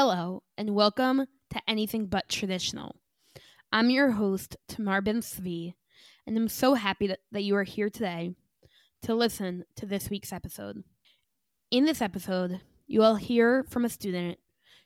Hello, 0.00 0.44
and 0.56 0.76
welcome 0.76 1.26
to 1.50 1.60
Anything 1.66 2.06
But 2.06 2.28
Traditional. 2.28 2.94
I'm 3.72 3.90
your 3.90 4.12
host, 4.12 4.56
Tamar 4.68 5.00
Ben 5.00 5.22
Zvi, 5.22 5.74
and 6.24 6.36
I'm 6.36 6.46
so 6.46 6.74
happy 6.74 7.08
that, 7.08 7.18
that 7.32 7.42
you 7.42 7.56
are 7.56 7.64
here 7.64 7.90
today 7.90 8.36
to 9.02 9.12
listen 9.12 9.64
to 9.74 9.86
this 9.86 10.08
week's 10.08 10.32
episode. 10.32 10.84
In 11.72 11.84
this 11.84 12.00
episode, 12.00 12.60
you 12.86 13.00
will 13.00 13.16
hear 13.16 13.64
from 13.64 13.84
a 13.84 13.88
student 13.88 14.38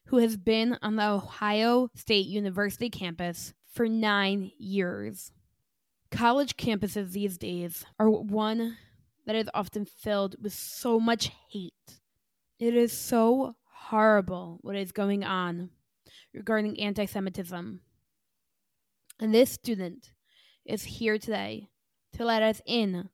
who 0.06 0.16
has 0.16 0.38
been 0.38 0.78
on 0.80 0.96
the 0.96 1.06
Ohio 1.06 1.90
State 1.94 2.26
University 2.26 2.88
campus 2.88 3.52
for 3.70 3.86
nine 3.86 4.50
years. 4.56 5.30
College 6.10 6.56
campuses 6.56 7.12
these 7.12 7.36
days 7.36 7.84
are 7.98 8.08
one 8.08 8.78
that 9.26 9.36
is 9.36 9.50
often 9.52 9.84
filled 9.84 10.36
with 10.40 10.54
so 10.54 10.98
much 10.98 11.30
hate. 11.50 12.00
It 12.58 12.74
is 12.74 12.92
so 12.94 13.56
horrible 13.88 14.58
what 14.62 14.76
is 14.76 14.92
going 14.92 15.24
on 15.24 15.70
regarding 16.32 16.78
anti 16.80 17.04
Semitism. 17.04 17.80
And 19.20 19.34
this 19.34 19.50
student 19.50 20.12
is 20.64 20.84
here 20.84 21.18
today 21.18 21.68
to 22.14 22.24
let 22.24 22.42
us 22.42 22.60
in 22.66 23.08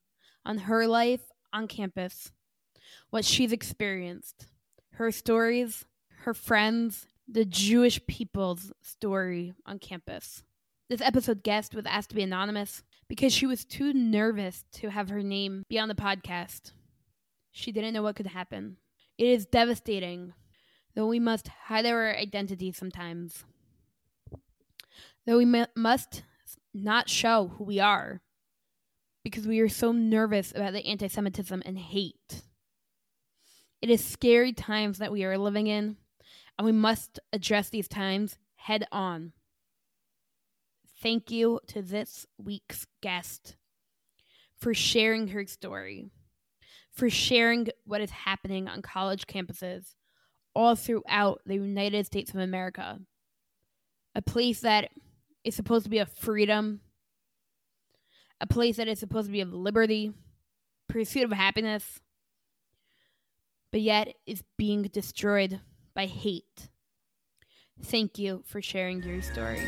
on 0.45 0.59
her 0.59 0.87
life 0.87 1.33
on 1.53 1.67
campus, 1.67 2.33
what 3.11 3.25
she's 3.25 3.53
experienced, 3.53 4.47
her 4.93 5.11
stories, 5.11 5.85
her 6.21 6.35
friends, 6.35 7.07
the 7.27 7.45
Jewish 7.45 8.05
people's 8.07 8.73
story 8.83 9.55
on 9.67 9.79
campus. 9.79 10.43
This 10.89 11.01
episode 11.01 11.43
guest 11.43 11.75
was 11.75 11.87
asked 11.87 12.11
to 12.11 12.17
be 12.17 12.23
anonymous 12.23 12.83
because 13.09 13.33
she 13.33 13.47
was 13.47 13.65
too 13.65 13.93
nervous 13.93 14.65
to 14.73 14.91
have 14.91 15.11
her 15.11 15.23
name 15.23 15.65
be 15.69 15.79
on 15.79 15.89
the 15.89 15.95
podcast. 15.95 16.73
She 17.53 17.73
didn't 17.73 17.95
know 17.95 18.03
what 18.03 18.17
could 18.17 18.29
happen. 18.29 18.77
It 19.19 19.27
is 19.27 19.47
devastating, 19.47 20.33
though 20.99 21.07
we 21.07 21.21
must 21.21 21.47
hide 21.47 21.87
our 21.87 22.13
identity 22.17 22.73
sometimes. 22.73 23.45
Though 25.25 25.39
we 25.39 25.45
must 25.77 26.25
not 26.75 27.09
show 27.09 27.53
who 27.57 27.63
we 27.63 27.79
are 27.79 28.21
because 29.23 29.47
we 29.47 29.61
are 29.61 29.69
so 29.69 29.93
nervous 29.93 30.51
about 30.51 30.73
the 30.73 30.85
anti 30.85 31.07
Semitism 31.07 31.63
and 31.65 31.79
hate. 31.79 32.43
It 33.81 33.91
is 33.91 34.05
scary 34.05 34.53
times 34.53 34.99
that 34.99 35.13
we 35.13 35.23
are 35.23 35.39
living 35.39 35.69
in, 35.69 35.99
and 36.59 36.67
we 36.67 36.73
must 36.73 37.21
address 37.33 37.69
these 37.69 37.87
times 37.87 38.37
head 38.57 38.85
on. 38.91 39.35
Thank 41.01 41.31
you 41.31 41.61
to 41.69 41.81
this 41.81 42.27
week's 42.39 42.89
guest 43.03 43.55
for 44.57 44.75
sharing 44.75 45.29
her 45.29 45.47
story, 45.47 46.11
for 46.91 47.09
sharing 47.09 47.69
what 47.85 48.01
is 48.01 48.11
happening 48.11 48.67
on 48.67 48.83
college 48.83 49.29
campuses 49.29 49.95
all 50.59 50.75
throughout 50.75 51.41
the 51.47 51.55
United 51.55 52.05
States 52.05 52.35
of 52.35 52.41
America. 52.41 52.99
A 54.17 54.21
place 54.21 54.61
that 54.63 54.91
is 55.45 55.55
supposed 55.55 55.85
to 55.85 55.91
be 55.91 55.99
of 55.99 56.11
freedom, 56.11 56.81
a 58.41 58.47
place 58.47 58.77
that 58.79 58.89
is 58.89 58.99
supposed 58.99 59.29
to 59.29 59.33
be 59.33 59.41
of 59.41 59.53
liberty, 59.53 60.13
pursuit 60.89 61.23
of 61.23 61.31
happiness, 61.31 62.01
but 63.71 63.83
yet 63.83 64.17
is 64.27 64.43
being 64.57 64.83
destroyed 64.83 65.61
by 65.95 66.07
hate. 66.07 66.69
Thank 67.81 68.19
you 68.19 68.43
for 68.45 68.61
sharing 68.61 69.01
your 69.05 69.23
story. 69.23 69.61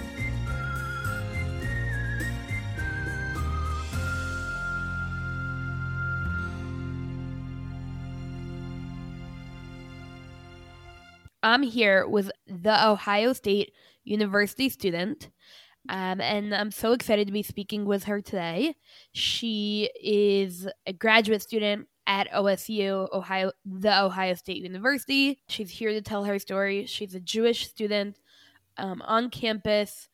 I'm 11.42 11.62
here 11.62 12.06
with 12.06 12.30
the 12.46 12.88
Ohio 12.88 13.33
State 13.33 13.72
University 14.05 14.69
student, 14.69 15.30
um, 15.88 16.20
and 16.20 16.55
I'm 16.55 16.70
so 16.70 16.92
excited 16.92 17.27
to 17.27 17.33
be 17.33 17.42
speaking 17.42 17.86
with 17.86 18.05
her 18.05 18.20
today. 18.20 18.74
She 19.12 19.90
is 20.02 20.68
a 20.86 20.92
graduate 20.92 21.42
student 21.42 21.89
at 22.06 22.30
OSU, 22.33 23.08
Ohio, 23.12 23.52
the 23.64 24.02
Ohio 24.02 24.34
State 24.34 24.62
University. 24.62 25.40
She's 25.48 25.70
here 25.70 25.92
to 25.92 26.02
tell 26.02 26.24
her 26.24 26.39
story. 26.39 26.84
She's 26.86 27.14
a 27.14 27.20
Jewish 27.20 27.68
student 27.68 28.18
um, 28.77 29.00
on 29.02 29.30
campus, 29.30 30.08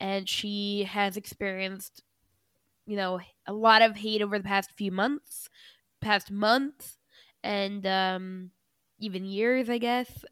and 0.00 0.28
she 0.28 0.84
has 0.84 1.16
experienced, 1.16 2.02
you 2.86 2.96
know, 2.96 3.20
a 3.46 3.52
lot 3.52 3.82
of 3.82 3.96
hate 3.96 4.22
over 4.22 4.38
the 4.38 4.44
past 4.44 4.72
few 4.76 4.90
months, 4.90 5.48
past 6.00 6.32
months, 6.32 6.98
and 7.44 7.86
um, 7.86 8.50
even 8.98 9.24
years, 9.24 9.70
I 9.70 9.78
guess 9.78 10.24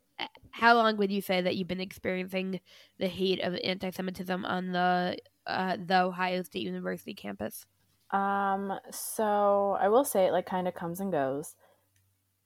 how 0.50 0.74
long 0.74 0.96
would 0.96 1.10
you 1.10 1.20
say 1.20 1.40
that 1.40 1.56
you've 1.56 1.68
been 1.68 1.80
experiencing 1.80 2.60
the 2.98 3.08
hate 3.08 3.40
of 3.40 3.56
anti-Semitism 3.62 4.44
on 4.44 4.72
the 4.72 5.16
uh, 5.46 5.76
the 5.84 6.02
Ohio 6.02 6.42
State 6.42 6.62
University 6.62 7.14
campus? 7.14 7.66
Um, 8.10 8.72
so 8.90 9.76
I 9.80 9.88
will 9.88 10.04
say 10.04 10.26
it 10.26 10.32
like 10.32 10.46
kind 10.46 10.68
of 10.68 10.74
comes 10.74 11.00
and 11.00 11.12
goes. 11.12 11.54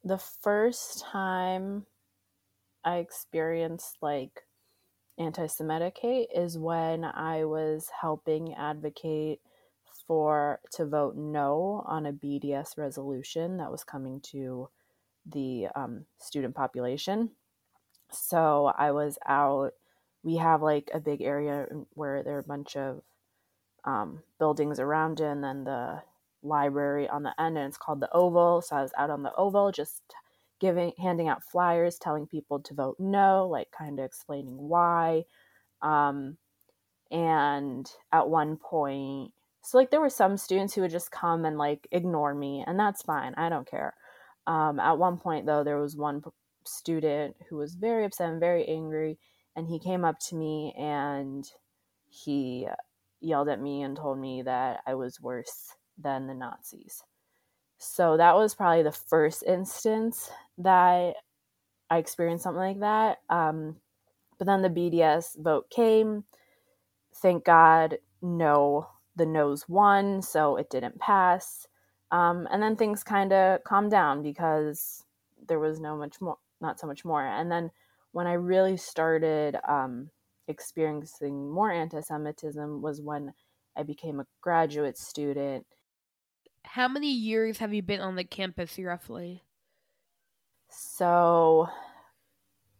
The 0.04 0.18
first 0.18 1.02
time 1.02 1.86
I 2.84 2.98
experienced 2.98 3.96
like 4.02 4.42
anti-Semitic 5.18 5.96
hate 6.00 6.28
is 6.34 6.58
when 6.58 7.04
I 7.04 7.44
was 7.44 7.88
helping 8.00 8.54
advocate 8.54 9.40
for 10.06 10.60
to 10.72 10.84
vote 10.86 11.16
no 11.16 11.82
on 11.86 12.06
a 12.06 12.12
BDS 12.12 12.76
resolution 12.76 13.56
that 13.56 13.70
was 13.70 13.84
coming 13.84 14.20
to 14.32 14.68
the 15.26 15.68
um, 15.74 16.04
student 16.18 16.54
population 16.54 17.30
so 18.14 18.72
I 18.76 18.92
was 18.92 19.18
out. 19.26 19.72
We 20.22 20.36
have 20.36 20.62
like 20.62 20.90
a 20.94 21.00
big 21.00 21.22
area 21.22 21.66
where 21.94 22.22
there 22.22 22.36
are 22.36 22.40
a 22.40 22.44
bunch 22.44 22.76
of 22.76 23.02
um, 23.84 24.22
buildings 24.38 24.80
around 24.80 25.20
it, 25.20 25.24
and 25.24 25.44
then 25.44 25.64
the 25.64 26.02
library 26.42 27.08
on 27.08 27.22
the 27.22 27.38
end, 27.40 27.58
and 27.58 27.68
it's 27.68 27.78
called 27.78 28.00
the 28.00 28.12
Oval. 28.12 28.62
So 28.62 28.76
I 28.76 28.82
was 28.82 28.92
out 28.96 29.10
on 29.10 29.22
the 29.22 29.34
Oval 29.34 29.72
just 29.72 30.02
giving, 30.60 30.92
handing 30.98 31.28
out 31.28 31.42
flyers, 31.42 31.98
telling 31.98 32.26
people 32.26 32.60
to 32.60 32.74
vote 32.74 32.96
no, 32.98 33.48
like 33.48 33.68
kind 33.76 33.98
of 33.98 34.04
explaining 34.04 34.56
why. 34.56 35.24
Um, 35.82 36.36
and 37.10 37.90
at 38.12 38.28
one 38.28 38.56
point, 38.56 39.32
so 39.62 39.78
like 39.78 39.90
there 39.90 40.00
were 40.00 40.10
some 40.10 40.36
students 40.36 40.74
who 40.74 40.82
would 40.82 40.90
just 40.90 41.10
come 41.10 41.44
and 41.44 41.58
like 41.58 41.86
ignore 41.92 42.34
me, 42.34 42.64
and 42.66 42.78
that's 42.78 43.02
fine. 43.02 43.34
I 43.36 43.48
don't 43.48 43.68
care. 43.68 43.94
Um, 44.46 44.78
at 44.78 44.98
one 44.98 45.16
point, 45.18 45.46
though, 45.46 45.64
there 45.64 45.78
was 45.78 45.96
one 45.96 46.22
student 46.64 47.36
who 47.48 47.56
was 47.56 47.74
very 47.74 48.04
upset 48.04 48.30
and 48.30 48.40
very 48.40 48.66
angry. 48.66 49.18
And 49.56 49.68
he 49.68 49.78
came 49.78 50.04
up 50.04 50.18
to 50.28 50.34
me 50.34 50.74
and 50.78 51.48
he 52.08 52.68
yelled 53.20 53.48
at 53.48 53.60
me 53.60 53.82
and 53.82 53.96
told 53.96 54.18
me 54.18 54.42
that 54.42 54.80
I 54.86 54.94
was 54.94 55.20
worse 55.20 55.74
than 55.98 56.26
the 56.26 56.34
Nazis. 56.34 57.02
So 57.78 58.16
that 58.16 58.34
was 58.34 58.54
probably 58.54 58.82
the 58.82 58.92
first 58.92 59.42
instance 59.44 60.30
that 60.58 61.14
I 61.90 61.98
experienced 61.98 62.44
something 62.44 62.60
like 62.60 62.80
that. 62.80 63.18
Um, 63.28 63.76
but 64.38 64.46
then 64.46 64.62
the 64.62 64.70
BDS 64.70 65.42
vote 65.42 65.70
came. 65.70 66.24
Thank 67.16 67.44
God, 67.44 67.98
no, 68.22 68.88
the 69.16 69.26
no's 69.26 69.68
won, 69.68 70.22
so 70.22 70.56
it 70.56 70.70
didn't 70.70 70.98
pass. 70.98 71.66
Um, 72.10 72.48
and 72.50 72.62
then 72.62 72.76
things 72.76 73.04
kind 73.04 73.32
of 73.32 73.62
calmed 73.64 73.90
down 73.90 74.22
because 74.22 75.04
there 75.46 75.58
was 75.58 75.80
no 75.80 75.96
much 75.96 76.20
more 76.20 76.38
not 76.60 76.80
so 76.80 76.86
much 76.86 77.04
more. 77.04 77.24
And 77.24 77.50
then 77.50 77.70
when 78.12 78.26
I 78.26 78.34
really 78.34 78.76
started 78.76 79.56
um, 79.68 80.10
experiencing 80.48 81.50
more 81.50 81.70
anti 81.70 82.00
Semitism 82.00 82.82
was 82.82 83.00
when 83.00 83.32
I 83.76 83.82
became 83.82 84.20
a 84.20 84.26
graduate 84.40 84.98
student. 84.98 85.66
How 86.64 86.88
many 86.88 87.12
years 87.12 87.58
have 87.58 87.74
you 87.74 87.82
been 87.82 88.00
on 88.00 88.16
the 88.16 88.24
campus 88.24 88.78
roughly? 88.78 89.42
So, 90.68 91.68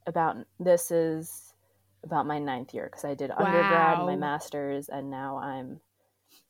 about 0.06 0.36
this 0.58 0.90
is 0.90 1.54
about 2.02 2.26
my 2.26 2.38
ninth 2.38 2.75
year 2.75 2.88
because 2.90 3.04
I 3.04 3.14
did 3.14 3.31
wow. 3.31 3.37
undergrad, 3.38 3.99
my 4.06 4.16
master's, 4.16 4.88
and 4.88 5.10
now 5.10 5.38
I'm 5.38 5.81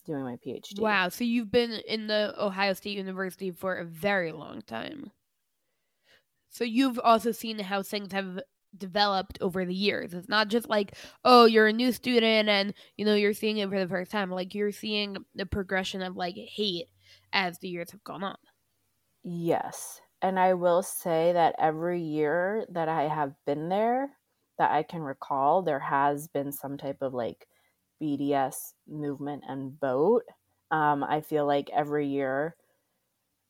doing 0.07 0.23
my 0.25 0.37
PhD. 0.37 0.81
Wow. 0.81 1.09
So, 1.09 1.25
you've 1.25 1.51
been 1.51 1.73
in 1.73 2.07
the 2.07 2.35
Ohio 2.39 2.73
State 2.75 2.97
University 2.97 3.51
for 3.51 3.77
a 3.77 3.85
very 3.85 4.33
long 4.33 4.63
time. 4.63 5.11
So 6.55 6.63
you've 6.63 7.01
also 7.03 7.33
seen 7.33 7.59
how 7.59 7.83
things 7.83 8.13
have 8.13 8.39
developed 8.79 9.39
over 9.41 9.65
the 9.65 9.75
years. 9.75 10.15
It's 10.15 10.29
not 10.29 10.47
just 10.47 10.69
like, 10.69 10.95
oh, 11.25 11.47
you're 11.47 11.67
a 11.67 11.73
new 11.73 11.91
student 11.91 12.49
and 12.49 12.73
you 12.97 13.05
know 13.05 13.15
you're 13.17 13.35
seeing 13.35 13.59
it 13.59 13.69
for 13.69 13.79
the 13.79 13.89
first 13.89 14.13
time. 14.13 14.31
Like 14.31 14.55
you're 14.55 14.71
seeing 14.71 15.17
the 15.35 15.47
progression 15.47 16.01
of 16.01 16.17
like 16.17 16.37
hate 16.37 16.87
as 17.33 17.59
the 17.59 17.69
years 17.69 17.91
have 17.91 18.05
gone 18.05 18.23
on. 18.23 18.37
Yes. 19.25 20.01
And 20.23 20.39
I 20.39 20.55
will 20.55 20.83
say 20.85 21.33
that 21.33 21.57
every 21.59 22.01
year 22.01 22.67
that 22.71 22.89
I 22.89 23.09
have 23.09 23.35
been 23.45 23.69
there, 23.69 24.17
that 24.59 24.71
I 24.71 24.85
can 24.85 25.03
recall, 25.03 25.63
there 25.63 25.81
has 25.81 26.29
been 26.29 26.53
some 26.53 26.79
type 26.79 26.99
of 27.03 27.13
like 27.15 27.49
BDS 28.01 28.75
movement 28.87 29.43
and 29.49 29.79
vote. 29.81 30.23
Um, 30.71 31.03
I 31.03 31.21
feel 31.21 31.47
like 31.47 31.69
every 31.75 32.07
year 32.07 32.55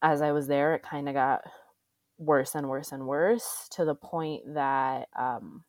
as 0.00 0.22
I 0.22 0.32
was 0.32 0.46
there, 0.46 0.74
it 0.74 0.82
kind 0.82 1.06
of 1.06 1.14
got 1.14 1.42
worse 2.18 2.54
and 2.54 2.68
worse 2.68 2.92
and 2.92 3.06
worse 3.06 3.68
to 3.72 3.84
the 3.84 3.94
point 3.94 4.42
that 4.54 5.08
um, 5.18 5.64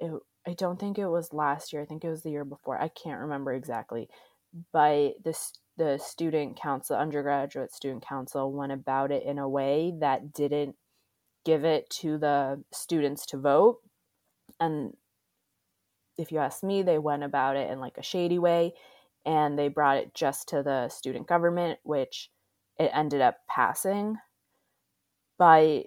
it, 0.00 0.12
I 0.46 0.54
don't 0.54 0.78
think 0.78 0.98
it 0.98 1.06
was 1.06 1.32
last 1.32 1.72
year. 1.72 1.82
I 1.82 1.86
think 1.86 2.04
it 2.04 2.10
was 2.10 2.22
the 2.22 2.30
year 2.30 2.44
before. 2.44 2.80
I 2.80 2.88
can't 2.88 3.20
remember 3.20 3.52
exactly. 3.52 4.08
But 4.72 5.14
this 5.24 5.52
the 5.78 5.98
student 5.98 6.60
council, 6.60 6.96
undergraduate 6.96 7.72
student 7.72 8.04
council, 8.06 8.52
went 8.52 8.72
about 8.72 9.10
it 9.10 9.24
in 9.24 9.38
a 9.38 9.48
way 9.48 9.94
that 10.00 10.32
didn't 10.32 10.76
give 11.44 11.64
it 11.64 11.88
to 11.90 12.18
the 12.18 12.62
students 12.72 13.24
to 13.26 13.38
vote. 13.38 13.78
And 14.60 14.94
if 16.18 16.30
you 16.30 16.38
ask 16.38 16.62
me, 16.62 16.82
they 16.82 16.98
went 16.98 17.22
about 17.22 17.56
it 17.56 17.70
in 17.70 17.80
like 17.80 17.96
a 17.96 18.02
shady 18.02 18.38
way 18.38 18.74
and 19.24 19.58
they 19.58 19.68
brought 19.68 19.96
it 19.98 20.14
just 20.14 20.48
to 20.48 20.62
the 20.62 20.88
student 20.88 21.26
government, 21.26 21.78
which 21.84 22.30
it 22.78 22.90
ended 22.92 23.20
up 23.20 23.38
passing. 23.48 24.16
But 25.42 25.86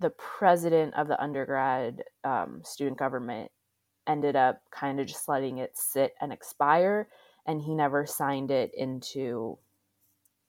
the 0.00 0.14
president 0.16 0.94
of 0.94 1.08
the 1.08 1.22
undergrad 1.22 2.04
um, 2.24 2.62
student 2.64 2.96
government 2.96 3.50
ended 4.06 4.34
up 4.34 4.62
kind 4.70 4.98
of 4.98 5.06
just 5.06 5.28
letting 5.28 5.58
it 5.58 5.76
sit 5.76 6.14
and 6.22 6.32
expire, 6.32 7.10
and 7.46 7.60
he 7.60 7.74
never 7.74 8.06
signed 8.06 8.50
it 8.50 8.70
into 8.74 9.58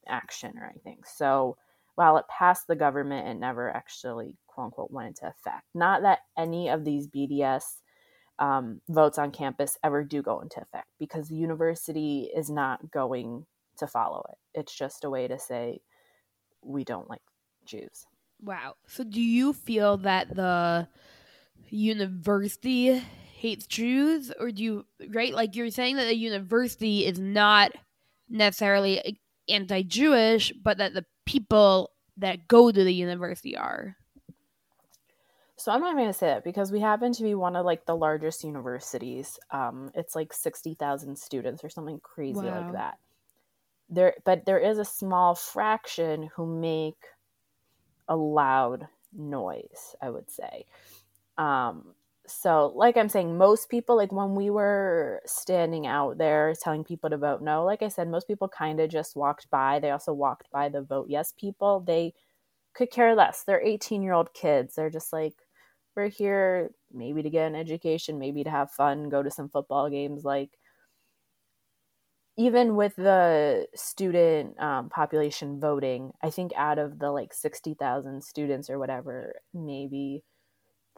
action 0.08 0.54
or 0.58 0.70
anything. 0.70 1.00
So 1.06 1.58
while 1.96 2.16
it 2.16 2.30
passed 2.30 2.68
the 2.68 2.78
government, 2.78 3.28
it 3.28 3.34
never 3.34 3.70
actually, 3.70 4.38
quote 4.48 4.68
unquote, 4.68 4.92
went 4.92 5.10
into 5.10 5.28
effect. 5.28 5.66
Not 5.74 6.04
that 6.04 6.20
any 6.38 6.70
of 6.70 6.86
these 6.86 7.10
BDS 7.10 7.82
um, 8.40 8.80
votes 8.88 9.18
on 9.18 9.32
campus 9.32 9.78
ever 9.84 10.06
do 10.06 10.22
go 10.22 10.40
into 10.40 10.62
effect 10.62 10.88
because 10.98 11.28
the 11.28 11.36
university 11.36 12.32
is 12.34 12.50
not 12.50 12.90
going 12.90 13.48
to 13.80 13.86
follow 13.86 14.24
it. 14.30 14.38
It's 14.58 14.74
just 14.74 15.04
a 15.04 15.10
way 15.10 15.28
to 15.28 15.38
say 15.38 15.82
we 16.62 16.86
don't 16.86 17.10
like 17.10 17.22
Jews. 17.66 18.06
Wow. 18.42 18.76
So 18.88 19.04
do 19.04 19.22
you 19.22 19.54
feel 19.54 19.98
that 19.98 20.36
the 20.36 20.88
university 21.70 23.02
hates 23.36 23.66
Jews 23.68 24.32
or 24.40 24.52
do 24.52 24.64
you 24.64 24.86
right 25.10 25.34
like 25.34 25.56
you're 25.56 25.72
saying 25.72 25.98
that 25.98 26.06
the 26.06 26.16
university 26.16 27.06
is 27.06 27.20
not 27.20 27.72
necessarily 28.30 29.20
anti-Jewish 29.50 30.54
but 30.64 30.78
that 30.78 30.94
the 30.94 31.06
people 31.26 31.92
that 32.18 32.48
go 32.48 32.72
to 32.72 32.84
the 32.84 32.94
university 32.94 33.58
are? 33.58 33.98
So 35.58 35.72
I'm 35.72 35.82
not 35.82 35.96
going 35.96 36.08
to 36.08 36.14
say 36.14 36.28
that 36.28 36.44
because 36.44 36.72
we 36.72 36.80
happen 36.80 37.14
to 37.14 37.24
be 37.24 37.34
one 37.34 37.56
of 37.56 37.66
like 37.66 37.86
the 37.86 37.96
largest 37.96 38.44
universities. 38.44 39.40
Um, 39.52 39.90
it's 39.96 40.16
like 40.16 40.34
sixty 40.34 40.76
thousand 40.76 41.18
students 41.18 41.64
or 41.64 41.70
something 41.70 42.00
crazy 42.04 42.42
wow. 42.42 42.62
like 42.62 42.74
that. 42.74 42.98
There, 43.90 44.16
but 44.26 44.46
there 44.46 44.60
is 44.60 44.80
a 44.80 44.86
small 44.86 45.36
fraction 45.36 46.30
who 46.36 46.46
make 46.46 46.98
a 48.08 48.16
loud 48.16 48.88
noise. 49.14 49.96
I 50.02 50.10
would 50.10 50.30
say. 50.30 50.66
Um, 51.38 51.94
so, 52.28 52.74
like 52.76 52.98
I'm 52.98 53.10
saying, 53.10 53.38
most 53.38 53.70
people, 53.70 53.96
like 53.98 54.12
when 54.12 54.36
we 54.36 54.50
were 54.50 55.22
standing 55.26 55.86
out 55.88 56.18
there 56.18 56.54
telling 56.62 56.84
people 56.84 57.10
to 57.12 57.18
vote 57.18 57.42
no, 57.42 57.64
like 57.64 57.84
I 57.84 57.88
said, 57.90 58.10
most 58.10 58.28
people 58.28 58.48
kind 58.50 58.80
of 58.80 58.90
just 58.90 59.16
walked 59.16 59.50
by. 59.52 59.80
They 59.80 59.92
also 59.92 60.14
walked 60.14 60.50
by 60.52 60.70
the 60.70 60.82
vote 60.82 61.08
yes 61.10 61.34
people. 61.40 61.82
They 61.82 62.14
could 62.74 62.92
care 62.92 63.16
less. 63.16 63.44
They're 63.44 63.62
18 63.62 64.04
year 64.04 64.14
old 64.14 64.34
kids. 64.34 64.76
They're 64.76 64.90
just 64.90 65.14
like, 65.14 65.36
we're 65.96 66.10
here 66.10 66.72
maybe 66.94 67.24
to 67.24 67.30
get 67.30 67.48
an 67.48 67.56
education, 67.56 68.20
maybe 68.20 68.44
to 68.44 68.50
have 68.52 68.72
fun, 68.72 69.10
go 69.10 69.24
to 69.24 69.32
some 69.32 69.50
football 69.50 69.90
games. 69.90 70.24
Like, 70.26 70.52
even 72.38 72.76
with 72.76 72.96
the 72.96 73.68
student 73.76 74.60
um, 74.60 74.90
population 74.90 75.60
voting, 75.60 76.12
I 76.22 76.30
think 76.30 76.52
out 76.58 76.80
of 76.80 77.00
the 77.00 77.12
like 77.12 77.34
60,000 77.34 78.24
students 78.24 78.70
or 78.70 78.78
whatever, 78.78 79.36
maybe 79.54 80.24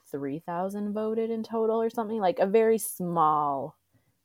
3,000 0.10 0.94
voted 0.94 1.30
in 1.30 1.44
total 1.44 1.82
or 1.82 1.90
something, 1.90 2.20
like 2.20 2.40
a 2.40 2.48
very 2.48 2.80
small 2.80 3.78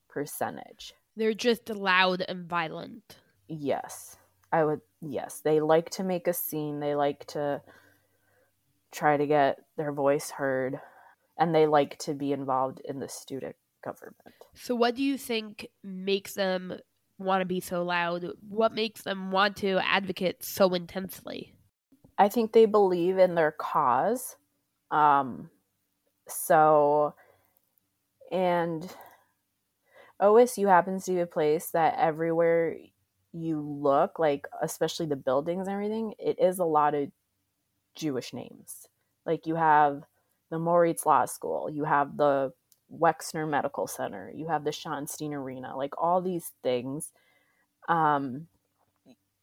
percentage. 0.08 0.94
They're 1.16 1.34
just 1.34 1.68
loud 1.68 2.24
and 2.26 2.48
violent. 2.48 3.16
Yes. 3.46 4.16
I 4.50 4.64
would, 4.64 4.80
yes. 5.02 5.42
They 5.44 5.60
like 5.60 5.90
to 5.90 6.04
make 6.04 6.26
a 6.26 6.32
scene. 6.32 6.80
They 6.80 6.94
like 6.94 7.26
to 7.28 7.60
try 8.90 9.18
to 9.18 9.26
get 9.26 9.58
their 9.76 9.92
voice 9.92 10.30
heard 10.30 10.80
and 11.38 11.54
they 11.54 11.66
like 11.66 11.98
to 11.98 12.14
be 12.14 12.32
involved 12.32 12.80
in 12.84 13.00
the 13.00 13.08
student 13.08 13.56
government. 13.84 14.34
So, 14.54 14.74
what 14.74 14.94
do 14.94 15.02
you 15.02 15.18
think 15.18 15.66
makes 15.82 16.34
them 16.34 16.78
want 17.24 17.40
to 17.40 17.46
be 17.46 17.60
so 17.60 17.82
loud? 17.82 18.26
What 18.48 18.72
makes 18.72 19.02
them 19.02 19.30
want 19.30 19.56
to 19.58 19.78
advocate 19.84 20.44
so 20.44 20.74
intensely? 20.74 21.54
I 22.18 22.28
think 22.28 22.52
they 22.52 22.66
believe 22.66 23.18
in 23.18 23.34
their 23.34 23.52
cause. 23.52 24.36
Um, 24.90 25.50
so, 26.28 27.14
and 28.30 28.88
OSU 30.20 30.68
happens 30.68 31.04
to 31.04 31.12
be 31.12 31.20
a 31.20 31.26
place 31.26 31.70
that 31.70 31.96
everywhere 31.98 32.76
you 33.32 33.60
look, 33.60 34.18
like 34.18 34.46
especially 34.60 35.06
the 35.06 35.16
buildings 35.16 35.66
and 35.66 35.74
everything, 35.74 36.14
it 36.18 36.38
is 36.38 36.58
a 36.58 36.64
lot 36.64 36.94
of 36.94 37.10
Jewish 37.94 38.32
names. 38.32 38.86
Like 39.26 39.46
you 39.46 39.54
have 39.56 40.02
the 40.50 40.58
Moritz 40.58 41.06
Law 41.06 41.24
School, 41.24 41.70
you 41.70 41.84
have 41.84 42.16
the 42.16 42.52
Wexner 42.92 43.48
Medical 43.48 43.86
Center, 43.86 44.30
you 44.34 44.48
have 44.48 44.64
the 44.64 44.70
Schottenstein 44.70 45.32
Arena, 45.32 45.76
like 45.76 45.94
all 45.98 46.20
these 46.20 46.52
things. 46.62 47.12
Um, 47.88 48.46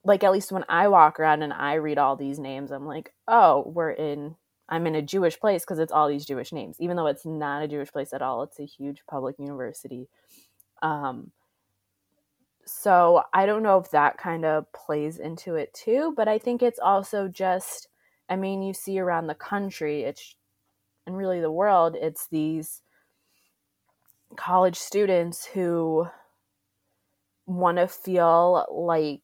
like 0.03 0.23
at 0.23 0.31
least 0.31 0.51
when 0.51 0.65
I 0.69 0.87
walk 0.87 1.19
around 1.19 1.43
and 1.43 1.53
I 1.53 1.75
read 1.75 1.97
all 1.97 2.15
these 2.15 2.39
names, 2.39 2.71
I'm 2.71 2.85
like, 2.85 3.13
oh, 3.27 3.63
we're 3.67 3.91
in. 3.91 4.35
I'm 4.71 4.85
in 4.85 4.95
a 4.95 5.01
Jewish 5.01 5.39
place 5.39 5.63
because 5.63 5.79
it's 5.79 5.91
all 5.91 6.07
these 6.07 6.25
Jewish 6.25 6.53
names, 6.53 6.77
even 6.79 6.95
though 6.95 7.07
it's 7.07 7.25
not 7.25 7.63
a 7.63 7.67
Jewish 7.67 7.91
place 7.91 8.13
at 8.13 8.21
all. 8.21 8.43
It's 8.43 8.59
a 8.59 8.65
huge 8.65 9.01
public 9.09 9.35
university. 9.39 10.07
Um, 10.83 11.31
so 12.65 13.23
I 13.33 13.47
don't 13.47 13.63
know 13.63 13.79
if 13.79 13.89
that 13.91 14.19
kind 14.19 14.45
of 14.45 14.71
plays 14.71 15.17
into 15.17 15.55
it 15.55 15.73
too, 15.73 16.13
but 16.15 16.27
I 16.27 16.37
think 16.37 16.61
it's 16.61 16.79
also 16.79 17.27
just 17.27 17.87
I 18.29 18.35
mean, 18.35 18.61
you 18.61 18.73
see 18.73 18.99
around 18.99 19.27
the 19.27 19.35
country, 19.35 20.03
it's 20.03 20.35
and 21.07 21.17
really 21.17 21.41
the 21.41 21.51
world, 21.51 21.95
it's 21.99 22.27
these 22.27 22.83
college 24.35 24.77
students 24.77 25.45
who 25.45 26.07
want 27.45 27.77
to 27.77 27.87
feel 27.87 28.65
like 28.71 29.21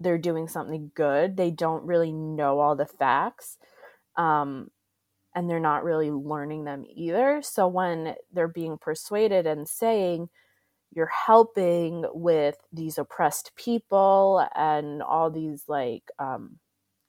they're 0.00 0.18
doing 0.18 0.48
something 0.48 0.90
good. 0.94 1.36
They 1.36 1.50
don't 1.50 1.84
really 1.84 2.12
know 2.12 2.60
all 2.60 2.76
the 2.76 2.86
facts. 2.86 3.58
Um, 4.16 4.70
and 5.34 5.48
they're 5.48 5.60
not 5.60 5.84
really 5.84 6.10
learning 6.10 6.64
them 6.64 6.84
either. 6.92 7.42
So 7.42 7.68
when 7.68 8.14
they're 8.32 8.48
being 8.48 8.78
persuaded 8.78 9.46
and 9.46 9.68
saying, 9.68 10.28
you're 10.90 11.06
helping 11.26 12.04
with 12.12 12.56
these 12.72 12.98
oppressed 12.98 13.52
people 13.54 14.46
and 14.56 15.02
all 15.02 15.30
these 15.30 15.64
like 15.68 16.04
um, 16.18 16.58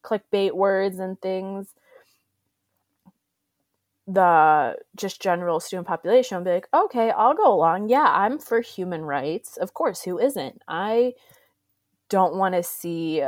clickbait 0.04 0.52
words 0.52 1.00
and 1.00 1.20
things, 1.22 1.74
the 4.10 4.76
just 4.96 5.22
general 5.22 5.60
student 5.60 5.88
population 5.88 6.44
be 6.44 6.52
like, 6.52 6.68
okay, 6.74 7.12
I'll 7.12 7.36
go 7.36 7.54
along. 7.54 7.90
Yeah, 7.90 8.08
I'm 8.10 8.40
for 8.40 8.62
human 8.62 9.04
rights. 9.04 9.58
Of 9.58 9.74
course, 9.74 10.02
who 10.02 10.18
isn't? 10.20 10.62
I 10.68 11.14
don't 12.10 12.36
want 12.36 12.56
to 12.56 12.64
see 12.64 13.24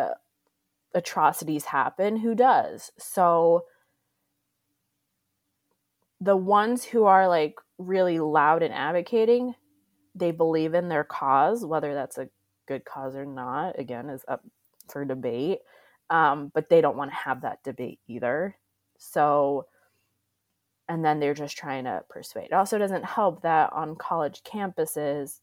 atrocities 0.94 1.66
happen. 1.66 2.18
Who 2.18 2.34
does? 2.34 2.92
So 2.98 3.66
the 6.20 6.38
ones 6.38 6.84
who 6.84 7.06
are 7.06 7.28
like 7.28 7.56
really 7.78 8.20
loud 8.20 8.64
and 8.64 8.74
advocating, 8.74 9.54
they 10.16 10.32
believe 10.32 10.74
in 10.74 10.90
their 10.90 11.04
cause, 11.04 11.66
whether 11.66 11.94
that's 11.94 12.18
a 12.18 12.30
good 12.68 12.86
cause 12.86 13.16
or 13.16 13.26
not, 13.26 13.78
again, 13.78 14.10
is 14.10 14.26
up 14.28 14.44
for 14.90 15.06
debate 15.06 15.60
um, 16.12 16.52
but 16.54 16.70
they 16.70 16.82
don't 16.82 16.98
want 16.98 17.10
to 17.10 17.16
have 17.16 17.42
that 17.42 17.64
debate 17.64 18.00
either. 18.08 18.58
So, 18.98 19.66
and 20.92 21.06
then 21.06 21.22
they're 21.22 21.34
just 21.34 21.56
trying 21.56 21.86
to 21.86 22.04
persuade. 22.10 22.48
It 22.48 22.54
also 22.54 22.78
doesn't 22.78 23.06
help 23.06 23.44
that 23.44 23.72
on 23.72 23.96
college 23.96 24.42
campuses, 24.44 25.40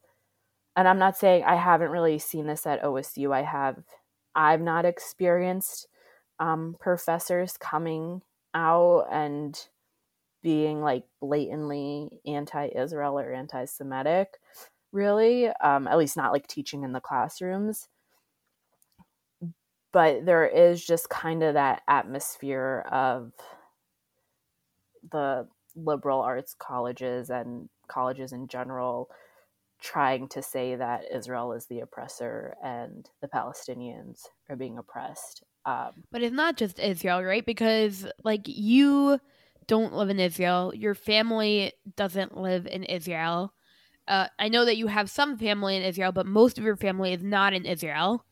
and 0.76 0.86
I'm 0.86 0.98
not 0.98 1.16
saying 1.16 1.42
I 1.44 1.56
haven't 1.56 1.90
really 1.90 2.18
seen 2.18 2.46
this 2.46 2.66
at 2.66 2.82
OSU. 2.82 3.34
I 3.34 3.44
have, 3.44 3.78
I've 4.34 4.60
not 4.60 4.84
experienced 4.84 5.88
um, 6.38 6.76
professors 6.78 7.56
coming 7.56 8.20
out 8.52 9.06
and 9.10 9.58
being 10.42 10.82
like 10.82 11.04
blatantly 11.18 12.20
anti-Israel 12.26 13.18
or 13.18 13.32
anti-Semitic, 13.32 14.28
really. 14.92 15.48
Um, 15.48 15.88
at 15.88 15.96
least 15.96 16.18
not 16.18 16.32
like 16.32 16.46
teaching 16.46 16.84
in 16.84 16.92
the 16.92 17.00
classrooms 17.00 17.88
but 19.90 20.26
there 20.26 20.46
is 20.46 20.84
just 20.84 21.08
kind 21.08 21.42
of 21.42 21.54
that 21.54 21.80
atmosphere 21.88 22.84
of 22.92 23.32
the 25.10 25.46
liberal 25.76 26.20
arts 26.20 26.54
colleges 26.58 27.30
and 27.30 27.68
colleges 27.88 28.32
in 28.32 28.48
general 28.48 29.08
trying 29.80 30.28
to 30.28 30.42
say 30.42 30.74
that 30.74 31.04
Israel 31.14 31.52
is 31.52 31.66
the 31.66 31.80
oppressor 31.80 32.56
and 32.62 33.08
the 33.20 33.28
Palestinians 33.28 34.22
are 34.48 34.56
being 34.56 34.78
oppressed. 34.78 35.44
Um, 35.66 36.04
but 36.10 36.22
it's 36.22 36.34
not 36.34 36.56
just 36.56 36.78
Israel, 36.80 37.22
right? 37.22 37.46
Because 37.46 38.06
like 38.24 38.42
you 38.46 39.20
don't 39.66 39.94
live 39.94 40.08
in 40.08 40.18
Israel. 40.18 40.72
Your 40.74 40.94
family 40.94 41.72
doesn't 41.96 42.36
live 42.36 42.66
in 42.66 42.82
Israel. 42.84 43.52
Uh, 44.08 44.26
I 44.38 44.48
know 44.48 44.64
that 44.64 44.78
you 44.78 44.86
have 44.86 45.10
some 45.10 45.36
family 45.38 45.76
in 45.76 45.82
Israel, 45.82 46.10
but 46.10 46.26
most 46.26 46.58
of 46.58 46.64
your 46.64 46.76
family 46.76 47.12
is 47.12 47.22
not 47.22 47.52
in 47.52 47.66
Israel. 47.66 48.24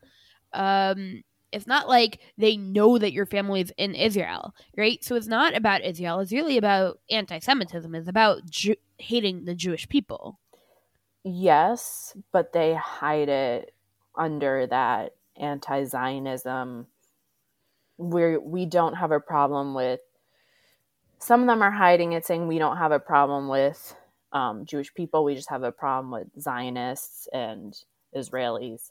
Um, 0.52 1.22
it's 1.52 1.66
not 1.66 1.88
like 1.88 2.20
they 2.36 2.56
know 2.56 2.98
that 2.98 3.12
your 3.12 3.26
family 3.26 3.60
is 3.60 3.72
in 3.76 3.94
Israel, 3.94 4.54
right? 4.76 5.02
So 5.02 5.14
it's 5.14 5.28
not 5.28 5.56
about 5.56 5.84
Israel. 5.84 6.20
It's 6.20 6.32
really 6.32 6.58
about 6.58 6.98
anti-Semitism. 7.10 7.94
It's 7.94 8.08
about 8.08 8.44
Ju- 8.50 8.76
hating 8.98 9.44
the 9.44 9.54
Jewish 9.54 9.88
people. 9.88 10.38
Yes, 11.24 12.16
but 12.32 12.52
they 12.52 12.74
hide 12.74 13.28
it 13.28 13.74
under 14.16 14.66
that 14.66 15.14
anti-Zionism. 15.36 16.86
Where 17.98 18.38
we 18.38 18.66
don't 18.66 18.94
have 18.94 19.10
a 19.10 19.20
problem 19.20 19.72
with. 19.72 20.00
Some 21.18 21.40
of 21.40 21.46
them 21.46 21.62
are 21.62 21.70
hiding 21.70 22.12
it, 22.12 22.26
saying 22.26 22.46
we 22.46 22.58
don't 22.58 22.76
have 22.76 22.92
a 22.92 23.00
problem 23.00 23.48
with 23.48 23.96
um, 24.32 24.66
Jewish 24.66 24.92
people. 24.92 25.24
We 25.24 25.34
just 25.34 25.48
have 25.48 25.62
a 25.62 25.72
problem 25.72 26.10
with 26.10 26.28
Zionists 26.38 27.26
and 27.32 27.74
Israelis. 28.14 28.90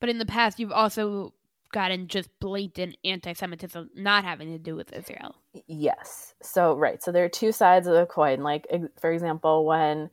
But 0.00 0.10
in 0.10 0.18
the 0.18 0.26
past, 0.26 0.60
you've 0.60 0.70
also 0.70 1.32
gotten 1.72 2.08
just 2.08 2.28
blatant 2.40 2.96
anti-Semitism 3.04 3.90
not 3.94 4.24
having 4.24 4.50
to 4.52 4.58
do 4.58 4.74
with 4.76 4.92
Israel. 4.92 5.36
Yes. 5.66 6.34
So 6.42 6.74
right. 6.74 7.02
So 7.02 7.12
there 7.12 7.24
are 7.24 7.28
two 7.28 7.52
sides 7.52 7.86
of 7.86 7.94
the 7.94 8.06
coin. 8.06 8.42
Like 8.42 8.66
for 9.00 9.12
example, 9.12 9.64
when 9.64 10.10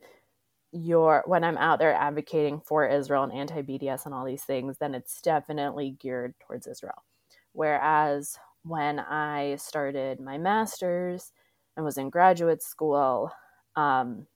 you're 0.72 1.22
when 1.26 1.44
I'm 1.44 1.56
out 1.56 1.78
there 1.78 1.94
advocating 1.94 2.60
for 2.60 2.86
Israel 2.86 3.22
and 3.22 3.32
anti-BDS 3.32 4.06
and 4.06 4.14
all 4.14 4.24
these 4.24 4.42
things, 4.42 4.76
then 4.78 4.94
it's 4.94 5.20
definitely 5.20 5.96
geared 6.00 6.34
towards 6.46 6.66
Israel. 6.66 7.04
Whereas 7.52 8.36
when 8.64 8.98
I 8.98 9.56
started 9.56 10.20
my 10.20 10.38
master's 10.38 11.32
and 11.76 11.84
was 11.84 11.98
in 11.98 12.10
graduate 12.10 12.62
school, 12.62 13.30
um, 13.76 14.26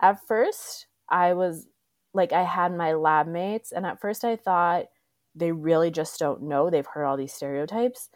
at 0.00 0.18
first 0.26 0.86
I 1.08 1.34
was 1.34 1.68
like 2.14 2.32
I 2.32 2.42
had 2.42 2.76
my 2.76 2.94
lab 2.94 3.26
mates, 3.26 3.72
and 3.72 3.86
at 3.86 4.00
first 4.00 4.24
I 4.24 4.36
thought 4.36 4.86
they 5.34 5.52
really 5.52 5.90
just 5.90 6.18
don't 6.18 6.42
know. 6.42 6.70
They've 6.70 6.86
heard 6.86 7.04
all 7.04 7.16
these 7.16 7.32
stereotypes. 7.32 8.08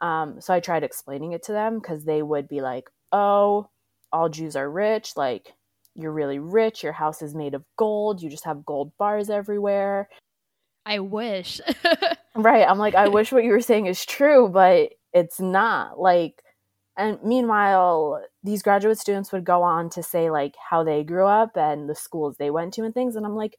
Um, 0.00 0.40
so 0.40 0.52
I 0.52 0.60
tried 0.60 0.82
explaining 0.82 1.32
it 1.32 1.42
to 1.44 1.52
them 1.52 1.78
because 1.78 2.04
they 2.04 2.22
would 2.22 2.48
be 2.48 2.60
like, 2.60 2.90
oh, 3.12 3.68
all 4.12 4.28
Jews 4.28 4.56
are 4.56 4.70
rich. 4.70 5.12
Like, 5.16 5.54
you're 5.94 6.12
really 6.12 6.38
rich. 6.38 6.82
Your 6.82 6.92
house 6.92 7.22
is 7.22 7.34
made 7.34 7.54
of 7.54 7.64
gold. 7.76 8.22
You 8.22 8.30
just 8.30 8.44
have 8.44 8.64
gold 8.64 8.92
bars 8.98 9.30
everywhere. 9.30 10.08
I 10.84 10.98
wish. 10.98 11.60
right. 12.34 12.68
I'm 12.68 12.78
like, 12.78 12.94
I 12.94 13.08
wish 13.08 13.32
what 13.32 13.44
you 13.44 13.52
were 13.52 13.60
saying 13.60 13.86
is 13.86 14.04
true, 14.04 14.48
but 14.48 14.90
it's 15.12 15.40
not. 15.40 16.00
Like, 16.00 16.42
and 16.96 17.18
meanwhile, 17.22 18.22
these 18.42 18.62
graduate 18.62 18.98
students 18.98 19.32
would 19.32 19.44
go 19.44 19.62
on 19.62 19.90
to 19.90 20.02
say, 20.02 20.30
like, 20.30 20.54
how 20.70 20.82
they 20.82 21.04
grew 21.04 21.26
up 21.26 21.56
and 21.56 21.88
the 21.88 21.94
schools 21.94 22.36
they 22.38 22.50
went 22.50 22.74
to 22.74 22.82
and 22.82 22.92
things. 22.92 23.16
And 23.16 23.24
I'm 23.24 23.36
like, 23.36 23.56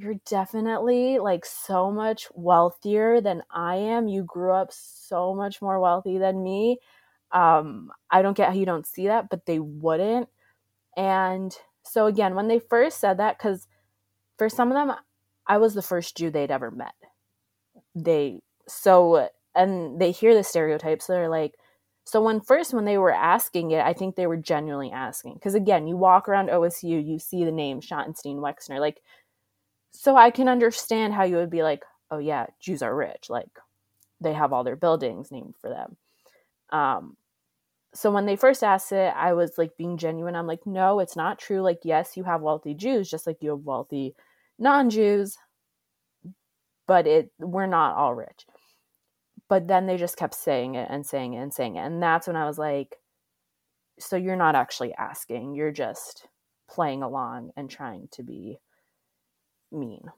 you're 0.00 0.14
definitely 0.26 1.18
like 1.18 1.44
so 1.44 1.90
much 1.90 2.26
wealthier 2.32 3.20
than 3.20 3.42
I 3.50 3.76
am. 3.76 4.08
You 4.08 4.22
grew 4.22 4.52
up 4.52 4.70
so 4.72 5.34
much 5.34 5.60
more 5.60 5.78
wealthy 5.78 6.16
than 6.16 6.42
me. 6.42 6.78
Um, 7.32 7.90
I 8.10 8.22
don't 8.22 8.36
get 8.36 8.48
how 8.48 8.54
you 8.54 8.64
don't 8.64 8.86
see 8.86 9.08
that, 9.08 9.28
but 9.28 9.44
they 9.44 9.58
wouldn't. 9.58 10.28
And 10.96 11.54
so, 11.84 12.06
again, 12.06 12.34
when 12.34 12.48
they 12.48 12.58
first 12.58 12.98
said 12.98 13.18
that, 13.18 13.36
because 13.38 13.68
for 14.38 14.48
some 14.48 14.68
of 14.68 14.74
them, 14.74 14.96
I 15.46 15.58
was 15.58 15.74
the 15.74 15.82
first 15.82 16.16
Jew 16.16 16.30
they'd 16.30 16.50
ever 16.50 16.70
met. 16.70 16.94
They, 17.94 18.40
so, 18.66 19.28
and 19.54 20.00
they 20.00 20.12
hear 20.12 20.34
the 20.34 20.42
stereotypes, 20.42 21.06
so 21.06 21.12
they're 21.12 21.28
like, 21.28 21.54
so 22.04 22.22
when 22.22 22.40
first 22.40 22.72
when 22.72 22.86
they 22.86 22.98
were 22.98 23.12
asking 23.12 23.70
it, 23.72 23.84
I 23.84 23.92
think 23.92 24.16
they 24.16 24.26
were 24.26 24.36
genuinely 24.36 24.90
asking 24.90 25.34
because 25.34 25.54
again, 25.54 25.86
you 25.86 25.96
walk 25.96 26.28
around 26.28 26.48
OSU, 26.48 27.06
you 27.06 27.18
see 27.18 27.44
the 27.44 27.52
name 27.52 27.80
Schottenstein 27.80 28.36
Wexner, 28.36 28.80
like 28.80 29.00
so 29.92 30.16
I 30.16 30.30
can 30.30 30.48
understand 30.48 31.14
how 31.14 31.24
you 31.24 31.36
would 31.36 31.50
be 31.50 31.62
like, 31.62 31.84
oh 32.10 32.18
yeah, 32.18 32.46
Jews 32.60 32.82
are 32.82 32.94
rich. 32.94 33.28
Like 33.28 33.50
they 34.20 34.32
have 34.32 34.52
all 34.52 34.64
their 34.64 34.76
buildings 34.76 35.30
named 35.30 35.54
for 35.60 35.68
them. 35.68 35.96
Um, 36.70 37.16
so 37.92 38.10
when 38.10 38.26
they 38.26 38.36
first 38.36 38.62
asked 38.62 38.92
it, 38.92 39.12
I 39.16 39.32
was 39.32 39.58
like 39.58 39.76
being 39.76 39.96
genuine. 39.96 40.36
I'm 40.36 40.46
like, 40.46 40.64
no, 40.66 41.00
it's 41.00 41.16
not 41.16 41.38
true. 41.38 41.60
Like, 41.60 41.80
yes, 41.82 42.16
you 42.16 42.24
have 42.24 42.40
wealthy 42.40 42.74
Jews, 42.74 43.10
just 43.10 43.26
like 43.26 43.38
you 43.40 43.50
have 43.50 43.60
wealthy 43.60 44.14
non-Jews, 44.58 45.36
but 46.86 47.06
it 47.06 47.32
we're 47.38 47.66
not 47.66 47.96
all 47.96 48.14
rich. 48.14 48.46
But 49.48 49.66
then 49.66 49.86
they 49.86 49.96
just 49.96 50.16
kept 50.16 50.34
saying 50.34 50.76
it 50.76 50.88
and 50.90 51.04
saying 51.04 51.34
it 51.34 51.38
and 51.38 51.52
saying 51.52 51.76
it. 51.76 51.80
And 51.80 52.00
that's 52.00 52.28
when 52.28 52.36
I 52.36 52.46
was 52.46 52.58
like, 52.58 52.96
so 53.98 54.16
you're 54.16 54.36
not 54.36 54.54
actually 54.54 54.94
asking, 54.94 55.54
you're 55.54 55.72
just 55.72 56.28
playing 56.68 57.02
along 57.02 57.50
and 57.56 57.68
trying 57.68 58.08
to 58.12 58.22
be 58.22 58.58
mean. 59.72 60.10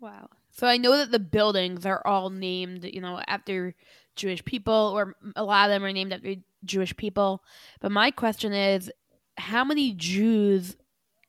Wow. 0.00 0.28
So 0.50 0.66
I 0.66 0.76
know 0.76 0.96
that 0.96 1.10
the 1.10 1.18
buildings 1.18 1.84
are 1.86 2.06
all 2.06 2.30
named, 2.30 2.84
you 2.84 3.00
know, 3.00 3.20
after 3.26 3.74
Jewish 4.14 4.44
people, 4.44 4.92
or 4.94 5.16
a 5.34 5.44
lot 5.44 5.68
of 5.68 5.74
them 5.74 5.84
are 5.84 5.92
named 5.92 6.12
after 6.12 6.36
Jewish 6.64 6.96
people. 6.96 7.42
But 7.80 7.92
my 7.92 8.10
question 8.10 8.52
is, 8.52 8.90
how 9.36 9.64
many 9.64 9.92
Jews 9.92 10.76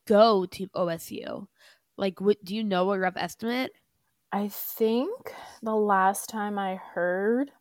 go 0.06 0.46
to 0.46 0.68
OSU? 0.68 1.48
Like, 1.98 2.22
what, 2.22 2.44
do 2.44 2.56
you 2.56 2.64
know 2.64 2.92
a 2.92 3.00
rough 3.00 3.18
estimate? 3.18 3.72
I 4.32 4.50
think 4.50 5.34
the 5.62 5.76
last 5.76 6.30
time 6.30 6.60
I 6.60 6.76
heard, 6.76 7.52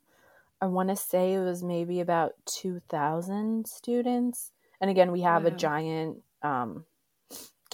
I 0.60 0.66
want 0.66 0.88
to 0.88 0.96
say 0.96 1.34
it 1.34 1.40
was 1.40 1.62
maybe 1.62 2.00
about 2.00 2.32
2,000 2.46 3.66
students. 3.66 4.52
And 4.80 4.90
again, 4.90 5.12
we 5.12 5.22
have 5.22 5.42
wow. 5.44 5.48
a 5.48 5.52
giant 5.52 6.22
um, 6.42 6.84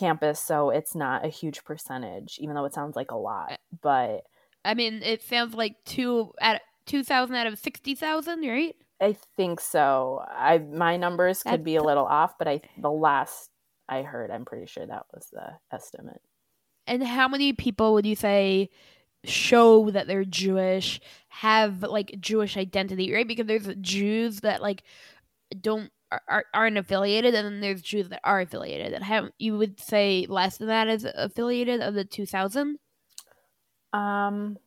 campus, 0.02 0.40
so 0.40 0.70
it's 0.70 0.94
not 0.94 1.24
a 1.24 1.28
huge 1.28 1.64
percentage, 1.64 2.38
even 2.40 2.56
though 2.56 2.64
it 2.64 2.74
sounds 2.74 2.96
like 2.96 3.12
a 3.12 3.16
lot. 3.16 3.60
But 3.80 4.22
I 4.64 4.74
mean, 4.74 5.00
it 5.02 5.22
sounds 5.22 5.54
like 5.54 5.76
two 5.84 6.32
at 6.40 6.62
two 6.86 7.04
thousand 7.04 7.36
out 7.36 7.46
of 7.46 7.58
sixty 7.58 7.94
thousand, 7.94 8.42
right? 8.42 8.74
I 9.00 9.16
think 9.36 9.60
so. 9.60 10.24
I 10.28 10.58
my 10.58 10.96
numbers 10.96 11.42
could 11.42 11.52
That's... 11.52 11.62
be 11.62 11.76
a 11.76 11.82
little 11.82 12.04
off, 12.04 12.36
but 12.38 12.48
I 12.48 12.60
the 12.78 12.90
last 12.90 13.50
I 13.88 14.02
heard, 14.02 14.30
I'm 14.30 14.44
pretty 14.44 14.66
sure 14.66 14.86
that 14.86 15.06
was 15.14 15.28
the 15.32 15.58
estimate. 15.72 16.20
And 16.86 17.04
how 17.04 17.28
many 17.28 17.52
people 17.52 17.92
would 17.94 18.06
you 18.06 18.16
say 18.16 18.70
show 19.24 19.90
that 19.90 20.08
they're 20.08 20.24
Jewish, 20.24 21.00
have 21.28 21.82
like 21.82 22.16
Jewish 22.20 22.56
identity, 22.56 23.12
right? 23.12 23.28
Because 23.28 23.46
there's 23.46 23.68
Jews 23.80 24.40
that 24.40 24.60
like 24.62 24.82
don't 25.60 25.92
are, 26.28 26.44
aren't 26.54 26.78
affiliated, 26.78 27.34
and 27.34 27.46
then 27.46 27.60
there's 27.60 27.82
Jews 27.82 28.08
that 28.10 28.20
are 28.24 28.40
affiliated. 28.40 28.92
And 28.92 29.04
have 29.04 29.30
you 29.38 29.56
would 29.58 29.80
say 29.80 30.26
less 30.28 30.58
than 30.58 30.68
that 30.68 30.88
is 30.88 31.06
affiliated 31.14 31.80
of 31.80 31.94
the 31.94 32.04
two 32.04 32.26
thousand? 32.26 32.78
Um, 33.92 34.58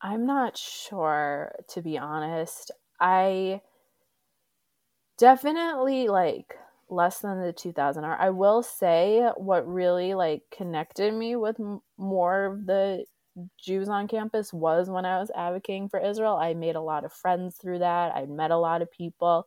I'm 0.00 0.26
not 0.26 0.56
sure 0.56 1.54
to 1.68 1.82
be 1.82 1.98
honest. 1.98 2.70
I 3.00 3.60
definitely 5.18 6.08
like 6.08 6.56
less 6.88 7.20
than 7.20 7.40
the 7.42 7.52
2000 7.52 8.04
are. 8.04 8.16
I 8.16 8.30
will 8.30 8.62
say 8.62 9.28
what 9.36 9.66
really 9.66 10.14
like 10.14 10.42
connected 10.50 11.12
me 11.14 11.36
with 11.36 11.58
m- 11.58 11.80
more 11.96 12.44
of 12.44 12.66
the 12.66 13.04
Jews 13.58 13.88
on 13.88 14.08
campus 14.08 14.52
was 14.52 14.88
when 14.88 15.04
I 15.04 15.18
was 15.18 15.30
advocating 15.34 15.88
for 15.88 16.00
Israel. 16.00 16.36
I 16.36 16.54
made 16.54 16.76
a 16.76 16.80
lot 16.80 17.04
of 17.04 17.12
friends 17.12 17.56
through 17.56 17.80
that. 17.80 18.14
I 18.14 18.26
met 18.26 18.50
a 18.50 18.56
lot 18.56 18.82
of 18.82 18.90
people 18.90 19.46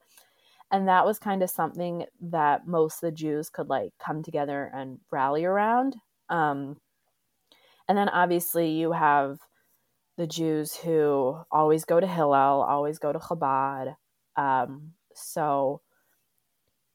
and 0.72 0.88
that 0.88 1.06
was 1.06 1.18
kind 1.20 1.42
of 1.42 1.50
something 1.50 2.06
that 2.22 2.68
most 2.68 2.96
of 2.96 3.02
the 3.02 3.12
jews 3.12 3.50
could 3.50 3.70
like 3.70 3.92
come 4.00 4.24
together 4.24 4.72
and 4.74 5.00
rally 5.12 5.46
around 5.46 5.96
um, 6.30 6.78
and 7.88 7.98
then 7.98 8.10
obviously 8.10 8.70
you 8.72 8.92
have 8.92 9.40
the 10.18 10.28
jews 10.28 10.76
who 10.76 11.38
always 11.52 11.86
go 11.86 12.00
to 12.00 12.08
hillel 12.08 12.62
always 12.62 13.00
go 13.00 13.12
to 13.12 13.20
chabad 13.20 13.96
um, 14.36 14.92
so 15.14 15.82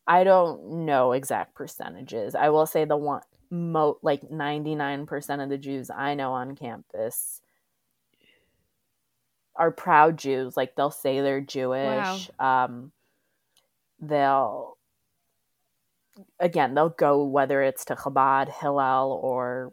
i 0.07 0.25
don't 0.25 0.65
know 0.85 1.13
exact 1.13 1.55
percentages 1.55 2.35
i 2.35 2.49
will 2.49 2.67
say 2.67 2.85
the 2.85 2.97
one 2.97 3.23
mo 3.51 3.99
like 4.03 4.23
99% 4.23 5.43
of 5.43 5.49
the 5.49 5.59
jews 5.59 5.91
i 5.91 6.15
know 6.15 6.33
on 6.33 6.57
campus 6.57 7.41
are 9.57 9.71
proud 9.71 10.17
jews 10.19 10.57
like 10.57 10.75
they'll 10.75 10.91
say 10.91 11.21
they're 11.21 11.41
jewish 11.41 12.31
wow. 12.41 12.65
um, 12.65 12.93
they'll 14.01 14.77
again 16.39 16.75
they'll 16.75 16.91
go 16.91 17.25
whether 17.25 17.63
it's 17.63 17.85
to 17.87 17.95
Chabad, 17.95 18.49
Hillel, 18.49 19.21
or 19.23 19.73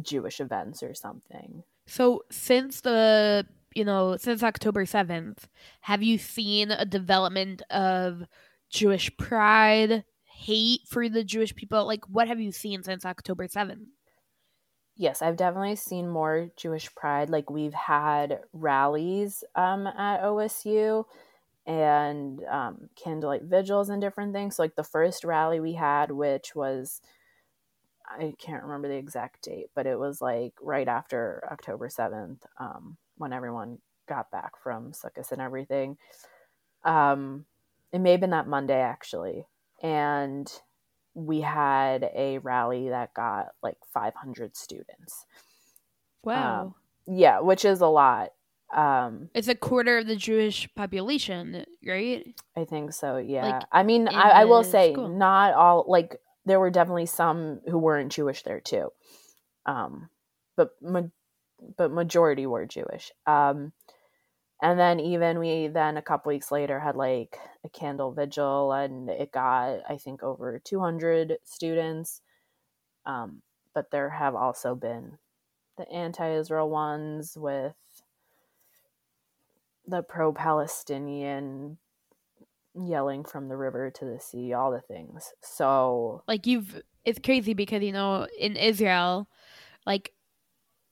Jewish 0.00 0.40
events 0.40 0.82
or 0.82 0.94
something. 0.94 1.62
So 1.86 2.24
since 2.30 2.80
the 2.80 3.46
you 3.74 3.84
know 3.84 4.16
since 4.16 4.42
October 4.42 4.86
seventh, 4.86 5.48
have 5.80 6.02
you 6.02 6.18
seen 6.18 6.70
a 6.70 6.84
development 6.84 7.62
of 7.70 8.24
Jewish 8.70 9.14
pride, 9.16 10.04
hate 10.24 10.80
for 10.88 11.08
the 11.08 11.24
Jewish 11.24 11.54
people? 11.54 11.86
Like, 11.86 12.04
what 12.08 12.28
have 12.28 12.40
you 12.40 12.52
seen 12.52 12.82
since 12.82 13.04
October 13.04 13.48
seventh? 13.48 13.88
Yes, 14.96 15.22
I've 15.22 15.36
definitely 15.36 15.74
seen 15.74 16.08
more 16.08 16.50
Jewish 16.56 16.94
pride. 16.94 17.28
Like 17.28 17.50
we've 17.50 17.74
had 17.74 18.40
rallies 18.52 19.42
um, 19.56 19.88
at 19.88 20.22
OSU 20.22 21.04
and 21.66 22.42
um, 22.44 22.88
candlelight 22.96 23.44
vigils 23.44 23.88
and 23.88 24.00
different 24.00 24.32
things. 24.32 24.56
So, 24.56 24.62
like 24.62 24.76
the 24.76 24.84
first 24.84 25.24
rally 25.24 25.60
we 25.60 25.74
had, 25.74 26.10
which 26.10 26.54
was 26.54 27.00
I 28.06 28.34
can't 28.38 28.62
remember 28.62 28.88
the 28.88 28.96
exact 28.96 29.42
date, 29.42 29.70
but 29.74 29.86
it 29.86 29.98
was 29.98 30.20
like 30.20 30.54
right 30.60 30.86
after 30.88 31.48
October 31.50 31.88
7th, 31.88 32.40
um, 32.58 32.96
when 33.16 33.32
everyone 33.32 33.78
got 34.08 34.30
back 34.30 34.52
from 34.62 34.92
Sukkot 34.92 35.32
and 35.32 35.40
everything. 35.40 35.96
Um, 36.84 37.46
it 37.92 38.00
may 38.00 38.12
have 38.12 38.20
been 38.20 38.30
that 38.30 38.48
Monday 38.48 38.80
actually. 38.80 39.46
And 39.82 40.50
we 41.14 41.40
had 41.40 42.10
a 42.14 42.38
rally 42.38 42.88
that 42.88 43.14
got 43.14 43.48
like 43.62 43.78
500 43.92 44.56
students. 44.56 45.26
Wow. 46.22 46.62
Um, 46.62 46.74
yeah, 47.06 47.40
which 47.40 47.64
is 47.64 47.80
a 47.80 47.86
lot. 47.86 48.32
Um, 48.72 49.30
it's 49.34 49.48
a 49.48 49.54
quarter 49.54 49.98
of 49.98 50.06
the 50.06 50.16
Jewish 50.16 50.68
population, 50.74 51.64
right? 51.86 52.26
I 52.56 52.64
think 52.64 52.92
so. 52.92 53.18
Yeah. 53.18 53.46
Like 53.46 53.62
I 53.70 53.82
mean, 53.82 54.08
I, 54.08 54.30
I, 54.30 54.44
will 54.46 54.64
say 54.64 54.92
school. 54.92 55.08
not 55.08 55.54
all 55.54 55.84
like 55.86 56.20
there 56.44 56.58
were 56.58 56.70
definitely 56.70 57.06
some 57.06 57.60
who 57.68 57.78
weren't 57.78 58.12
Jewish 58.12 58.42
there 58.42 58.60
too. 58.60 58.90
Um, 59.66 60.08
but 60.56 60.70
ma- 60.82 61.02
but 61.76 61.92
majority 61.92 62.46
were 62.46 62.66
Jewish. 62.66 63.12
Um, 63.26 63.72
and 64.62 64.78
then 64.78 65.00
even 65.00 65.38
we 65.38 65.68
then 65.68 65.96
a 65.96 66.02
couple 66.02 66.30
weeks 66.30 66.50
later 66.50 66.80
had 66.80 66.96
like 66.96 67.38
a 67.64 67.68
candle 67.68 68.12
vigil 68.12 68.72
and 68.72 69.08
it 69.10 69.32
got 69.32 69.80
I 69.88 69.96
think 69.96 70.22
over 70.22 70.58
200 70.58 71.38
students. 71.44 72.20
Um, 73.06 73.42
but 73.74 73.90
there 73.90 74.10
have 74.10 74.34
also 74.34 74.74
been 74.74 75.18
the 75.76 75.90
anti-Israel 75.90 76.70
ones 76.70 77.36
with 77.36 77.74
the 79.86 80.02
pro-Palestinian 80.02 81.78
yelling 82.74 83.24
from 83.24 83.48
the 83.48 83.56
river 83.56 83.90
to 83.90 84.04
the 84.04 84.20
sea, 84.20 84.52
all 84.52 84.70
the 84.70 84.80
things. 84.80 85.32
So 85.42 86.22
like 86.26 86.46
you've 86.46 86.82
it's 87.04 87.18
crazy 87.18 87.54
because 87.54 87.82
you 87.82 87.92
know 87.92 88.26
in 88.38 88.56
Israel, 88.56 89.28
like 89.86 90.12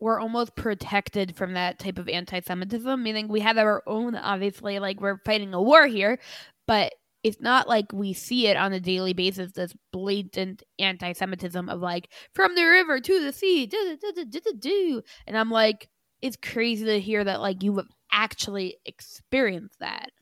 we're 0.03 0.21
almost 0.21 0.57
protected 0.57 1.37
from 1.37 1.55
that 1.55 1.79
type 1.79 1.97
of 1.99 2.09
anti-Semitism. 2.09 3.03
Meaning 3.03 3.29
we 3.29 3.41
have 3.41 3.57
our 3.57 3.83
own, 3.87 4.17
obviously, 4.17 4.79
like 4.81 5.01
we're 5.01 5.21
fighting 5.25 5.55
a 5.55 5.63
war 5.63 5.87
here, 5.87 6.19
but 6.67 6.93
it's 7.23 7.41
not 7.41 7.69
like 7.69 7.93
we 7.93 8.13
see 8.13 8.49
it 8.49 8.57
on 8.57 8.73
a 8.73 8.81
daily 8.81 9.13
basis. 9.13 9.53
This 9.53 9.75
blatant 9.93 10.65
anti-Semitism 10.79 11.69
of 11.69 11.81
like 11.81 12.09
from 12.35 12.55
the 12.57 12.65
river 12.65 13.01
to 13.01 13.21
the 13.21 13.33
sea, 13.33 13.67
do 13.67 13.97
do 14.29 14.41
do 14.59 15.03
and 15.27 15.39
I'm 15.39 15.51
like, 15.51 15.89
it's 16.21 16.37
crazy 16.37 16.85
to 16.85 17.01
hear 17.01 17.23
that 17.23 17.41
like 17.41 17.63
you 17.63 17.85
actually 18.13 18.77
experience 18.85 19.75
that. 19.81 20.13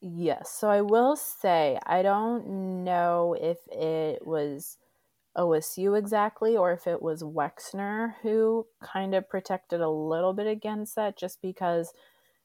Yes. 0.00 0.50
So 0.50 0.68
I 0.68 0.82
will 0.82 1.16
say, 1.16 1.78
I 1.86 2.02
don't 2.02 2.84
know 2.84 3.36
if 3.40 3.58
it 3.68 4.26
was 4.26 4.76
OSU 5.36 5.98
exactly 5.98 6.56
or 6.56 6.72
if 6.72 6.86
it 6.86 7.00
was 7.00 7.22
Wexner 7.22 8.14
who 8.22 8.66
kind 8.82 9.14
of 9.14 9.28
protected 9.28 9.80
a 9.80 9.88
little 9.88 10.34
bit 10.34 10.46
against 10.46 10.94
that 10.96 11.16
just 11.16 11.40
because. 11.40 11.92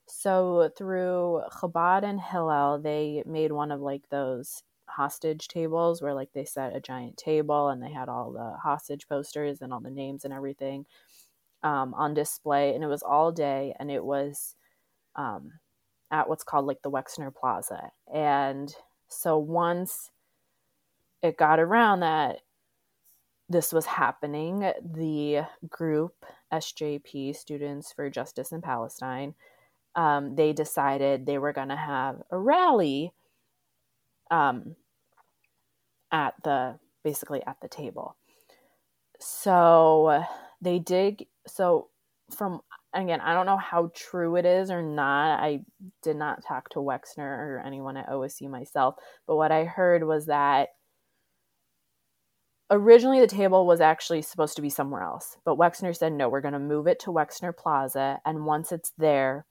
So 0.08 0.72
through 0.78 1.44
Chabad 1.52 2.04
and 2.04 2.20
Hillel, 2.20 2.80
they 2.80 3.24
made 3.26 3.52
one 3.52 3.72
of 3.72 3.82
like 3.82 4.10
those 4.10 4.64
hostage 4.88 5.48
tables 5.48 6.02
where 6.02 6.14
like 6.14 6.34
they 6.34 6.46
set 6.46 6.76
a 6.76 6.80
giant 6.80 7.18
table 7.18 7.70
and 7.70 7.82
they 7.84 7.92
had 7.92 8.10
all 8.10 8.32
the 8.32 8.58
hostage 8.64 9.08
posters 9.08 9.62
and 9.62 9.72
all 9.72 9.82
the 9.82 9.92
names 9.92 10.26
and 10.26 10.34
everything 10.34 10.86
um, 11.64 11.94
on 11.94 12.14
display. 12.14 12.74
And 12.74 12.84
it 12.84 12.88
was 12.88 13.04
all 13.04 13.32
day 13.32 13.76
and 13.80 13.92
it 13.92 14.04
was. 14.04 14.56
Um, 15.16 15.54
at 16.12 16.28
what's 16.28 16.44
called 16.44 16.66
like 16.66 16.82
the 16.82 16.92
Wexner 16.92 17.34
Plaza. 17.34 17.92
And 18.14 18.74
so 19.08 19.38
once 19.38 20.12
it 21.22 21.38
got 21.38 21.60
around 21.60 22.00
that 22.02 22.40
this 23.48 23.74
was 23.74 23.86
happening, 23.86 24.60
the 24.60 25.46
group 25.70 26.26
SJP 26.54 27.36
Students 27.36 27.92
for 27.92 28.10
Justice 28.10 28.52
in 28.52 28.62
Palestine, 28.62 29.34
um, 29.96 30.36
they 30.36 30.54
decided 30.54 31.26
they 31.26 31.38
were 31.38 31.54
going 31.54 31.70
to 31.70 31.76
have 31.76 32.22
a 32.32 32.38
rally 32.38 33.12
um, 34.32 34.76
at 36.12 36.36
the 36.44 36.78
basically 37.04 37.44
at 37.46 37.58
the 37.62 37.68
table. 37.68 38.16
So 39.20 40.24
they 40.62 40.80
did. 40.80 41.26
So 41.48 41.90
from 42.36 42.62
again, 42.94 43.22
I 43.22 43.34
don't 43.34 43.46
know 43.46 43.58
how 43.58 43.92
true 43.96 44.36
it 44.36 44.46
is 44.46 44.72
or 44.72 44.82
not. 44.82 45.40
I 45.40 45.62
did 46.02 46.16
not 46.16 46.44
talk 46.44 46.70
to 46.70 46.80
Wexner 46.80 47.20
or 47.20 47.64
anyone 47.66 47.98
at 47.98 48.10
OSU 48.10 48.50
myself, 48.50 48.96
but 49.28 49.36
what 49.36 49.52
I 49.52 49.66
heard 49.66 50.04
was 50.04 50.26
that 50.26 50.70
originally 52.72 53.20
the 53.20 53.28
table 53.28 53.66
was 53.66 53.82
actually 53.82 54.22
supposed 54.22 54.56
to 54.56 54.62
be 54.62 54.70
somewhere 54.70 55.04
else, 55.04 55.38
but 55.46 55.58
Wexner 55.58 55.96
said, 55.96 56.14
no, 56.14 56.30
we're 56.30 56.42
going 56.42 56.54
to 56.54 56.60
move 56.60 56.88
it 56.88 57.00
to 57.02 57.12
Wexner 57.12 57.56
Plaza. 57.56 58.20
And 58.26 58.46
once 58.46 58.72
it's 58.72 58.92
there, 58.98 59.46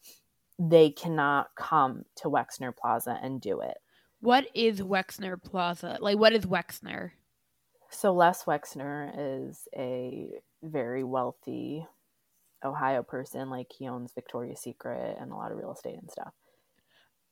they 0.58 0.90
cannot 0.90 1.48
come 1.56 2.04
to 2.16 2.28
Wexner 2.28 2.74
Plaza 2.76 3.18
and 3.22 3.40
do 3.40 3.60
it. 3.60 3.76
What 4.20 4.46
is 4.54 4.80
Wexner 4.80 5.40
Plaza? 5.40 5.98
Like, 6.00 6.18
what 6.18 6.32
is 6.32 6.44
Wexner? 6.44 7.12
So, 7.90 8.12
Les 8.12 8.44
Wexner 8.44 9.12
is 9.16 9.68
a 9.76 10.28
very 10.62 11.04
wealthy 11.04 11.86
Ohio 12.64 13.02
person. 13.02 13.50
Like 13.50 13.72
he 13.76 13.88
owns 13.88 14.12
Victoria's 14.12 14.60
Secret 14.60 15.16
and 15.20 15.32
a 15.32 15.34
lot 15.34 15.52
of 15.52 15.58
real 15.58 15.72
estate 15.72 15.98
and 16.00 16.10
stuff. 16.10 16.32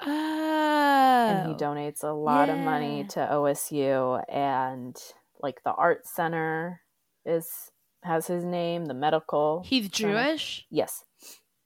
Oh. 0.00 1.26
And 1.28 1.48
he 1.48 1.54
oh, 1.54 1.56
donates 1.56 2.02
a 2.02 2.12
lot 2.12 2.48
yeah. 2.48 2.54
of 2.54 2.60
money 2.60 3.04
to 3.10 3.20
OSU 3.20 4.22
and 4.28 4.96
like 5.40 5.62
the 5.64 5.72
art 5.72 6.06
center 6.06 6.80
is 7.24 7.70
has 8.02 8.26
his 8.26 8.44
name, 8.44 8.86
the 8.86 8.94
medical 8.94 9.64
He's 9.66 9.88
Jewish? 9.88 10.66
Yes. 10.70 11.04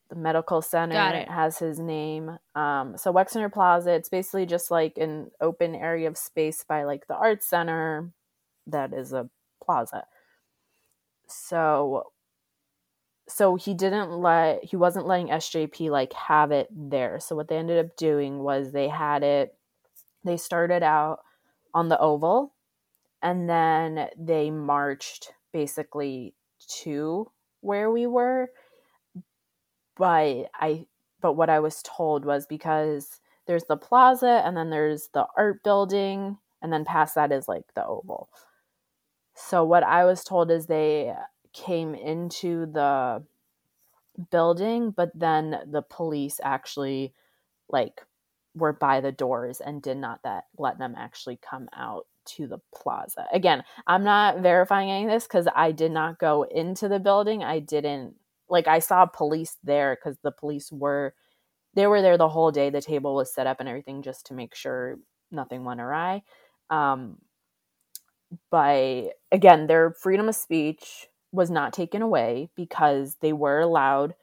The 0.09 0.16
medical 0.16 0.62
center 0.62 0.96
has 1.29 1.59
his 1.59 1.79
name. 1.79 2.38
Um, 2.55 2.96
so 2.96 3.12
Wexner 3.12 3.53
Plaza, 3.53 3.92
it's 3.92 4.09
basically 4.09 4.46
just 4.46 4.70
like 4.70 4.96
an 4.96 5.31
open 5.40 5.75
area 5.75 6.09
of 6.09 6.16
space 6.16 6.64
by 6.66 6.85
like 6.85 7.07
the 7.07 7.14
art 7.14 7.44
center 7.44 8.11
that 8.66 8.92
is 8.92 9.12
a 9.12 9.29
plaza. 9.62 10.05
So 11.31 12.12
so 13.29 13.55
he 13.55 13.75
didn't 13.75 14.11
let 14.11 14.64
he 14.64 14.77
wasn't 14.77 15.07
letting 15.07 15.29
SJP 15.29 15.90
like 15.90 16.12
have 16.12 16.51
it 16.51 16.69
there. 16.71 17.21
So 17.21 17.37
what 17.37 17.49
they 17.49 17.57
ended 17.57 17.85
up 17.85 17.97
doing 17.97 18.40
was 18.40 18.73
they 18.73 18.88
had 18.88 19.23
it 19.23 19.55
they 20.25 20.37
started 20.37 20.83
out 20.83 21.21
on 21.73 21.88
the 21.88 21.99
oval 21.99 22.55
and 23.23 23.49
then 23.49 24.09
they 24.19 24.51
marched 24.51 25.33
basically 25.53 26.35
to 26.83 27.31
where 27.61 27.90
we 27.90 28.07
were. 28.07 28.51
But 29.97 30.51
I 30.55 30.87
but 31.21 31.35
what 31.35 31.51
I 31.51 31.61
was 31.61 31.83
told 31.83 32.25
was 32.25 32.47
because 32.47 33.21
there's 33.47 33.64
the 33.64 33.77
plaza 33.77 34.43
and 34.45 34.57
then 34.57 34.71
there's 34.71 35.09
the 35.12 35.27
art 35.37 35.62
building 35.62 36.38
and 36.62 36.73
then 36.73 36.85
past 36.85 37.14
that 37.14 37.33
is 37.33 37.49
like 37.49 37.64
the 37.75 37.85
oval. 37.85 38.29
So 39.48 39.64
what 39.64 39.83
I 39.83 40.05
was 40.05 40.22
told 40.22 40.50
is 40.50 40.66
they 40.66 41.14
came 41.53 41.94
into 41.94 42.66
the 42.66 43.24
building, 44.31 44.90
but 44.90 45.11
then 45.14 45.61
the 45.70 45.83
police 45.83 46.40
actually 46.42 47.14
like 47.68 48.03
were 48.55 48.72
by 48.72 49.00
the 49.00 49.12
doors 49.12 49.61
and 49.61 49.83
did 49.83 49.96
not 49.96 50.22
that 50.24 50.44
let 50.59 50.79
them 50.79 50.94
actually 50.96 51.38
come 51.38 51.68
out 51.74 52.07
to 52.26 52.46
the 52.46 52.59
plaza. 52.74 53.26
Again, 53.33 53.62
I'm 53.87 54.05
not 54.05 54.40
verifying 54.40 54.90
any 54.90 55.05
of 55.07 55.11
this 55.11 55.24
because 55.24 55.48
I 55.55 55.72
did 55.72 55.92
not 55.92 56.18
go 56.18 56.42
into 56.42 56.88
the 56.88 57.00
building. 57.00 57.42
I 57.42 57.61
didn't 57.61 58.14
like 58.48 58.66
I 58.68 58.81
saw 58.81 59.07
police 59.07 59.57
there 59.62 59.96
because 59.96 60.18
the 60.22 60.33
police 60.33 60.70
were 60.70 61.14
they 61.74 61.87
were 61.87 62.03
there 62.03 62.18
the 62.18 62.29
whole 62.29 62.50
day. 62.50 62.70
The 62.70 62.83
table 62.83 63.14
was 63.14 63.33
set 63.33 63.46
up 63.46 63.61
and 63.61 63.68
everything 63.68 64.03
just 64.03 64.26
to 64.26 64.35
make 64.35 64.55
sure 64.55 64.98
nothing 65.31 65.64
went 65.64 65.81
awry. 65.81 66.22
Um, 66.68 67.18
but 68.51 69.14
again, 69.33 69.66
their 69.66 69.93
freedom 69.93 70.29
of 70.29 70.35
speech 70.37 71.07
was 71.33 71.51
not 71.51 71.73
taken 71.73 72.03
away 72.03 72.51
because 72.57 73.16
they 73.21 73.33
were 73.33 73.61
allowed 73.61 74.14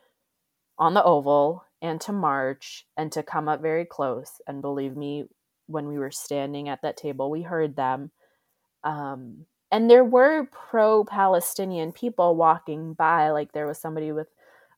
on 0.78 0.94
the 0.94 1.04
oval 1.04 1.64
and 1.82 2.00
to 2.02 2.12
march 2.12 2.86
and 2.98 3.12
to 3.12 3.24
come 3.24 3.48
up 3.48 3.62
very 3.62 3.86
close. 3.86 4.42
And 4.48 4.62
believe 4.62 4.96
me, 4.96 5.26
when 5.68 5.88
we 5.88 5.98
were 5.98 6.12
standing 6.12 6.70
at 6.70 6.82
that 6.82 6.98
table, 6.98 7.30
we 7.30 7.42
heard 7.42 7.76
them. 7.76 8.12
Um, 8.84 9.46
and 9.72 9.90
there 9.90 10.06
were 10.06 10.46
pro 10.46 11.04
Palestinian 11.04 11.92
people 11.92 12.36
walking 12.36 12.94
by, 12.94 13.32
like 13.32 13.52
there 13.52 13.68
was 13.68 13.80
somebody 13.80 14.12
with 14.12 14.28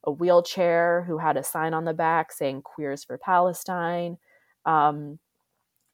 a 0.04 0.12
wheelchair 0.12 1.04
who 1.08 1.18
had 1.18 1.38
a 1.38 1.44
sign 1.44 1.74
on 1.74 1.86
the 1.86 1.94
back 1.94 2.32
saying 2.32 2.64
queers 2.64 3.04
for 3.04 3.18
Palestine. 3.18 4.18
Um, 4.66 5.20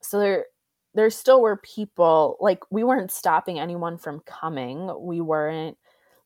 so 0.02 0.18
there 0.18 0.46
there 0.96 1.10
still 1.10 1.42
were 1.42 1.58
people 1.58 2.38
like 2.40 2.60
we 2.70 2.82
weren't 2.82 3.12
stopping 3.12 3.58
anyone 3.60 3.98
from 3.98 4.20
coming. 4.20 4.90
We 4.98 5.20
weren't 5.20 5.76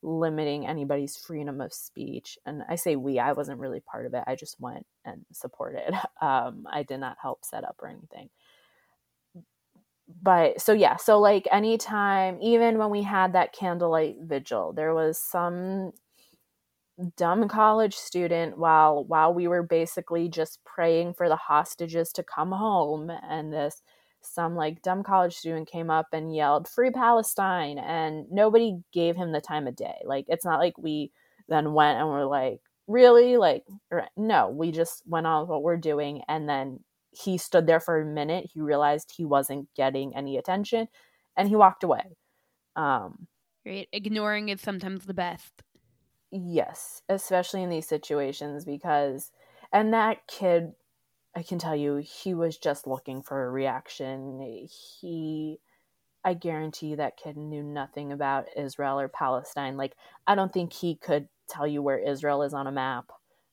limiting 0.03 0.67
anybody's 0.67 1.17
freedom 1.17 1.61
of 1.61 1.73
speech. 1.73 2.39
And 2.47 2.63
I 2.69 2.77
say 2.77 2.95
we, 2.95 3.19
I 3.19 3.33
wasn't 3.33 3.59
really 3.59 3.81
part 3.81 4.07
of 4.07 4.15
it. 4.15 4.23
I 4.29 4.37
just 4.37 4.61
went 4.61 4.87
and 5.05 5.25
supported. 5.33 5.93
Um, 6.23 6.67
I 6.71 6.83
did 6.83 7.01
not 7.01 7.17
help 7.21 7.47
set 7.47 7.65
up 7.65 7.77
or 7.81 7.89
anything. 7.89 8.29
But 10.23 10.61
so, 10.61 10.75
yeah, 10.75 10.97
so 10.97 11.19
like 11.19 11.49
anytime, 11.51 12.39
even 12.43 12.77
when 12.77 12.91
we 12.91 13.03
had 13.03 13.33
that 13.33 13.55
candlelight 13.55 14.17
vigil, 14.21 14.75
there 14.75 14.93
was 14.93 15.17
some 15.17 15.93
dumb 17.17 17.49
college 17.49 17.95
student 17.95 18.59
while 18.59 19.05
while 19.05 19.33
we 19.33 19.49
were 19.49 19.63
basically 19.63 20.29
just 20.29 20.63
praying 20.65 21.15
for 21.15 21.29
the 21.31 21.37
hostages 21.37 22.13
to 22.13 22.23
come 22.23 22.53
home 22.53 23.11
and 23.29 23.51
this 23.51 23.83
some 24.23 24.55
like 24.55 24.83
dumb 24.83 25.03
college 25.03 25.35
student 25.35 25.71
came 25.71 25.91
up 25.91 26.09
and 26.13 26.35
yelled 26.35 26.69
free 26.69 26.91
palestine 26.91 27.79
and 27.79 28.31
nobody 28.31 28.79
gave 28.93 29.17
him 29.17 29.33
the 29.33 29.41
time 29.41 29.67
of 29.67 29.77
day. 29.77 29.97
Like 30.05 30.27
it's 30.29 30.45
not 30.45 30.61
like 30.61 30.77
we 30.79 31.13
then 31.49 31.73
went 31.73 31.99
and 31.99 32.09
were 32.09 32.27
like 32.27 32.61
really? 32.87 33.37
Like 33.37 33.65
no 34.17 34.51
we 34.51 34.73
just 34.73 35.03
went 35.07 35.27
on 35.27 35.43
with 35.43 35.51
what 35.51 35.63
we're 35.63 35.77
doing 35.77 36.23
and 36.29 36.49
then 36.49 36.81
he 37.13 37.39
stood 37.39 37.67
there 37.67 37.81
for 37.81 38.01
a 38.01 38.07
minute. 38.07 38.51
He 38.53 38.61
realized 38.61 39.13
he 39.17 39.25
wasn't 39.25 39.69
getting 39.75 40.15
any 40.15 40.37
attention 40.37 40.89
and 41.37 41.49
he 41.49 41.57
walked 41.57 41.85
away. 41.85 42.17
Um 42.77 43.27
right 43.67 43.89
ignoring 43.93 44.49
is 44.49 44.61
sometimes 44.61 45.07
the 45.07 45.15
best. 45.15 45.63
Yes 46.31 47.03
especially 47.09 47.63
in 47.63 47.71
these 47.71 47.89
situations 47.89 48.65
because 48.65 49.33
and 49.73 49.95
that 49.95 50.27
kid 50.27 50.73
I 51.37 51.43
can 51.43 51.59
tell 51.59 51.77
you, 51.77 51.97
he 51.97 52.35
was 52.35 52.59
just 52.59 52.87
looking 52.87 53.23
for 53.23 53.47
a 53.47 53.51
reaction. 53.51 54.67
He, 54.69 55.59
I 56.25 56.35
guarantee 56.35 56.97
that 56.97 57.17
kid 57.17 57.37
knew 57.37 57.63
nothing 57.63 58.13
about 58.13 58.47
Israel 58.57 58.99
or 58.99 59.09
Palestine. 59.09 59.77
Like, 59.77 59.95
I 60.27 60.35
don't 60.35 60.53
think 60.53 60.73
he 60.73 60.97
could 60.97 61.29
tell 61.49 61.67
you 61.67 61.83
where 61.83 61.99
Israel 61.99 62.43
is 62.43 62.53
on 62.53 62.67
a 62.67 62.73
map. 62.73 63.07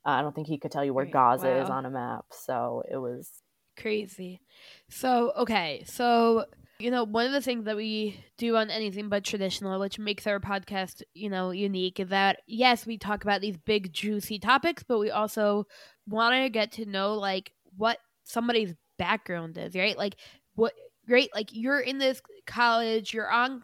Uh, 0.05 0.09
I 0.09 0.21
don't 0.21 0.33
think 0.33 0.47
he 0.47 0.57
could 0.57 0.71
tell 0.71 0.83
you 0.83 0.93
where 0.93 1.05
Gaza 1.05 1.47
wow. 1.47 1.61
is 1.61 1.69
on 1.69 1.85
a 1.85 1.89
map. 1.89 2.25
So 2.31 2.83
it 2.89 2.97
was 2.97 3.29
crazy. 3.77 4.41
So, 4.89 5.33
okay. 5.37 5.83
So, 5.85 6.45
you 6.79 6.91
know, 6.91 7.03
one 7.03 7.25
of 7.25 7.31
the 7.31 7.41
things 7.41 7.65
that 7.65 7.75
we 7.75 8.23
do 8.37 8.55
on 8.55 8.69
anything 8.69 9.09
but 9.09 9.23
traditional, 9.23 9.79
which 9.79 9.99
makes 9.99 10.25
our 10.25 10.39
podcast, 10.39 11.03
you 11.13 11.29
know, 11.29 11.51
unique, 11.51 11.99
is 11.99 12.09
that 12.09 12.39
yes, 12.47 12.85
we 12.85 12.97
talk 12.97 13.23
about 13.23 13.41
these 13.41 13.57
big, 13.57 13.93
juicy 13.93 14.39
topics, 14.39 14.83
but 14.83 14.99
we 14.99 15.11
also 15.11 15.67
want 16.07 16.35
to 16.35 16.49
get 16.49 16.71
to 16.73 16.85
know, 16.85 17.13
like, 17.15 17.51
what 17.77 17.99
somebody's 18.23 18.73
background 18.97 19.57
is, 19.57 19.75
right? 19.75 19.97
Like 19.97 20.15
what 20.55 20.73
great 21.07 21.29
like 21.33 21.49
you're 21.51 21.79
in 21.79 21.97
this 21.97 22.21
college, 22.45 23.13
you're 23.13 23.31
on 23.31 23.61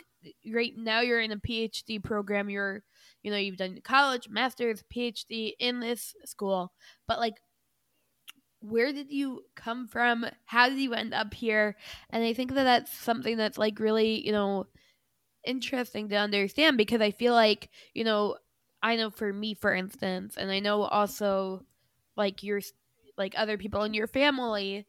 right 0.52 0.74
now 0.78 1.02
you're 1.02 1.20
in 1.20 1.32
a 1.32 1.38
PhD 1.38 2.02
program, 2.02 2.50
you're 2.50 2.84
you 3.24 3.32
know, 3.32 3.38
you've 3.38 3.58
done 3.58 3.80
college, 3.84 4.30
master's, 4.30 4.84
PhD 4.94 5.54
in 5.60 5.80
this 5.80 6.14
school, 6.26 6.72
but 7.08 7.20
like 7.20 7.36
where 8.64 8.94
did 8.94 9.12
you 9.12 9.42
come 9.56 9.88
from? 9.88 10.26
How 10.46 10.70
did 10.70 10.80
you 10.80 10.94
end 10.94 11.14
up 11.14 11.34
here? 11.34 11.76
And 12.10 12.24
I 12.24 12.34
think 12.34 12.54
that 12.54 12.64
that's 12.64 12.94
something 12.98 13.36
that's 13.36 13.58
like 13.58 13.78
really, 13.80 14.26
you 14.26 14.32
know, 14.32 14.68
interesting 15.46 16.08
to 16.10 16.16
understand 16.16 16.78
because 16.78 17.02
I 17.02 17.12
feel 17.12 17.34
like, 17.34 17.70
you 17.94 18.06
know, 18.06 18.38
I 18.82 18.96
know 18.96 19.10
for 19.10 19.32
me, 19.34 19.54
for 19.54 19.74
instance, 19.74 20.36
and 20.38 20.50
I 20.50 20.60
know 20.60 20.84
also 20.84 21.66
like 22.16 22.44
you're 22.44 22.62
like 23.18 23.34
other 23.38 23.58
people 23.58 23.84
in 23.84 23.94
your 23.94 24.08
family 24.08 24.86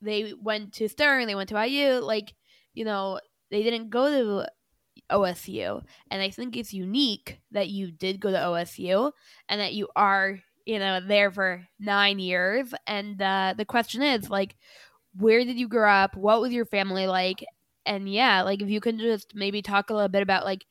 they 0.00 0.32
went 0.40 0.72
to 0.74 0.88
Stern, 0.88 1.26
they 1.26 1.34
went 1.34 1.48
to 1.50 1.66
IU, 1.66 2.00
like, 2.00 2.34
you 2.74 2.84
know, 2.84 3.20
they 3.50 3.62
didn't 3.62 3.90
go 3.90 4.10
to 4.10 4.48
OSU. 5.10 5.82
And 6.10 6.22
I 6.22 6.30
think 6.30 6.56
it's 6.56 6.72
unique 6.72 7.40
that 7.52 7.68
you 7.68 7.90
did 7.90 8.20
go 8.20 8.30
to 8.30 8.36
OSU 8.38 9.12
and 9.48 9.60
that 9.60 9.74
you 9.74 9.88
are, 9.96 10.38
you 10.64 10.78
know, 10.78 11.00
there 11.06 11.30
for 11.30 11.66
nine 11.78 12.18
years. 12.18 12.74
And 12.86 13.20
uh, 13.20 13.54
the 13.56 13.64
question 13.64 14.02
is, 14.02 14.30
like, 14.30 14.56
where 15.16 15.44
did 15.44 15.58
you 15.58 15.68
grow 15.68 15.90
up? 15.90 16.16
What 16.16 16.40
was 16.40 16.52
your 16.52 16.66
family 16.66 17.06
like? 17.06 17.44
And 17.86 18.12
yeah, 18.12 18.42
like, 18.42 18.62
if 18.62 18.68
you 18.68 18.80
can 18.80 18.98
just 18.98 19.34
maybe 19.34 19.62
talk 19.62 19.90
a 19.90 19.94
little 19.94 20.08
bit 20.08 20.22
about, 20.22 20.44
like, 20.44 20.64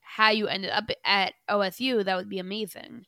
how 0.00 0.30
you 0.30 0.46
ended 0.48 0.70
up 0.70 0.90
at 1.04 1.34
OSU, 1.48 2.04
that 2.04 2.16
would 2.16 2.28
be 2.28 2.38
amazing. 2.38 3.06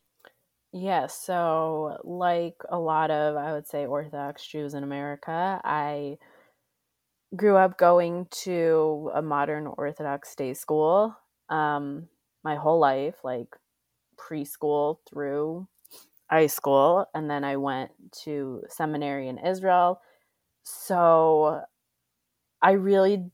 Yeah, 0.73 1.07
so 1.07 1.97
like 2.03 2.55
a 2.69 2.77
lot 2.77 3.09
of, 3.09 3.35
I 3.37 3.53
would 3.53 3.67
say, 3.67 3.85
Orthodox 3.85 4.45
Jews 4.45 4.73
in 4.73 4.83
America, 4.83 5.61
I 5.63 6.17
grew 7.35 7.57
up 7.57 7.77
going 7.77 8.27
to 8.31 9.11
a 9.13 9.21
modern 9.21 9.67
Orthodox 9.67 10.33
day 10.35 10.53
school 10.53 11.15
um, 11.49 12.07
my 12.43 12.55
whole 12.55 12.79
life, 12.79 13.15
like 13.23 13.47
preschool 14.17 14.99
through 15.09 15.67
high 16.29 16.47
school. 16.47 17.05
And 17.15 17.29
then 17.29 17.43
I 17.43 17.57
went 17.57 17.91
to 18.23 18.63
seminary 18.69 19.29
in 19.29 19.37
Israel. 19.39 20.01
So 20.63 21.61
I 22.61 22.71
really, 22.71 23.31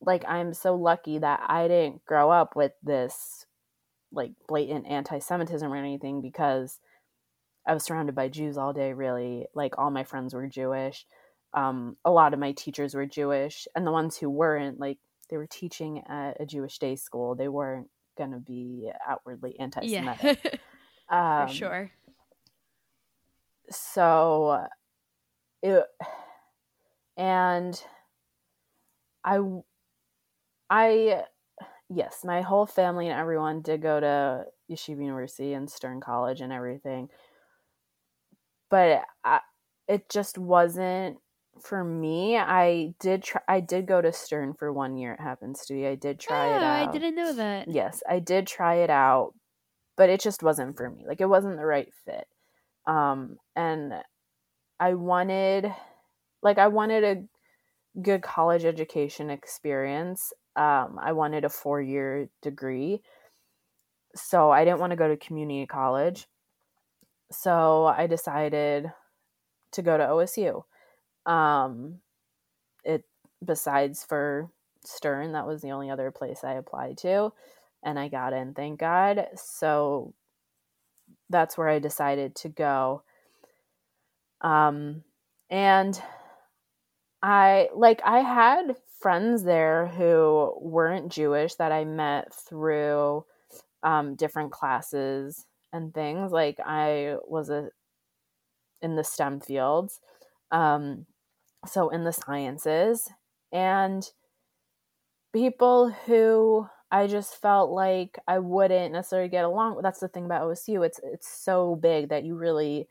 like, 0.00 0.24
I'm 0.28 0.54
so 0.54 0.74
lucky 0.76 1.18
that 1.18 1.44
I 1.48 1.68
didn't 1.68 2.04
grow 2.06 2.30
up 2.30 2.56
with 2.56 2.72
this 2.82 3.46
like 4.12 4.32
blatant 4.46 4.86
anti-Semitism 4.86 5.72
or 5.72 5.76
anything 5.76 6.20
because 6.20 6.78
I 7.66 7.74
was 7.74 7.84
surrounded 7.84 8.14
by 8.14 8.28
Jews 8.28 8.58
all 8.58 8.72
day. 8.72 8.92
Really, 8.92 9.46
like 9.54 9.78
all 9.78 9.90
my 9.90 10.04
friends 10.04 10.34
were 10.34 10.46
Jewish. 10.46 11.06
Um, 11.54 11.96
a 12.04 12.10
lot 12.10 12.32
of 12.32 12.40
my 12.40 12.52
teachers 12.52 12.94
were 12.94 13.06
Jewish, 13.06 13.66
and 13.74 13.86
the 13.86 13.92
ones 13.92 14.16
who 14.16 14.30
weren't, 14.30 14.80
like 14.80 14.98
they 15.30 15.36
were 15.36 15.46
teaching 15.46 16.02
at 16.08 16.40
a 16.40 16.46
Jewish 16.46 16.78
day 16.78 16.96
school, 16.96 17.34
they 17.34 17.48
weren't 17.48 17.88
gonna 18.18 18.38
be 18.38 18.90
outwardly 19.06 19.58
anti-Semitic. 19.58 20.60
Yeah. 21.10 21.42
um, 21.42 21.48
For 21.48 21.54
sure. 21.54 21.90
So, 23.70 24.66
it 25.62 25.84
and 27.16 27.82
I 29.24 29.38
I 30.70 31.24
yes, 31.94 32.20
my 32.24 32.42
whole 32.42 32.66
family 32.66 33.08
and 33.08 33.18
everyone 33.18 33.62
did 33.62 33.82
go 33.82 34.00
to 34.00 34.44
Yeshiva 34.70 35.02
University 35.02 35.52
and 35.52 35.70
Stern 35.70 36.00
College 36.00 36.40
and 36.40 36.52
everything. 36.52 37.08
But 38.70 39.02
I, 39.24 39.40
it 39.88 40.08
just 40.08 40.38
wasn't 40.38 41.18
for 41.60 41.84
me. 41.84 42.36
I 42.38 42.94
did 42.98 43.22
try. 43.22 43.42
I 43.46 43.60
did 43.60 43.86
go 43.86 44.00
to 44.00 44.12
Stern 44.12 44.54
for 44.54 44.72
one 44.72 44.96
year. 44.96 45.12
It 45.14 45.20
happens 45.20 45.66
to 45.66 45.74
be. 45.74 45.86
I 45.86 45.94
did 45.94 46.18
try 46.18 46.52
oh, 46.52 46.56
it 46.56 46.62
out. 46.62 46.88
I 46.88 46.92
didn't 46.92 47.14
know 47.14 47.32
that. 47.34 47.68
Yes, 47.68 48.02
I 48.08 48.18
did 48.18 48.46
try 48.46 48.76
it 48.76 48.90
out, 48.90 49.34
but 49.96 50.08
it 50.08 50.20
just 50.20 50.42
wasn't 50.42 50.76
for 50.76 50.88
me. 50.88 51.04
Like 51.06 51.20
it 51.20 51.28
wasn't 51.28 51.58
the 51.58 51.66
right 51.66 51.92
fit. 52.04 52.26
Um, 52.86 53.36
and 53.54 53.92
I 54.80 54.94
wanted, 54.94 55.72
like, 56.42 56.58
I 56.58 56.68
wanted 56.68 57.04
a 57.04 58.00
good 58.00 58.22
college 58.22 58.64
education 58.64 59.30
experience 59.30 60.32
um, 60.56 60.98
I 61.00 61.12
wanted 61.12 61.44
a 61.44 61.48
four 61.48 61.80
year 61.80 62.28
degree. 62.42 63.02
So 64.14 64.50
I 64.50 64.64
didn't 64.64 64.80
want 64.80 64.90
to 64.90 64.96
go 64.96 65.08
to 65.08 65.16
community 65.16 65.66
college. 65.66 66.26
So 67.30 67.86
I 67.86 68.06
decided 68.06 68.92
to 69.72 69.82
go 69.82 69.96
to 69.96 70.04
OSU. 70.04 70.64
Um, 71.30 72.00
it 72.84 73.04
besides 73.44 74.04
for 74.04 74.50
Stern, 74.84 75.32
that 75.32 75.46
was 75.46 75.62
the 75.62 75.70
only 75.70 75.90
other 75.90 76.10
place 76.10 76.44
I 76.44 76.54
applied 76.54 76.98
to, 76.98 77.32
and 77.82 77.98
I 77.98 78.08
got 78.08 78.32
in, 78.32 78.52
thank 78.52 78.80
God. 78.80 79.28
So 79.36 80.12
that's 81.30 81.56
where 81.56 81.68
I 81.68 81.78
decided 81.78 82.34
to 82.36 82.48
go. 82.48 83.02
Um, 84.40 85.04
and 85.50 86.00
I 87.22 87.68
like 87.74 88.02
I 88.04 88.18
had 88.18 88.76
friends 89.02 89.42
there 89.42 89.88
who 89.88 90.54
weren't 90.60 91.12
Jewish 91.12 91.56
that 91.56 91.72
I 91.72 91.84
met 91.84 92.32
through 92.32 93.24
um, 93.82 94.14
different 94.14 94.52
classes 94.52 95.44
and 95.72 95.92
things. 95.92 96.32
Like 96.32 96.58
I 96.64 97.16
was 97.26 97.50
a 97.50 97.70
in 98.80 98.96
the 98.96 99.04
STEM 99.04 99.40
fields, 99.40 100.00
um, 100.50 101.06
so 101.66 101.88
in 101.90 102.04
the 102.04 102.12
sciences, 102.12 103.08
and 103.52 104.08
people 105.32 105.90
who 105.90 106.66
I 106.90 107.06
just 107.06 107.40
felt 107.40 107.70
like 107.70 108.18
I 108.28 108.38
wouldn't 108.38 108.92
necessarily 108.92 109.28
get 109.28 109.44
along. 109.44 109.80
That's 109.82 110.00
the 110.00 110.08
thing 110.08 110.24
about 110.24 110.42
OSU; 110.42 110.84
it's 110.86 111.00
it's 111.02 111.28
so 111.28 111.76
big 111.76 112.08
that 112.10 112.24
you 112.24 112.36
really 112.36 112.88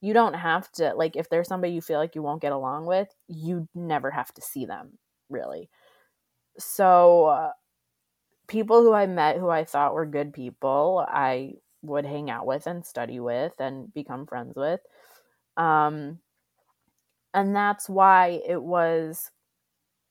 you 0.00 0.14
don't 0.14 0.34
have 0.34 0.70
to 0.72 0.94
like 0.94 1.16
if 1.16 1.28
there's 1.28 1.48
somebody 1.48 1.72
you 1.74 1.82
feel 1.82 1.98
like 1.98 2.14
you 2.14 2.22
won't 2.22 2.42
get 2.42 2.52
along 2.52 2.86
with, 2.86 3.08
you 3.28 3.68
never 3.74 4.10
have 4.10 4.32
to 4.34 4.42
see 4.42 4.64
them 4.66 4.98
really. 5.30 5.70
So, 6.58 7.26
uh, 7.26 7.50
people 8.48 8.82
who 8.82 8.92
I 8.92 9.06
met 9.06 9.38
who 9.38 9.48
I 9.48 9.64
thought 9.64 9.94
were 9.94 10.06
good 10.06 10.32
people, 10.32 11.06
I 11.08 11.54
would 11.82 12.04
hang 12.04 12.30
out 12.30 12.46
with 12.46 12.66
and 12.66 12.84
study 12.84 13.20
with 13.20 13.52
and 13.58 13.92
become 13.94 14.26
friends 14.26 14.54
with. 14.56 14.80
Um, 15.56 16.18
and 17.32 17.54
that's 17.54 17.88
why 17.88 18.40
it 18.46 18.62
was 18.62 19.30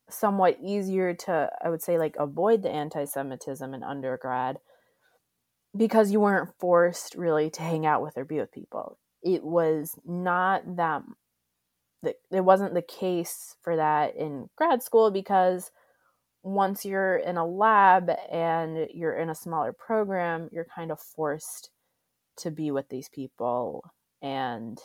somewhat 0.09 0.57
easier 0.63 1.13
to, 1.13 1.49
I 1.63 1.69
would 1.69 1.81
say, 1.81 1.97
like 1.97 2.15
avoid 2.17 2.63
the 2.63 2.71
anti 2.71 3.05
Semitism 3.05 3.73
in 3.73 3.83
undergrad 3.83 4.57
because 5.75 6.11
you 6.11 6.19
weren't 6.19 6.49
forced 6.59 7.15
really 7.15 7.49
to 7.51 7.61
hang 7.61 7.85
out 7.85 8.01
with 8.01 8.17
or 8.17 8.25
be 8.25 8.39
with 8.39 8.51
people. 8.51 8.97
It 9.21 9.43
was 9.43 9.99
not 10.05 10.77
that 10.77 11.03
it 12.03 12.41
wasn't 12.43 12.73
the 12.73 12.81
case 12.81 13.55
for 13.61 13.75
that 13.75 14.15
in 14.15 14.49
grad 14.55 14.81
school 14.81 15.11
because 15.11 15.71
once 16.43 16.85
you're 16.85 17.17
in 17.17 17.37
a 17.37 17.45
lab 17.45 18.09
and 18.31 18.87
you're 18.93 19.15
in 19.15 19.29
a 19.29 19.35
smaller 19.35 19.73
program, 19.73 20.49
you're 20.51 20.67
kind 20.73 20.91
of 20.91 20.99
forced 20.99 21.69
to 22.37 22.51
be 22.51 22.71
with 22.71 22.87
these 22.89 23.09
people 23.09 23.83
and 24.21 24.79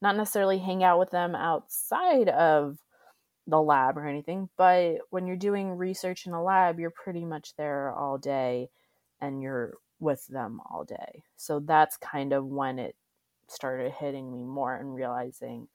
not 0.00 0.16
necessarily 0.16 0.58
hang 0.58 0.84
out 0.84 0.98
with 0.98 1.10
them 1.10 1.34
outside 1.34 2.28
of 2.28 2.78
the 3.46 3.60
lab 3.60 3.98
or 3.98 4.06
anything, 4.06 4.48
but 4.56 4.98
when 5.10 5.26
you're 5.26 5.36
doing 5.36 5.70
research 5.72 6.26
in 6.26 6.32
a 6.32 6.42
lab, 6.42 6.78
you're 6.78 6.90
pretty 6.90 7.24
much 7.24 7.54
there 7.56 7.92
all 7.92 8.16
day 8.16 8.68
and 9.20 9.42
you're 9.42 9.74
with 10.00 10.26
them 10.28 10.60
all 10.70 10.84
day. 10.84 11.24
So 11.36 11.60
that's 11.60 11.96
kind 11.96 12.32
of 12.32 12.46
when 12.46 12.78
it 12.78 12.94
started 13.48 13.92
hitting 13.92 14.32
me 14.32 14.44
more 14.44 14.74
and 14.74 14.94
realizing 14.94 15.68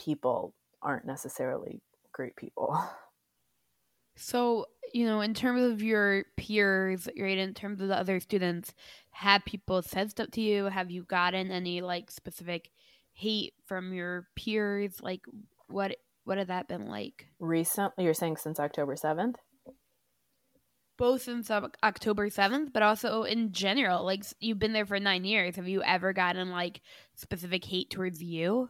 people 0.00 0.54
aren't 0.82 1.06
necessarily 1.06 1.82
great 2.12 2.36
people. 2.36 2.76
So, 4.16 4.66
you 4.92 5.06
know, 5.06 5.22
in 5.22 5.32
terms 5.32 5.62
of 5.62 5.82
your 5.82 6.24
peers, 6.36 7.08
right, 7.18 7.38
in 7.38 7.54
terms 7.54 7.80
of 7.80 7.88
the 7.88 7.96
other 7.96 8.20
students, 8.20 8.74
have 9.12 9.46
people 9.46 9.80
said 9.80 10.10
stuff 10.10 10.30
to 10.32 10.42
you? 10.42 10.66
Have 10.66 10.90
you 10.90 11.04
gotten 11.04 11.50
any 11.50 11.80
like 11.80 12.10
specific 12.10 12.70
hate 13.12 13.54
from 13.64 13.94
your 13.94 14.26
peers? 14.36 15.00
Like 15.00 15.22
what 15.68 15.96
what 16.24 16.36
has 16.36 16.48
that 16.48 16.68
been 16.68 16.86
like? 16.86 17.28
Recently, 17.38 18.04
you're 18.04 18.12
saying 18.12 18.36
since 18.36 18.60
October 18.60 18.94
7th? 18.94 19.36
Both 20.98 21.22
since 21.22 21.50
October 21.50 22.28
7th, 22.28 22.74
but 22.74 22.82
also 22.82 23.22
in 23.22 23.52
general. 23.52 24.04
Like 24.04 24.24
you've 24.38 24.58
been 24.58 24.74
there 24.74 24.84
for 24.84 25.00
9 25.00 25.24
years. 25.24 25.56
Have 25.56 25.66
you 25.66 25.82
ever 25.82 26.12
gotten 26.12 26.50
like 26.50 26.82
specific 27.14 27.64
hate 27.64 27.88
towards 27.88 28.22
you? 28.22 28.68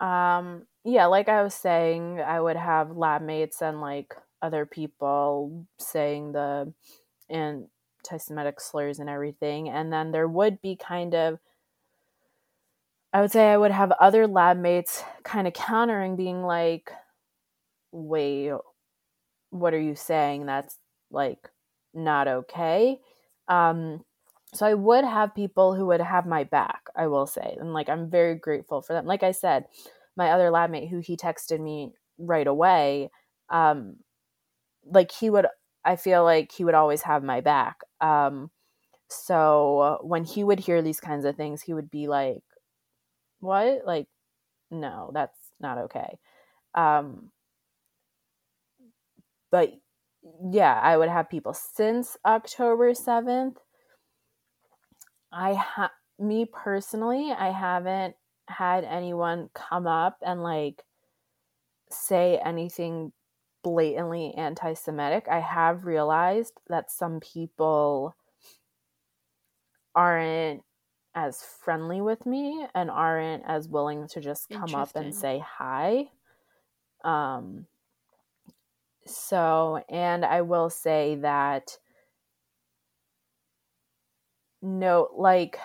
Um, 0.00 0.62
yeah, 0.84 1.06
like 1.06 1.28
I 1.28 1.42
was 1.42 1.54
saying, 1.54 2.20
I 2.20 2.40
would 2.40 2.56
have 2.56 2.96
lab 2.96 3.22
mates 3.22 3.62
and 3.62 3.80
like 3.80 4.14
other 4.40 4.66
people 4.66 5.66
saying 5.78 6.32
the 6.32 6.72
anti-Semitic 7.28 8.60
slurs 8.60 8.98
and 9.00 9.10
everything, 9.10 9.68
and 9.68 9.92
then 9.92 10.12
there 10.12 10.28
would 10.28 10.60
be 10.62 10.76
kind 10.76 11.14
of 11.14 11.38
I 13.12 13.22
would 13.22 13.30
say 13.32 13.50
I 13.50 13.56
would 13.56 13.70
have 13.70 13.92
other 13.92 14.26
lab 14.26 14.58
mates 14.58 15.02
kind 15.24 15.46
of 15.46 15.54
countering, 15.54 16.16
being 16.16 16.42
like, 16.42 16.90
wait, 17.90 18.52
what 19.50 19.72
are 19.74 19.80
you 19.80 19.94
saying? 19.94 20.46
That's 20.46 20.76
like 21.10 21.48
not 21.94 22.28
okay. 22.28 23.00
Um, 23.48 24.04
so 24.54 24.66
I 24.66 24.74
would 24.74 25.04
have 25.04 25.34
people 25.34 25.74
who 25.74 25.86
would 25.86 26.00
have 26.00 26.26
my 26.26 26.44
back, 26.44 26.84
I 26.96 27.06
will 27.06 27.26
say. 27.26 27.56
And 27.60 27.74
like 27.74 27.88
I'm 27.88 28.10
very 28.10 28.34
grateful 28.34 28.80
for 28.82 28.92
them. 28.94 29.06
Like 29.06 29.22
I 29.22 29.32
said, 29.32 29.66
my 30.16 30.30
other 30.30 30.50
lab 30.50 30.70
mate 30.70 30.88
who 30.88 30.98
he 31.00 31.16
texted 31.16 31.60
me 31.60 31.92
right 32.18 32.46
away, 32.46 33.10
um, 33.50 33.96
like 34.90 35.12
he 35.12 35.30
would 35.30 35.46
I 35.84 35.96
feel 35.96 36.24
like 36.24 36.52
he 36.52 36.64
would 36.64 36.74
always 36.74 37.02
have 37.02 37.22
my 37.24 37.40
back. 37.40 37.80
Um, 38.00 38.50
so 39.08 39.98
when 40.02 40.24
he 40.24 40.44
would 40.44 40.60
hear 40.60 40.82
these 40.82 41.00
kinds 41.00 41.24
of 41.26 41.36
things, 41.36 41.62
he 41.62 41.74
would 41.74 41.90
be 41.90 42.08
like, 42.08 42.42
What? 43.40 43.84
Like, 43.86 44.06
no, 44.70 45.10
that's 45.14 45.38
not 45.60 45.78
okay. 45.78 46.18
Um, 46.74 47.32
but 49.50 49.72
yeah, 50.50 50.78
I 50.82 50.96
would 50.96 51.08
have 51.08 51.30
people 51.30 51.54
since 51.54 52.16
October 52.24 52.94
7th 52.94 53.58
I 55.32 55.54
have 55.54 55.90
me 56.18 56.46
personally, 56.46 57.32
I 57.32 57.50
haven't 57.50 58.16
had 58.48 58.84
anyone 58.84 59.50
come 59.54 59.86
up 59.86 60.18
and 60.22 60.42
like 60.42 60.82
say 61.90 62.40
anything 62.44 63.12
blatantly 63.62 64.34
anti 64.34 64.74
Semitic. 64.74 65.26
I 65.30 65.40
have 65.40 65.84
realized 65.84 66.54
that 66.68 66.90
some 66.90 67.20
people 67.20 68.16
aren't 69.94 70.62
as 71.14 71.42
friendly 71.42 72.00
with 72.00 72.24
me 72.24 72.66
and 72.74 72.90
aren't 72.90 73.42
as 73.46 73.68
willing 73.68 74.06
to 74.08 74.20
just 74.20 74.48
come 74.50 74.74
up 74.74 74.94
and 74.94 75.14
say 75.14 75.42
hi. 75.44 76.10
Um, 77.04 77.66
so, 79.04 79.82
and 79.88 80.24
I 80.24 80.42
will 80.42 80.70
say 80.70 81.16
that 81.16 81.78
no, 84.62 85.08
like 85.16 85.58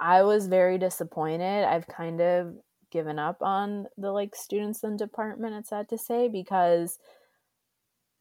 I 0.00 0.22
was 0.22 0.46
very 0.46 0.78
disappointed. 0.78 1.64
I've 1.64 1.86
kind 1.86 2.20
of 2.20 2.54
given 2.90 3.18
up 3.18 3.42
on 3.42 3.86
the 3.96 4.10
like 4.10 4.34
students 4.34 4.82
and 4.84 4.98
department, 4.98 5.54
it's 5.54 5.70
sad 5.70 5.88
to 5.88 5.98
say, 5.98 6.28
because 6.28 6.98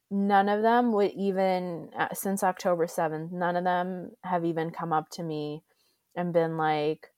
none 0.10 0.50
of 0.50 0.62
them 0.62 0.92
would 0.94 1.12
even, 1.12 1.90
uh, 1.98 2.14
since 2.14 2.44
October 2.44 2.88
7th, 2.88 3.32
none 3.32 3.56
of 3.56 3.64
them 3.64 4.12
have 4.24 4.46
even 4.46 4.72
come 4.72 4.94
up 4.94 5.10
to 5.12 5.24
me 5.24 5.64
and 6.16 6.34
been 6.34 6.58
like, 6.58 7.12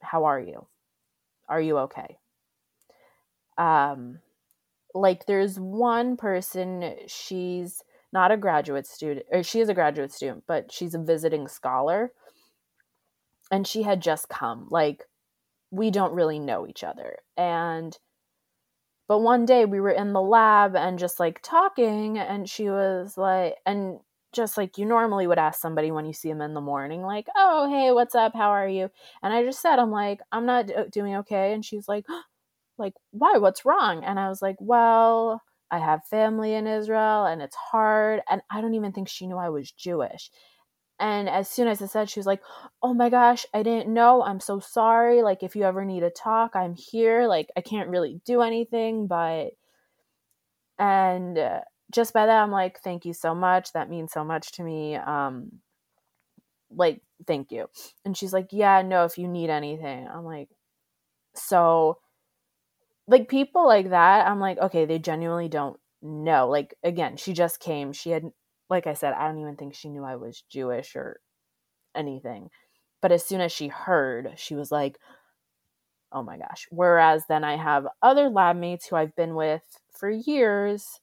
How 0.00 0.24
are 0.24 0.40
you? 0.40 0.66
Are 1.48 1.60
you 1.60 1.78
okay? 1.78 2.18
Um, 3.56 4.18
like 4.94 5.26
there's 5.26 5.58
one 5.58 6.16
person, 6.16 6.96
she's 7.06 7.82
not 8.12 8.32
a 8.32 8.36
graduate 8.36 8.86
student, 8.86 9.26
or 9.32 9.42
she 9.42 9.60
is 9.60 9.68
a 9.68 9.74
graduate 9.74 10.12
student, 10.12 10.44
but 10.46 10.72
she's 10.72 10.94
a 10.94 10.98
visiting 10.98 11.48
scholar 11.48 12.12
and 13.50 13.66
she 13.66 13.82
had 13.82 14.00
just 14.00 14.28
come 14.28 14.66
like 14.70 15.04
we 15.70 15.90
don't 15.90 16.14
really 16.14 16.38
know 16.38 16.66
each 16.66 16.84
other. 16.84 17.16
And 17.36 17.96
but 19.08 19.20
one 19.20 19.44
day 19.46 19.64
we 19.64 19.80
were 19.80 19.90
in 19.90 20.12
the 20.12 20.20
lab 20.20 20.74
and 20.74 20.98
just 20.98 21.20
like 21.20 21.40
talking 21.42 22.18
and 22.18 22.48
she 22.48 22.68
was 22.68 23.16
like 23.16 23.54
and 23.64 24.00
just 24.32 24.56
like 24.56 24.78
you 24.78 24.84
normally 24.84 25.26
would 25.26 25.38
ask 25.38 25.60
somebody 25.60 25.90
when 25.90 26.04
you 26.06 26.12
see 26.12 26.28
them 26.28 26.42
in 26.42 26.54
the 26.54 26.60
morning 26.60 27.02
like 27.02 27.26
oh 27.36 27.68
hey 27.70 27.92
what's 27.92 28.14
up? 28.14 28.34
How 28.34 28.50
are 28.50 28.68
you? 28.68 28.90
And 29.22 29.32
i 29.32 29.44
just 29.44 29.62
said 29.62 29.78
i'm 29.78 29.90
like 29.90 30.20
i'm 30.32 30.46
not 30.46 30.70
doing 30.92 31.16
okay. 31.16 31.52
And 31.52 31.64
she's 31.64 31.88
like 31.88 32.04
like 32.78 32.94
why? 33.12 33.34
What's 33.38 33.64
wrong? 33.64 34.04
And 34.04 34.18
i 34.18 34.28
was 34.28 34.42
like 34.42 34.56
well 34.60 35.42
i 35.70 35.78
have 35.78 36.04
family 36.06 36.54
in 36.54 36.66
israel 36.66 37.24
and 37.26 37.42
it's 37.42 37.56
hard 37.56 38.20
and 38.30 38.40
i 38.50 38.60
don't 38.60 38.74
even 38.74 38.92
think 38.92 39.08
she 39.08 39.26
knew 39.26 39.36
i 39.36 39.48
was 39.48 39.72
jewish 39.72 40.30
and 40.98 41.28
as 41.28 41.48
soon 41.48 41.68
as 41.68 41.82
I 41.82 41.86
said, 41.86 42.08
she 42.08 42.20
was 42.20 42.26
like, 42.26 42.42
Oh 42.82 42.94
my 42.94 43.10
gosh, 43.10 43.44
I 43.52 43.62
didn't 43.62 43.92
know. 43.92 44.22
I'm 44.22 44.40
so 44.40 44.60
sorry. 44.60 45.22
Like, 45.22 45.42
if 45.42 45.54
you 45.54 45.64
ever 45.64 45.84
need 45.84 46.00
to 46.00 46.10
talk, 46.10 46.56
I'm 46.56 46.74
here. 46.74 47.26
Like, 47.26 47.50
I 47.56 47.60
can't 47.60 47.90
really 47.90 48.20
do 48.24 48.42
anything, 48.42 49.06
but. 49.06 49.50
And 50.78 51.38
uh, 51.38 51.60
just 51.90 52.12
by 52.12 52.26
that, 52.26 52.42
I'm 52.42 52.50
like, 52.50 52.80
Thank 52.80 53.04
you 53.04 53.12
so 53.12 53.34
much. 53.34 53.72
That 53.72 53.90
means 53.90 54.12
so 54.12 54.24
much 54.24 54.52
to 54.52 54.62
me. 54.62 54.96
Um, 54.96 55.60
like, 56.70 57.02
thank 57.26 57.52
you. 57.52 57.66
And 58.04 58.16
she's 58.16 58.32
like, 58.32 58.48
Yeah, 58.50 58.82
no, 58.82 59.04
if 59.04 59.18
you 59.18 59.28
need 59.28 59.50
anything. 59.50 60.08
I'm 60.08 60.24
like, 60.24 60.48
So, 61.34 61.98
like, 63.06 63.28
people 63.28 63.66
like 63.66 63.90
that, 63.90 64.26
I'm 64.26 64.40
like, 64.40 64.58
Okay, 64.58 64.86
they 64.86 64.98
genuinely 64.98 65.48
don't 65.48 65.78
know. 66.00 66.48
Like, 66.48 66.74
again, 66.82 67.16
she 67.18 67.34
just 67.34 67.60
came. 67.60 67.92
She 67.92 68.10
had 68.10 68.24
like 68.68 68.86
I 68.86 68.94
said, 68.94 69.14
I 69.14 69.28
don't 69.28 69.40
even 69.40 69.56
think 69.56 69.74
she 69.74 69.88
knew 69.88 70.04
I 70.04 70.16
was 70.16 70.42
Jewish 70.48 70.96
or 70.96 71.20
anything. 71.94 72.50
But 73.00 73.12
as 73.12 73.24
soon 73.24 73.40
as 73.40 73.52
she 73.52 73.68
heard, 73.68 74.34
she 74.36 74.54
was 74.54 74.72
like, 74.72 74.98
oh 76.12 76.22
my 76.22 76.38
gosh. 76.38 76.66
Whereas 76.70 77.24
then 77.28 77.44
I 77.44 77.56
have 77.56 77.86
other 78.02 78.28
lab 78.28 78.56
mates 78.56 78.86
who 78.86 78.96
I've 78.96 79.14
been 79.16 79.34
with 79.34 79.62
for 79.92 80.10
years, 80.10 81.00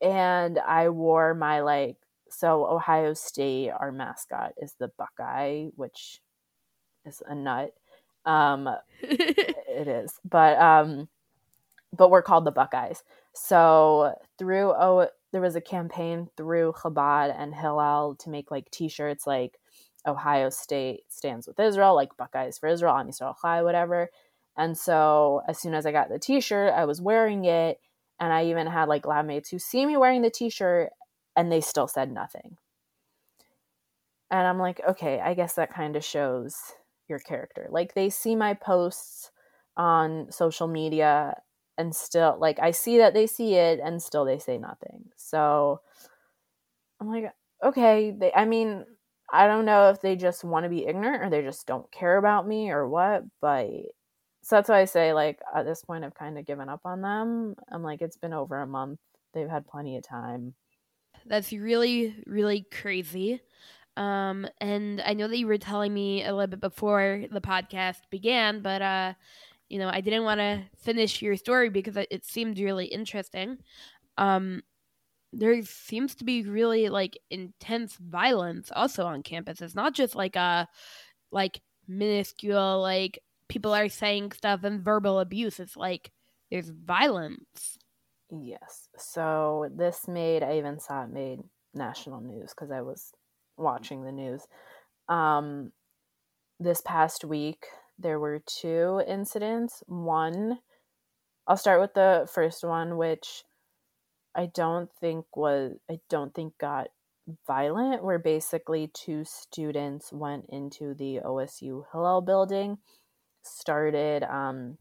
and 0.00 0.58
I 0.58 0.88
wore 0.90 1.34
my 1.34 1.60
like, 1.60 1.96
so 2.30 2.66
Ohio 2.66 3.14
State, 3.14 3.70
our 3.70 3.90
mascot 3.90 4.52
is 4.58 4.74
the 4.78 4.90
Buckeye, 4.98 5.66
which 5.76 6.20
is 7.04 7.22
a 7.26 7.34
nut. 7.34 7.72
Um, 8.24 8.68
it 9.02 9.88
is, 9.88 10.12
but 10.24 10.58
um, 10.58 11.08
but 11.96 12.10
we're 12.10 12.22
called 12.22 12.44
the 12.44 12.50
Buckeyes. 12.52 13.02
So 13.34 14.14
through 14.38 14.72
oh, 14.78 15.08
there 15.32 15.40
was 15.40 15.56
a 15.56 15.60
campaign 15.60 16.28
through 16.36 16.72
Chabad 16.72 17.34
and 17.38 17.54
Hillel 17.54 18.16
to 18.20 18.30
make 18.30 18.50
like 18.50 18.70
T-shirts 18.70 19.26
like 19.26 19.58
Ohio 20.06 20.48
State 20.50 21.02
stands 21.08 21.46
with 21.46 21.60
Israel, 21.60 21.94
like 21.94 22.16
Buckeyes 22.16 22.58
for 22.58 22.68
Israel, 22.68 22.96
Am 22.96 23.08
Yisrael 23.08 23.34
Chai, 23.40 23.62
whatever. 23.62 24.10
And 24.56 24.76
so 24.76 25.42
as 25.46 25.58
soon 25.58 25.74
as 25.74 25.86
I 25.86 25.92
got 25.92 26.08
the 26.08 26.18
T-shirt, 26.18 26.72
I 26.72 26.84
was 26.84 27.00
wearing 27.00 27.44
it, 27.44 27.78
and 28.18 28.32
I 28.32 28.46
even 28.46 28.66
had 28.66 28.88
like 28.88 29.06
lab 29.06 29.26
mates 29.26 29.50
who 29.50 29.58
see 29.58 29.86
me 29.86 29.96
wearing 29.96 30.22
the 30.22 30.30
T-shirt, 30.30 30.90
and 31.36 31.52
they 31.52 31.60
still 31.60 31.88
said 31.88 32.10
nothing. 32.10 32.56
And 34.30 34.46
I'm 34.46 34.58
like, 34.58 34.80
okay, 34.86 35.20
I 35.20 35.34
guess 35.34 35.54
that 35.54 35.72
kind 35.72 35.96
of 35.96 36.04
shows 36.04 36.56
your 37.08 37.18
character. 37.18 37.68
Like 37.70 37.94
they 37.94 38.10
see 38.10 38.34
my 38.34 38.54
posts 38.54 39.30
on 39.76 40.30
social 40.30 40.66
media 40.66 41.34
and 41.78 41.94
still 41.94 42.36
like 42.38 42.58
I 42.60 42.72
see 42.72 42.98
that 42.98 43.14
they 43.14 43.26
see 43.26 43.54
it 43.54 43.80
and 43.82 44.02
still 44.02 44.26
they 44.26 44.38
say 44.38 44.58
nothing. 44.58 45.06
So 45.16 45.80
I'm 47.00 47.08
like 47.08 47.32
okay, 47.62 48.10
they, 48.10 48.32
I 48.32 48.44
mean, 48.44 48.84
I 49.32 49.46
don't 49.46 49.64
know 49.64 49.90
if 49.90 50.00
they 50.00 50.16
just 50.16 50.44
want 50.44 50.64
to 50.64 50.70
be 50.70 50.86
ignorant 50.86 51.22
or 51.22 51.30
they 51.30 51.42
just 51.42 51.66
don't 51.66 51.90
care 51.90 52.16
about 52.16 52.46
me 52.46 52.70
or 52.70 52.88
what, 52.88 53.24
but 53.40 53.68
so 54.42 54.56
that's 54.56 54.68
why 54.68 54.80
I 54.80 54.84
say, 54.86 55.12
like, 55.12 55.40
at 55.54 55.66
this 55.66 55.84
point, 55.84 56.04
I've 56.04 56.14
kind 56.14 56.38
of 56.38 56.46
given 56.46 56.68
up 56.68 56.80
on 56.84 57.02
them. 57.02 57.54
I'm 57.70 57.82
like, 57.82 58.00
it's 58.00 58.16
been 58.16 58.32
over 58.32 58.56
a 58.56 58.66
month. 58.66 59.00
They've 59.34 59.48
had 59.48 59.66
plenty 59.66 59.96
of 59.96 60.04
time. 60.06 60.54
That's 61.26 61.52
really, 61.52 62.14
really 62.26 62.64
crazy. 62.72 63.42
Um, 63.96 64.46
and 64.60 65.02
I 65.02 65.12
know 65.14 65.28
that 65.28 65.36
you 65.36 65.48
were 65.48 65.58
telling 65.58 65.92
me 65.92 66.24
a 66.24 66.32
little 66.32 66.46
bit 66.46 66.60
before 66.60 67.24
the 67.30 67.40
podcast 67.40 67.98
began, 68.10 68.62
but 68.62 68.80
uh, 68.80 69.14
you 69.68 69.78
know, 69.78 69.88
I 69.88 70.00
didn't 70.00 70.24
want 70.24 70.40
to 70.40 70.62
finish 70.78 71.20
your 71.22 71.36
story 71.36 71.68
because 71.68 71.96
it 71.96 72.24
seemed 72.24 72.58
really 72.58 72.86
interesting. 72.86 73.58
Um, 74.16 74.62
there 75.32 75.62
seems 75.62 76.14
to 76.16 76.24
be 76.24 76.42
really 76.42 76.88
like 76.88 77.18
intense 77.30 77.96
violence 77.96 78.72
also 78.74 79.04
on 79.04 79.22
campus. 79.22 79.60
It's 79.60 79.74
not 79.74 79.94
just 79.94 80.14
like 80.14 80.36
a 80.36 80.68
like 81.30 81.60
minuscule 81.86 82.80
like 82.80 83.18
people 83.48 83.74
are 83.74 83.88
saying 83.88 84.32
stuff 84.32 84.64
and 84.64 84.82
verbal 84.82 85.20
abuse. 85.20 85.60
It's 85.60 85.76
like 85.76 86.10
there's 86.50 86.70
violence. 86.70 87.78
Yes. 88.30 88.88
So 88.96 89.70
this 89.74 90.08
made 90.08 90.42
I 90.42 90.58
even 90.58 90.80
saw 90.80 91.04
it 91.04 91.10
made 91.10 91.40
national 91.74 92.20
news 92.20 92.50
because 92.54 92.70
I 92.70 92.80
was 92.80 93.12
watching 93.56 94.04
the 94.04 94.12
news. 94.12 94.46
Um, 95.08 95.72
this 96.60 96.80
past 96.80 97.24
week 97.24 97.66
there 97.98 98.20
were 98.20 98.40
two 98.46 99.02
incidents. 99.06 99.82
One, 99.86 100.58
I'll 101.46 101.56
start 101.56 101.80
with 101.80 101.94
the 101.94 102.28
first 102.32 102.62
one, 102.64 102.96
which 102.96 103.44
I 104.34 104.46
don't 104.54 104.90
think 105.00 105.24
was 105.36 105.72
I 105.90 105.98
don't 106.08 106.34
think 106.34 106.58
got 106.58 106.88
violent 107.46 108.04
where 108.04 108.18
basically 108.18 108.90
two 108.94 109.24
students 109.24 110.12
went 110.12 110.46
into 110.48 110.94
the 110.94 111.20
OSU 111.24 111.84
Hillel 111.92 112.22
building, 112.22 112.78
started 113.42 114.22
um, 114.22 114.78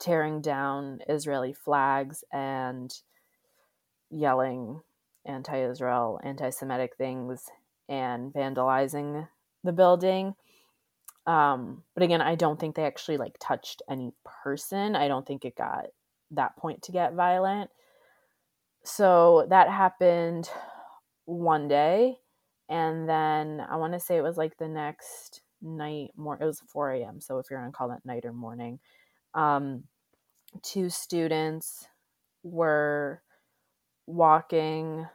tearing 0.00 0.40
down 0.40 1.00
Israeli 1.08 1.52
flags 1.52 2.24
and 2.32 2.92
yelling 4.10 4.80
anti-Israel, 5.24 6.20
anti-Semitic 6.24 6.96
things 6.96 7.44
and 7.88 8.32
vandalizing 8.32 9.28
the 9.64 9.72
building. 9.72 10.34
Um, 11.26 11.84
but 11.94 12.02
again, 12.02 12.20
I 12.20 12.34
don't 12.34 12.58
think 12.58 12.74
they 12.74 12.84
actually 12.84 13.16
like 13.16 13.36
touched 13.40 13.82
any 13.88 14.12
person. 14.42 14.96
I 14.96 15.08
don't 15.08 15.26
think 15.26 15.44
it 15.44 15.56
got 15.56 15.86
that 16.32 16.56
point 16.56 16.82
to 16.82 16.92
get 16.92 17.14
violent 17.14 17.70
so 18.84 19.46
that 19.48 19.68
happened 19.68 20.50
one 21.24 21.68
day 21.68 22.16
and 22.68 23.08
then 23.08 23.64
i 23.70 23.76
want 23.76 23.92
to 23.92 24.00
say 24.00 24.16
it 24.16 24.22
was 24.22 24.36
like 24.36 24.56
the 24.58 24.68
next 24.68 25.42
night 25.60 26.10
more 26.16 26.36
it 26.40 26.44
was 26.44 26.62
4 26.68 26.92
a.m 26.92 27.20
so 27.20 27.38
if 27.38 27.46
you're 27.50 27.60
on 27.60 27.72
call 27.72 27.92
at 27.92 28.04
night 28.04 28.24
or 28.24 28.32
morning 28.32 28.78
um, 29.34 29.84
two 30.62 30.90
students 30.90 31.86
were 32.42 33.22
walking 34.06 35.06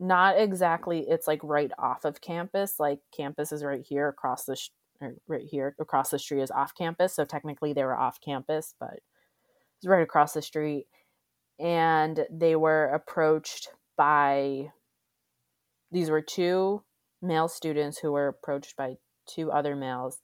not 0.00 0.38
exactly 0.38 1.00
it's 1.08 1.26
like 1.26 1.40
right 1.42 1.72
off 1.78 2.04
of 2.04 2.20
campus 2.20 2.76
like 2.78 3.00
campus 3.14 3.50
is 3.50 3.64
right 3.64 3.84
here 3.86 4.08
across 4.08 4.44
the 4.44 4.54
sh- 4.54 4.70
right 5.26 5.44
here 5.50 5.74
across 5.78 6.10
the 6.10 6.18
street 6.18 6.42
is 6.42 6.50
off 6.50 6.74
campus 6.74 7.14
so 7.14 7.24
technically 7.24 7.72
they 7.72 7.84
were 7.84 7.96
off 7.96 8.20
campus 8.20 8.74
but 8.80 9.00
it's 9.78 9.86
right 9.86 10.02
across 10.02 10.32
the 10.32 10.42
street. 10.42 10.86
And 11.60 12.26
they 12.30 12.56
were 12.56 12.86
approached 12.86 13.68
by 13.96 14.70
these 15.90 16.10
were 16.10 16.20
two 16.20 16.82
male 17.22 17.48
students 17.48 17.98
who 17.98 18.12
were 18.12 18.28
approached 18.28 18.76
by 18.76 18.96
two 19.26 19.50
other 19.50 19.74
males 19.74 20.18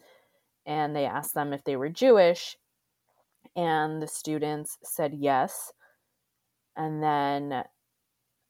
and 0.67 0.95
they 0.95 1.05
asked 1.05 1.35
them 1.35 1.53
if 1.53 1.65
they 1.65 1.77
were 1.77 1.89
Jewish 1.89 2.57
and 3.57 4.01
the 4.03 4.07
students 4.07 4.79
said 4.83 5.15
yes. 5.15 5.73
And 6.77 7.03
then 7.03 7.65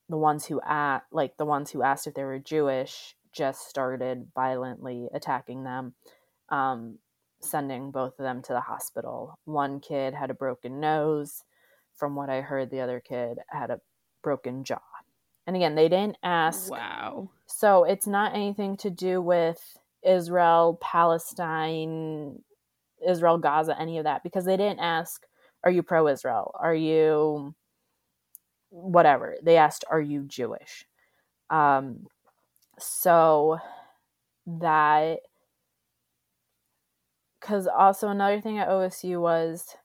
the 0.09 0.17
ones 0.17 0.47
who 0.47 0.61
asked 0.63 1.07
like 1.13 1.37
the 1.37 1.47
ones 1.47 1.71
who 1.71 1.83
asked 1.83 2.07
if 2.07 2.15
they 2.15 2.25
were 2.25 2.39
Jewish 2.39 3.15
just 3.35 3.69
started 3.69 4.29
violently 4.35 5.09
attacking 5.15 5.65
them 5.65 5.95
um, 6.51 6.99
sending 7.41 7.91
both 7.91 8.19
of 8.19 8.25
them 8.25 8.43
to 8.43 8.53
the 8.53 8.61
hospital 8.61 9.39
one 9.45 9.81
kid 9.81 10.15
had 10.15 10.31
a 10.31 10.35
broken 10.35 10.81
nose 10.81 11.45
from 11.97 12.17
what 12.17 12.31
I 12.31 12.41
heard, 12.41 12.71
the 12.71 12.81
other 12.81 13.01
kid 13.01 13.39
had 13.49 13.71
a 13.71 13.81
broken 14.23 14.65
jaw. 14.65 14.81
And 15.47 15.57
again, 15.57 15.75
they 15.75 15.89
didn't 15.89 16.17
ask. 16.23 16.71
Wow. 16.71 17.31
So 17.47 17.85
it's 17.85 18.07
not 18.07 18.35
anything 18.35 18.77
to 18.79 18.91
do 18.91 19.21
with 19.21 19.79
Israel, 20.05 20.79
Palestine, 20.81 22.43
Israel, 23.07 23.39
Gaza, 23.39 23.79
any 23.79 23.99
of 23.99 24.05
that, 24.05 24.23
because 24.23 24.45
they 24.45 24.57
didn't 24.57 24.81
ask, 24.81 25.27
Are 25.63 25.71
you 25.71 25.83
pro 25.83 26.09
Israel? 26.09 26.53
Are 26.59 26.75
you 26.75 27.55
whatever? 28.71 29.37
They 29.43 29.57
asked, 29.57 29.85
Are 29.91 30.01
you 30.01 30.25
Jewish? 30.25 30.87
Um, 31.51 32.07
so 32.79 33.59
that, 34.47 35.19
because 37.41 37.67
also 37.67 38.09
another 38.09 38.41
thing 38.41 38.59
at 38.59 38.69
OSU 38.69 39.21
was 39.21 39.77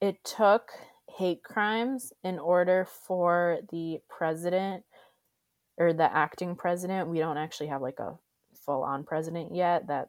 it 0.00 0.16
took 0.24 0.70
hate 1.18 1.42
crimes 1.42 2.12
in 2.24 2.38
order 2.38 2.86
for 3.06 3.58
the 3.70 3.98
president 4.08 4.84
or 5.76 5.92
the 5.92 6.16
acting 6.16 6.54
president 6.54 7.08
we 7.08 7.18
don't 7.18 7.36
actually 7.36 7.66
have 7.66 7.82
like 7.82 7.98
a 7.98 8.16
full 8.54 8.82
on 8.82 9.04
president 9.04 9.54
yet 9.54 9.88
that 9.88 10.08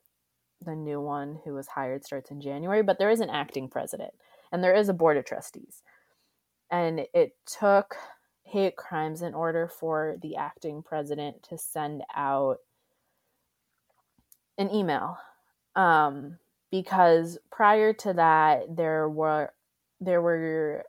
the 0.61 0.75
new 0.75 1.01
one 1.01 1.39
who 1.43 1.53
was 1.53 1.67
hired 1.67 2.05
starts 2.05 2.31
in 2.31 2.39
January 2.39 2.83
but 2.83 2.99
there 2.99 3.09
is 3.09 3.19
an 3.19 3.29
acting 3.29 3.67
president 3.67 4.13
and 4.51 4.63
there 4.63 4.75
is 4.75 4.89
a 4.89 4.93
board 4.93 5.17
of 5.17 5.25
trustees. 5.25 5.81
And 6.69 7.05
it 7.13 7.35
took 7.45 7.95
hate 8.51 8.75
crimes 8.75 9.21
in 9.21 9.33
order 9.33 9.67
for 9.67 10.17
the 10.21 10.35
acting 10.35 10.83
president 10.83 11.41
to 11.43 11.57
send 11.57 12.03
out 12.15 12.57
an 14.57 14.73
email. 14.73 15.17
Um, 15.75 16.37
because 16.71 17.37
prior 17.51 17.93
to 17.93 18.13
that 18.13 18.75
there 18.75 19.07
were 19.07 19.51
there 19.99 20.21
were 20.21 20.83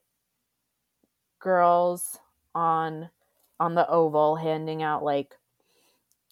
girls 1.41 2.19
on 2.55 3.11
on 3.59 3.75
the 3.75 3.89
oval 3.89 4.37
handing 4.37 4.83
out 4.83 5.03
like 5.03 5.37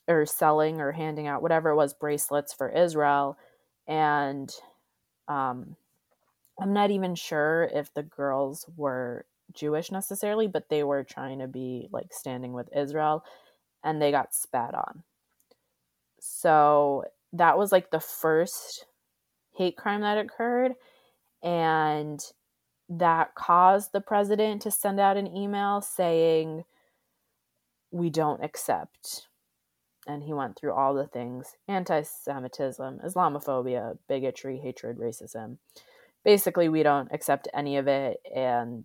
or 0.08 0.24
selling 0.24 0.80
or 0.80 0.92
handing 0.92 1.26
out 1.26 1.42
whatever 1.42 1.70
it 1.70 1.76
was 1.76 1.94
bracelets 1.94 2.52
for 2.52 2.68
Israel. 2.68 3.36
And 3.86 4.52
um 5.28 5.76
I'm 6.60 6.72
not 6.72 6.90
even 6.90 7.14
sure 7.14 7.70
if 7.72 7.92
the 7.94 8.02
girls 8.02 8.66
were 8.76 9.24
Jewish 9.52 9.90
necessarily 9.90 10.46
but 10.46 10.68
they 10.68 10.82
were 10.82 11.04
trying 11.04 11.38
to 11.40 11.48
be 11.48 11.88
like 11.92 12.12
standing 12.12 12.52
with 12.52 12.68
Israel 12.76 13.24
and 13.82 14.00
they 14.00 14.10
got 14.10 14.34
spat 14.34 14.74
on. 14.74 15.02
So 16.20 17.04
that 17.32 17.56
was 17.56 17.72
like 17.72 17.90
the 17.90 18.00
first 18.00 18.86
hate 19.56 19.76
crime 19.76 20.02
that 20.02 20.18
occurred 20.18 20.72
and 21.42 22.20
that 22.88 23.34
caused 23.34 23.92
the 23.92 24.00
president 24.00 24.62
to 24.62 24.70
send 24.70 24.98
out 24.98 25.16
an 25.16 25.26
email 25.26 25.80
saying, 25.80 26.64
We 27.90 28.10
don't 28.10 28.42
accept. 28.44 29.28
And 30.06 30.22
he 30.24 30.32
went 30.32 30.58
through 30.58 30.72
all 30.72 30.94
the 30.94 31.06
things 31.06 31.54
anti 31.68 32.02
Semitism, 32.02 33.00
Islamophobia, 33.04 33.98
bigotry, 34.08 34.58
hatred, 34.58 34.98
racism. 34.98 35.58
Basically, 36.24 36.68
we 36.68 36.82
don't 36.82 37.08
accept 37.12 37.48
any 37.54 37.76
of 37.76 37.86
it 37.86 38.18
and 38.34 38.84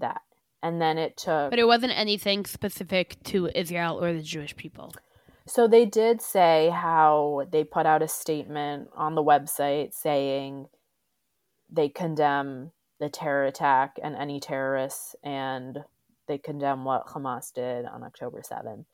that. 0.00 0.22
And 0.62 0.80
then 0.80 0.98
it 0.98 1.16
took. 1.16 1.50
But 1.50 1.58
it 1.58 1.66
wasn't 1.66 1.92
anything 1.96 2.44
specific 2.44 3.22
to 3.24 3.48
Israel 3.54 4.02
or 4.02 4.12
the 4.12 4.22
Jewish 4.22 4.56
people. 4.56 4.92
So 5.46 5.66
they 5.66 5.86
did 5.86 6.20
say 6.20 6.70
how 6.74 7.46
they 7.50 7.64
put 7.64 7.86
out 7.86 8.02
a 8.02 8.08
statement 8.08 8.90
on 8.94 9.14
the 9.14 9.22
website 9.22 9.94
saying 9.94 10.68
they 11.70 11.88
condemn 11.88 12.72
the 12.98 13.08
terror 13.08 13.46
attack 13.46 13.98
and 14.02 14.16
any 14.16 14.40
terrorists, 14.40 15.14
and 15.22 15.84
they 16.26 16.38
condemn 16.38 16.84
what 16.84 17.06
Hamas 17.06 17.52
did 17.52 17.86
on 17.86 18.02
October 18.02 18.42
7th. 18.42 18.84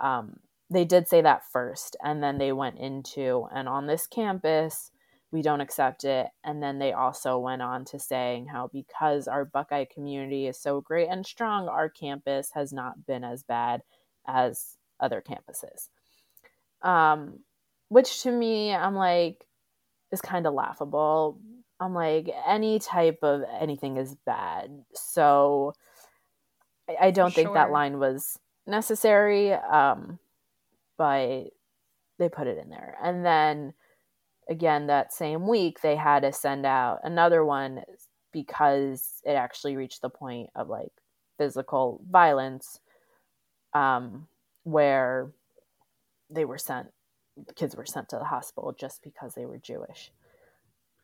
Um, 0.00 0.40
they 0.70 0.84
did 0.84 1.08
say 1.08 1.20
that 1.20 1.44
first, 1.52 1.96
and 2.02 2.22
then 2.22 2.38
they 2.38 2.52
went 2.52 2.78
into, 2.78 3.46
and 3.52 3.68
on 3.68 3.86
this 3.86 4.06
campus, 4.06 4.90
we 5.32 5.42
don't 5.42 5.60
accept 5.60 6.04
it. 6.04 6.28
And 6.44 6.62
then 6.62 6.78
they 6.78 6.92
also 6.92 7.38
went 7.38 7.62
on 7.62 7.84
to 7.86 7.98
saying 7.98 8.46
how 8.46 8.68
because 8.72 9.28
our 9.28 9.44
Buckeye 9.44 9.84
community 9.84 10.46
is 10.46 10.58
so 10.58 10.80
great 10.80 11.08
and 11.08 11.24
strong, 11.24 11.68
our 11.68 11.88
campus 11.88 12.50
has 12.54 12.72
not 12.72 13.06
been 13.06 13.24
as 13.24 13.42
bad 13.42 13.82
as 14.26 14.76
other 14.98 15.22
campuses. 15.22 15.88
Um, 16.82 17.40
which 17.88 18.22
to 18.22 18.32
me, 18.32 18.74
I'm 18.74 18.94
like, 18.94 19.46
is 20.12 20.20
kind 20.20 20.46
of 20.46 20.54
laughable 20.54 21.38
I'm 21.80 21.94
like, 21.94 22.28
any 22.46 22.78
type 22.78 23.20
of 23.22 23.42
anything 23.58 23.96
is 23.96 24.14
bad. 24.26 24.84
So 24.92 25.72
I, 26.88 27.06
I 27.06 27.10
don't 27.10 27.32
sure. 27.32 27.44
think 27.44 27.54
that 27.54 27.70
line 27.70 27.98
was 27.98 28.38
necessary, 28.66 29.52
um, 29.52 30.18
but 30.98 31.44
they 32.18 32.28
put 32.28 32.46
it 32.46 32.58
in 32.58 32.68
there. 32.68 32.96
And 33.02 33.24
then 33.24 33.72
again, 34.50 34.88
that 34.88 35.14
same 35.14 35.46
week, 35.46 35.80
they 35.80 35.96
had 35.96 36.20
to 36.20 36.32
send 36.32 36.66
out 36.66 37.00
another 37.04 37.44
one 37.44 37.82
because 38.32 39.22
it 39.24 39.32
actually 39.32 39.76
reached 39.76 40.02
the 40.02 40.10
point 40.10 40.50
of 40.54 40.68
like 40.68 40.92
physical 41.38 42.02
violence, 42.10 42.80
um, 43.72 44.26
where 44.64 45.30
they 46.28 46.44
were 46.44 46.58
sent, 46.58 46.88
kids 47.54 47.76
were 47.76 47.86
sent 47.86 48.08
to 48.10 48.16
the 48.16 48.24
hospital 48.24 48.74
just 48.78 49.02
because 49.02 49.34
they 49.34 49.46
were 49.46 49.58
Jewish. 49.58 50.10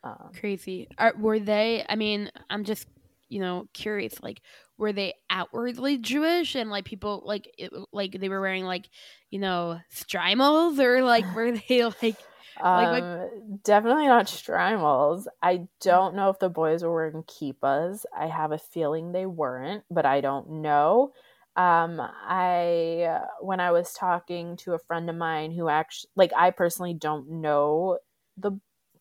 Um, 0.04 0.30
Crazy. 0.38 0.88
Are, 0.98 1.14
were 1.16 1.38
they? 1.38 1.84
I 1.88 1.96
mean, 1.96 2.30
I'm 2.50 2.64
just 2.64 2.86
you 3.28 3.40
know 3.40 3.66
curious. 3.72 4.22
Like, 4.22 4.40
were 4.78 4.92
they 4.92 5.14
outwardly 5.30 5.98
Jewish 5.98 6.54
and 6.54 6.70
like 6.70 6.84
people 6.84 7.22
like 7.24 7.48
it, 7.58 7.72
like 7.92 8.12
they 8.12 8.28
were 8.28 8.40
wearing 8.40 8.64
like 8.64 8.88
you 9.30 9.38
know 9.38 9.80
shtreimels 9.92 10.78
or 10.78 11.02
like 11.02 11.24
were 11.34 11.52
they 11.52 11.84
like 12.02 12.16
like, 12.60 13.02
um, 13.02 13.60
definitely 13.64 14.06
not 14.06 14.26
shtreimels. 14.26 15.26
I 15.42 15.68
don't 15.80 16.14
know 16.14 16.30
if 16.30 16.38
the 16.38 16.48
boys 16.48 16.82
were 16.82 16.94
wearing 16.94 17.22
kippas. 17.24 18.04
I 18.16 18.26
have 18.26 18.52
a 18.52 18.58
feeling 18.58 19.12
they 19.12 19.26
weren't, 19.26 19.84
but 19.90 20.06
I 20.06 20.20
don't 20.20 20.62
know. 20.62 21.12
Um, 21.56 22.00
I 22.00 23.20
when 23.40 23.60
I 23.60 23.72
was 23.72 23.92
talking 23.94 24.56
to 24.58 24.74
a 24.74 24.78
friend 24.78 25.08
of 25.08 25.16
mine 25.16 25.52
who 25.52 25.68
actually, 25.68 26.10
like, 26.16 26.32
I 26.36 26.50
personally 26.50 26.94
don't 26.94 27.40
know 27.40 27.98
the 28.36 28.52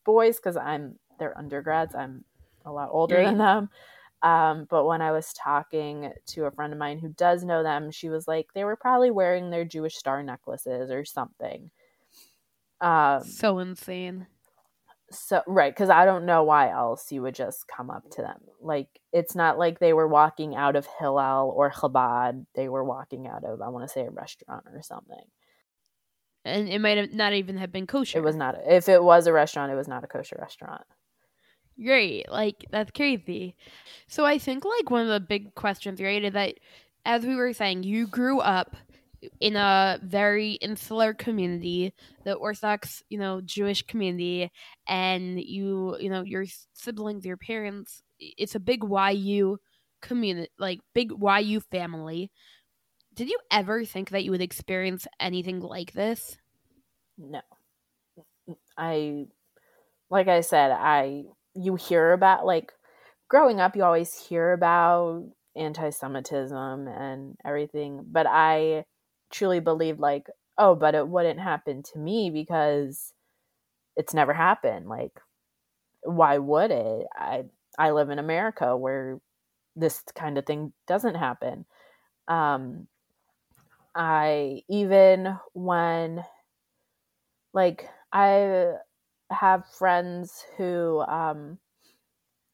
boys 0.06 0.38
because 0.38 0.58
I'm 0.58 0.98
they're 1.20 1.38
undergrads. 1.38 1.96
I'm 1.96 2.24
a 2.66 2.72
lot 2.72 2.90
older 2.92 3.22
than 3.22 3.38
them. 3.38 3.70
Um, 4.22 4.66
but 4.70 4.86
when 4.86 5.02
I 5.02 5.12
was 5.12 5.34
talking 5.34 6.12
to 6.28 6.46
a 6.46 6.52
friend 6.52 6.74
of 6.74 6.80
mine 6.80 7.00
who 7.00 7.10
does 7.10 7.44
know 7.44 7.62
them, 7.64 7.92
she 7.92 8.10
was 8.10 8.28
like, 8.28 8.48
they 8.54 8.64
were 8.64 8.76
probably 8.76 9.12
wearing 9.12 9.50
their 9.50 9.66
Jewish 9.66 9.96
star 9.96 10.24
necklaces 10.24 10.90
or 10.90 11.06
something. 11.06 11.70
Um, 12.86 13.24
so 13.24 13.58
insane. 13.58 14.28
So 15.10 15.42
right, 15.48 15.74
because 15.74 15.90
I 15.90 16.06
don't 16.06 16.26
know 16.26 16.44
why 16.44 16.70
else 16.70 17.12
you 17.12 17.24
would 17.24 17.34
just 17.34 17.68
come 17.68 17.90
up 17.90 18.04
to 18.12 18.22
them. 18.22 18.38
Like 18.62 18.88
it's 19.12 19.34
not 19.34 19.58
like 19.58 19.80
they 19.80 19.94
were 19.94 20.08
walking 20.08 20.56
out 20.56 20.76
of 20.76 20.88
Hillel 21.00 21.52
or 21.56 21.72
Chabad. 21.72 22.46
They 22.54 22.70
were 22.70 22.84
walking 22.84 23.28
out 23.28 23.44
of 23.44 23.62
I 23.62 23.70
want 23.70 23.88
to 23.88 23.92
say 23.92 24.06
a 24.06 24.12
restaurant 24.12 24.66
or 24.72 24.84
something. 24.84 25.24
And 26.44 26.70
it 26.70 26.80
might 26.80 26.98
have 26.98 27.12
not 27.12 27.34
even 27.34 27.58
have 27.58 27.72
been 27.72 27.88
kosher. 27.88 28.20
It 28.20 28.24
was 28.24 28.36
not. 28.36 28.56
If 28.68 28.88
it 28.88 29.04
was 29.04 29.26
a 29.26 29.34
restaurant, 29.34 29.72
it 29.72 29.76
was 29.76 29.88
not 29.88 30.04
a 30.04 30.08
kosher 30.08 30.38
restaurant. 30.40 30.84
Great, 31.84 32.30
like 32.30 32.66
that's 32.72 32.92
crazy. 32.92 33.56
So 34.08 34.26
I 34.26 34.38
think 34.38 34.64
like 34.64 34.92
one 34.92 35.02
of 35.02 35.08
the 35.08 35.20
big 35.20 35.56
questions, 35.56 36.00
right, 36.00 36.24
is 36.24 36.34
that 36.34 36.54
as 37.04 37.26
we 37.26 37.36
were 37.36 37.54
saying, 37.54 37.82
you 37.82 38.06
grew 38.06 38.42
up 38.42 38.76
in 39.40 39.56
a 39.56 40.00
very 40.04 40.54
insular 40.54 41.14
community, 41.14 41.94
the 42.24 42.34
Orthodox, 42.34 43.04
you 43.10 43.18
know, 43.18 43.42
Jewish 43.42 43.82
community, 43.84 44.52
and 44.88 45.40
you, 45.40 45.98
you 46.00 46.10
know, 46.10 46.22
your 46.22 46.46
siblings, 46.74 47.26
your 47.26 47.38
parents, 47.38 48.04
it's 48.20 48.56
a 48.56 48.60
big 48.60 48.84
YU 48.84 49.58
community, 50.02 50.50
like 50.58 50.80
big 50.94 51.12
YU 51.12 51.60
family. 51.72 52.32
Did 53.14 53.30
you 53.30 53.40
ever 53.50 53.86
think 53.86 54.10
that 54.10 54.24
you 54.24 54.32
would 54.32 54.42
experience 54.42 55.08
anything 55.20 55.62
like 55.62 55.94
this? 55.94 56.38
No. 57.18 57.42
I, 58.78 59.26
like 60.10 60.28
I 60.28 60.42
said, 60.42 60.72
I, 60.72 61.24
you 61.54 61.76
hear 61.76 62.12
about, 62.12 62.46
like, 62.46 62.74
growing 63.30 63.60
up, 63.60 63.76
you 63.76 63.84
always 63.84 64.14
hear 64.14 64.52
about 64.52 65.24
anti 65.56 65.90
Semitism 65.90 66.88
and 66.88 67.38
everything, 67.46 68.06
but 68.06 68.28
I, 68.28 68.84
truly 69.36 69.60
believed 69.60 70.00
like 70.00 70.28
oh 70.58 70.76
but 70.76 70.96
it 70.96 71.08
wouldn't 71.08 71.40
happen 71.40 71.84
to 71.84 72.00
me 72.00 72.30
because 72.30 73.14
it's 73.98 74.14
never 74.14 74.34
happened 74.34 74.88
like 74.88 75.20
why 76.04 76.38
would 76.38 76.72
it? 76.72 77.08
I 77.16 77.46
i 77.80 77.92
live 77.92 78.10
in 78.10 78.20
america 78.20 78.78
where 78.78 79.20
this 79.76 80.04
kind 80.16 80.38
of 80.38 80.46
thing 80.46 80.74
doesn't 80.88 81.16
happen. 81.16 81.66
Um 82.28 82.88
i 83.96 84.62
even 84.70 85.38
when 85.54 86.24
like 87.54 87.90
i 88.12 88.72
have 89.32 89.66
friends 89.78 90.46
who 90.58 91.00
um 91.02 91.58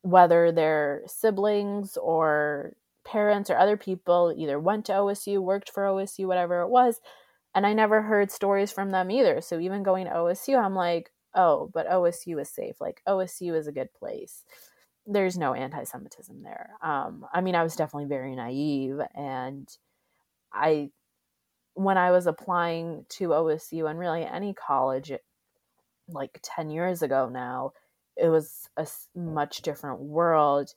whether 0.03 0.51
they're 0.51 1.03
siblings 1.07 1.97
or 1.97 2.73
parents 3.03 3.49
or 3.49 3.57
other 3.57 3.77
people 3.77 4.33
either 4.37 4.59
went 4.59 4.85
to 4.85 4.93
OSU, 4.93 5.39
worked 5.39 5.69
for 5.69 5.83
OSU, 5.83 6.25
whatever 6.25 6.61
it 6.61 6.69
was. 6.69 6.99
And 7.53 7.65
I 7.65 7.73
never 7.73 8.01
heard 8.01 8.31
stories 8.31 8.71
from 8.71 8.91
them 8.91 9.11
either. 9.11 9.41
So 9.41 9.59
even 9.59 9.83
going 9.83 10.05
to 10.05 10.13
OSU, 10.13 10.57
I'm 10.57 10.75
like, 10.75 11.11
oh, 11.35 11.69
but 11.73 11.89
OSU 11.89 12.41
is 12.41 12.49
safe. 12.49 12.79
Like 12.79 13.01
OSU 13.07 13.57
is 13.57 13.67
a 13.67 13.71
good 13.71 13.93
place. 13.93 14.43
There's 15.05 15.37
no 15.37 15.53
anti 15.53 15.83
Semitism 15.83 16.43
there. 16.43 16.71
Um, 16.81 17.25
I 17.33 17.41
mean, 17.41 17.55
I 17.55 17.63
was 17.63 17.75
definitely 17.75 18.07
very 18.07 18.35
naive. 18.35 18.99
And 19.15 19.67
I, 20.53 20.91
when 21.73 21.97
I 21.97 22.11
was 22.11 22.27
applying 22.27 23.05
to 23.09 23.29
OSU 23.29 23.89
and 23.89 23.99
really 23.99 24.23
any 24.23 24.53
college, 24.53 25.11
like 26.07 26.39
10 26.43 26.69
years 26.69 27.01
ago 27.01 27.29
now, 27.29 27.71
it 28.15 28.29
was 28.29 28.69
a 28.77 28.87
much 29.15 29.61
different 29.61 30.01
world 30.01 30.73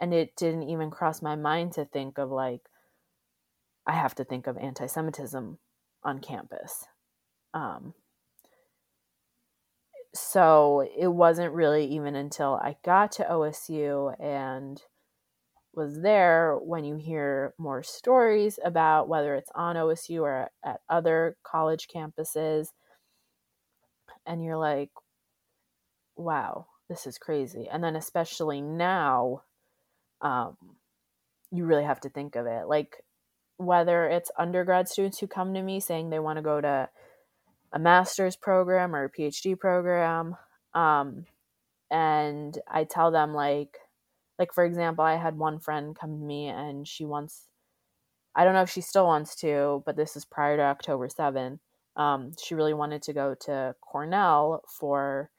and 0.00 0.12
it 0.12 0.36
didn't 0.36 0.68
even 0.68 0.90
cross 0.90 1.22
my 1.22 1.36
mind 1.36 1.72
to 1.72 1.84
think 1.84 2.18
of 2.18 2.30
like 2.30 2.62
i 3.86 3.92
have 3.92 4.14
to 4.14 4.24
think 4.24 4.46
of 4.46 4.56
anti-semitism 4.58 5.58
on 6.02 6.20
campus. 6.20 6.86
Um, 7.52 7.94
so 10.14 10.86
it 10.96 11.08
wasn't 11.08 11.52
really 11.52 11.84
even 11.86 12.14
until 12.14 12.54
i 12.54 12.76
got 12.84 13.12
to 13.12 13.24
osu 13.24 14.14
and 14.20 14.80
was 15.74 16.00
there 16.00 16.56
when 16.56 16.84
you 16.84 16.96
hear 16.96 17.52
more 17.58 17.82
stories 17.82 18.58
about 18.64 19.08
whether 19.08 19.34
it's 19.34 19.50
on 19.54 19.76
osu 19.76 20.22
or 20.22 20.50
at 20.64 20.80
other 20.88 21.36
college 21.42 21.86
campuses 21.94 22.68
and 24.24 24.42
you're 24.42 24.56
like 24.56 24.90
wow 26.16 26.66
this 26.88 27.06
is 27.06 27.18
crazy. 27.18 27.68
And 27.70 27.82
then 27.82 27.96
especially 27.96 28.60
now 28.60 29.42
um, 30.20 30.56
you 31.50 31.64
really 31.64 31.84
have 31.84 32.00
to 32.00 32.08
think 32.08 32.36
of 32.36 32.46
it. 32.46 32.68
Like 32.68 33.02
whether 33.58 34.06
it's 34.06 34.30
undergrad 34.38 34.88
students 34.88 35.18
who 35.18 35.26
come 35.26 35.54
to 35.54 35.62
me 35.62 35.80
saying 35.80 36.10
they 36.10 36.18
want 36.18 36.36
to 36.36 36.42
go 36.42 36.60
to 36.60 36.88
a 37.72 37.78
master's 37.78 38.36
program 38.36 38.94
or 38.94 39.04
a 39.04 39.10
PhD 39.10 39.58
program, 39.58 40.36
um, 40.74 41.24
and 41.90 42.58
I 42.68 42.84
tell 42.84 43.10
them 43.10 43.34
like, 43.34 43.78
like 44.38 44.52
for 44.52 44.64
example, 44.64 45.04
I 45.04 45.16
had 45.16 45.38
one 45.38 45.58
friend 45.58 45.96
come 45.98 46.18
to 46.18 46.24
me 46.24 46.48
and 46.48 46.86
she 46.86 47.04
wants, 47.04 47.44
I 48.34 48.44
don't 48.44 48.54
know 48.54 48.62
if 48.62 48.70
she 48.70 48.82
still 48.82 49.06
wants 49.06 49.34
to, 49.36 49.82
but 49.86 49.96
this 49.96 50.16
is 50.16 50.24
prior 50.24 50.56
to 50.56 50.62
October 50.62 51.08
7. 51.08 51.58
Um, 51.96 52.32
she 52.42 52.54
really 52.54 52.74
wanted 52.74 53.02
to 53.02 53.14
go 53.14 53.34
to 53.42 53.74
Cornell 53.80 54.62
for 54.68 55.30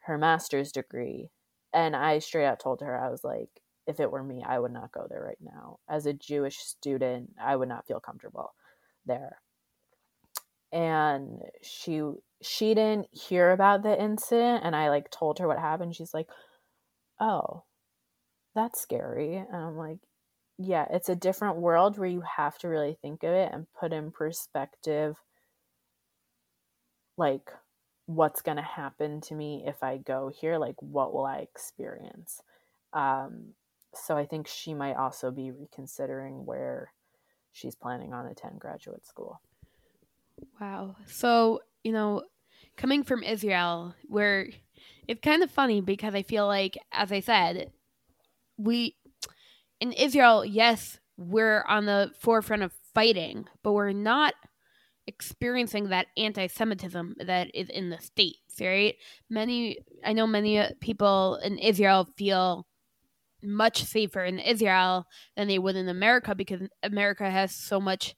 her 0.00 0.16
master's 0.16 0.72
degree. 0.72 1.30
And 1.74 1.94
I 1.94 2.18
straight 2.20 2.46
out 2.46 2.60
told 2.60 2.80
her, 2.80 2.98
I 2.98 3.10
was 3.10 3.22
like, 3.22 3.59
if 3.90 4.00
it 4.00 4.10
were 4.10 4.22
me, 4.24 4.42
I 4.46 4.58
would 4.58 4.72
not 4.72 4.92
go 4.92 5.06
there 5.10 5.22
right 5.24 5.40
now. 5.40 5.80
As 5.88 6.06
a 6.06 6.14
Jewish 6.14 6.58
student, 6.58 7.34
I 7.40 7.56
would 7.56 7.68
not 7.68 7.86
feel 7.86 8.00
comfortable 8.00 8.54
there. 9.06 9.40
And 10.72 11.42
she 11.62 12.00
she 12.42 12.74
didn't 12.74 13.08
hear 13.12 13.50
about 13.50 13.82
the 13.82 14.00
incident 14.00 14.64
and 14.64 14.74
I 14.74 14.88
like 14.88 15.10
told 15.10 15.38
her 15.38 15.46
what 15.48 15.58
happened. 15.58 15.94
She's 15.96 16.14
like, 16.14 16.28
"Oh, 17.20 17.64
that's 18.54 18.80
scary." 18.80 19.36
And 19.36 19.56
I'm 19.56 19.76
like, 19.76 20.00
"Yeah, 20.58 20.86
it's 20.90 21.08
a 21.10 21.16
different 21.16 21.58
world 21.58 21.98
where 21.98 22.08
you 22.08 22.22
have 22.22 22.58
to 22.60 22.68
really 22.68 22.94
think 23.02 23.24
of 23.24 23.32
it 23.32 23.52
and 23.52 23.72
put 23.74 23.92
in 23.92 24.12
perspective 24.12 25.16
like 27.16 27.50
what's 28.06 28.42
going 28.42 28.56
to 28.56 28.62
happen 28.62 29.20
to 29.22 29.34
me 29.34 29.64
if 29.66 29.82
I 29.82 29.98
go 29.98 30.28
here, 30.28 30.58
like 30.58 30.76
what 30.80 31.12
will 31.12 31.26
I 31.26 31.38
experience?" 31.38 32.42
Um, 32.92 33.54
so 33.94 34.16
I 34.16 34.26
think 34.26 34.46
she 34.46 34.74
might 34.74 34.94
also 34.94 35.30
be 35.30 35.50
reconsidering 35.50 36.44
where 36.46 36.92
she's 37.52 37.74
planning 37.74 38.12
on 38.12 38.26
attend 38.26 38.60
graduate 38.60 39.06
school. 39.06 39.40
Wow. 40.60 40.96
So, 41.06 41.60
you 41.82 41.92
know, 41.92 42.22
coming 42.76 43.02
from 43.02 43.22
Israel, 43.22 43.94
where 44.06 44.48
it's 45.08 45.20
kind 45.20 45.42
of 45.42 45.50
funny 45.50 45.80
because 45.80 46.14
I 46.14 46.22
feel 46.22 46.46
like, 46.46 46.78
as 46.92 47.12
I 47.12 47.20
said, 47.20 47.72
we 48.56 48.96
in 49.80 49.92
Israel, 49.92 50.44
yes, 50.44 50.98
we're 51.16 51.64
on 51.66 51.86
the 51.86 52.12
forefront 52.18 52.62
of 52.62 52.72
fighting, 52.94 53.46
but 53.62 53.72
we're 53.72 53.92
not 53.92 54.34
experiencing 55.06 55.88
that 55.88 56.06
anti-Semitism 56.16 57.16
that 57.18 57.54
is 57.54 57.68
in 57.68 57.90
the 57.90 57.98
states, 57.98 58.60
right? 58.60 58.94
Many, 59.28 59.78
I 60.04 60.12
know 60.12 60.26
many 60.26 60.58
uh, 60.58 60.70
people 60.80 61.40
in 61.42 61.58
Israel 61.58 62.08
feel 62.16 62.66
much 63.42 63.84
safer 63.84 64.24
in 64.24 64.38
Israel 64.38 65.06
than 65.36 65.48
they 65.48 65.58
would 65.58 65.76
in 65.76 65.88
America 65.88 66.34
because 66.34 66.62
America 66.82 67.30
has 67.30 67.54
so 67.54 67.80
much 67.80 68.14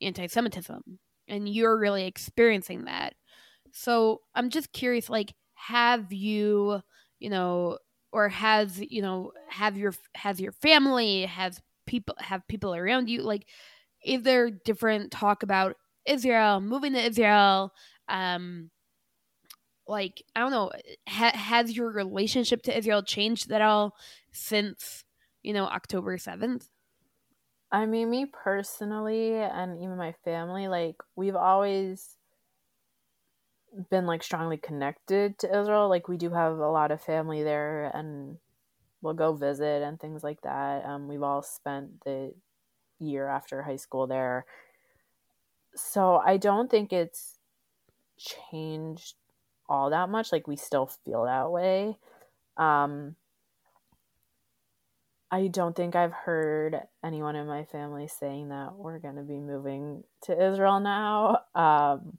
anti 0.00 0.26
Semitism. 0.26 0.82
And 1.28 1.48
you're 1.48 1.78
really 1.78 2.04
experiencing 2.06 2.84
that. 2.84 3.14
So 3.72 4.20
I'm 4.34 4.50
just 4.50 4.72
curious, 4.72 5.08
like, 5.08 5.32
have 5.54 6.12
you, 6.12 6.80
you 7.20 7.30
know, 7.30 7.78
or 8.12 8.28
has, 8.28 8.80
you 8.80 9.00
know, 9.00 9.32
have 9.48 9.76
your 9.76 9.94
has 10.14 10.40
your 10.40 10.52
family, 10.52 11.24
has 11.26 11.60
people 11.86 12.14
have 12.18 12.46
people 12.48 12.74
around 12.74 13.08
you, 13.08 13.22
like 13.22 13.46
is 14.04 14.22
there 14.22 14.50
different 14.50 15.10
talk 15.10 15.42
about 15.42 15.76
Israel, 16.06 16.60
moving 16.60 16.92
to 16.94 17.00
Israel, 17.00 17.72
um, 18.08 18.70
like 19.86 20.22
I 20.34 20.40
don't 20.40 20.50
know, 20.50 20.72
ha- 21.08 21.36
has 21.36 21.76
your 21.76 21.90
relationship 21.90 22.62
to 22.62 22.76
Israel 22.76 23.02
changed 23.02 23.50
at 23.52 23.62
all 23.62 23.94
since 24.32 25.04
you 25.42 25.52
know 25.52 25.66
October 25.66 26.18
seventh? 26.18 26.68
I 27.70 27.86
mean, 27.86 28.10
me 28.10 28.26
personally, 28.26 29.34
and 29.34 29.78
even 29.78 29.96
my 29.96 30.14
family, 30.24 30.68
like 30.68 30.96
we've 31.16 31.36
always 31.36 32.16
been 33.90 34.06
like 34.06 34.22
strongly 34.22 34.58
connected 34.58 35.38
to 35.38 35.58
Israel. 35.58 35.88
Like 35.88 36.08
we 36.08 36.18
do 36.18 36.30
have 36.30 36.58
a 36.58 36.70
lot 36.70 36.90
of 36.90 37.00
family 37.00 37.42
there, 37.42 37.90
and 37.94 38.36
we'll 39.00 39.14
go 39.14 39.32
visit 39.32 39.82
and 39.82 39.98
things 39.98 40.22
like 40.22 40.42
that. 40.42 40.84
Um, 40.84 41.08
we've 41.08 41.22
all 41.22 41.42
spent 41.42 42.04
the 42.04 42.34
year 42.98 43.26
after 43.26 43.62
high 43.62 43.76
school 43.76 44.06
there, 44.06 44.44
so 45.74 46.16
I 46.16 46.36
don't 46.36 46.70
think 46.70 46.92
it's 46.92 47.38
changed 48.18 49.14
all 49.68 49.90
that 49.90 50.08
much. 50.10 50.32
Like 50.32 50.46
we 50.46 50.56
still 50.56 50.86
feel 50.86 51.24
that 51.24 51.50
way. 51.50 51.96
Um, 52.56 53.16
I 55.32 55.46
don't 55.46 55.74
think 55.74 55.96
I've 55.96 56.12
heard 56.12 56.76
anyone 57.02 57.36
in 57.36 57.46
my 57.46 57.64
family 57.64 58.06
saying 58.06 58.50
that 58.50 58.74
we're 58.76 58.98
going 58.98 59.16
to 59.16 59.22
be 59.22 59.40
moving 59.40 60.04
to 60.24 60.32
Israel 60.32 60.78
now. 60.78 61.38
Um, 61.54 62.18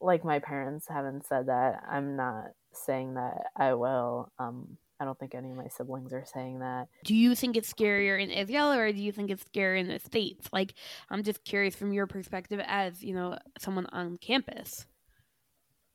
like 0.00 0.24
my 0.24 0.40
parents 0.40 0.86
haven't 0.88 1.24
said 1.24 1.46
that. 1.46 1.84
I'm 1.88 2.16
not 2.16 2.46
saying 2.72 3.14
that 3.14 3.34
I 3.56 3.74
will. 3.74 4.32
Um, 4.40 4.78
I 4.98 5.04
don't 5.04 5.16
think 5.16 5.36
any 5.36 5.52
of 5.52 5.56
my 5.56 5.68
siblings 5.68 6.12
are 6.12 6.24
saying 6.26 6.58
that. 6.58 6.88
Do 7.04 7.14
you 7.14 7.36
think 7.36 7.56
it's 7.56 7.72
scarier 7.72 8.20
in 8.20 8.30
Israel 8.30 8.72
or 8.72 8.92
do 8.92 9.00
you 9.00 9.12
think 9.12 9.30
it's 9.30 9.44
scarier 9.44 9.78
in 9.78 9.86
the 9.86 10.00
States? 10.00 10.48
Like, 10.52 10.74
I'm 11.08 11.22
just 11.22 11.44
curious 11.44 11.76
from 11.76 11.92
your 11.92 12.08
perspective 12.08 12.60
as, 12.66 13.04
you 13.04 13.14
know, 13.14 13.38
someone 13.60 13.86
on 13.92 14.16
campus. 14.16 14.86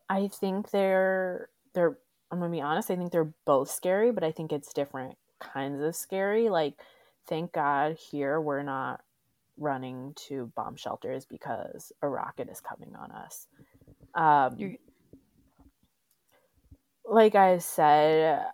I 0.09 0.29
think 0.29 0.71
they're, 0.71 1.49
they're, 1.73 1.97
I'm 2.31 2.39
going 2.39 2.51
to 2.51 2.55
be 2.55 2.61
honest, 2.61 2.89
I 2.89 2.95
think 2.95 3.11
they're 3.11 3.33
both 3.45 3.69
scary, 3.69 4.11
but 4.11 4.23
I 4.23 4.31
think 4.31 4.53
it's 4.53 4.73
different 4.73 5.17
kinds 5.39 5.81
of 5.81 5.95
scary. 5.95 6.49
Like, 6.49 6.75
thank 7.27 7.51
God 7.51 7.97
here 7.97 8.39
we're 8.39 8.63
not 8.63 9.01
running 9.57 10.13
to 10.27 10.51
bomb 10.55 10.75
shelters 10.77 11.25
because 11.25 11.91
a 12.01 12.07
rocket 12.07 12.49
is 12.49 12.61
coming 12.61 12.95
on 12.95 13.11
us. 13.11 13.47
Um, 14.15 14.55
You're... 14.57 14.75
like 17.05 17.35
I 17.35 17.57
said, 17.57 18.45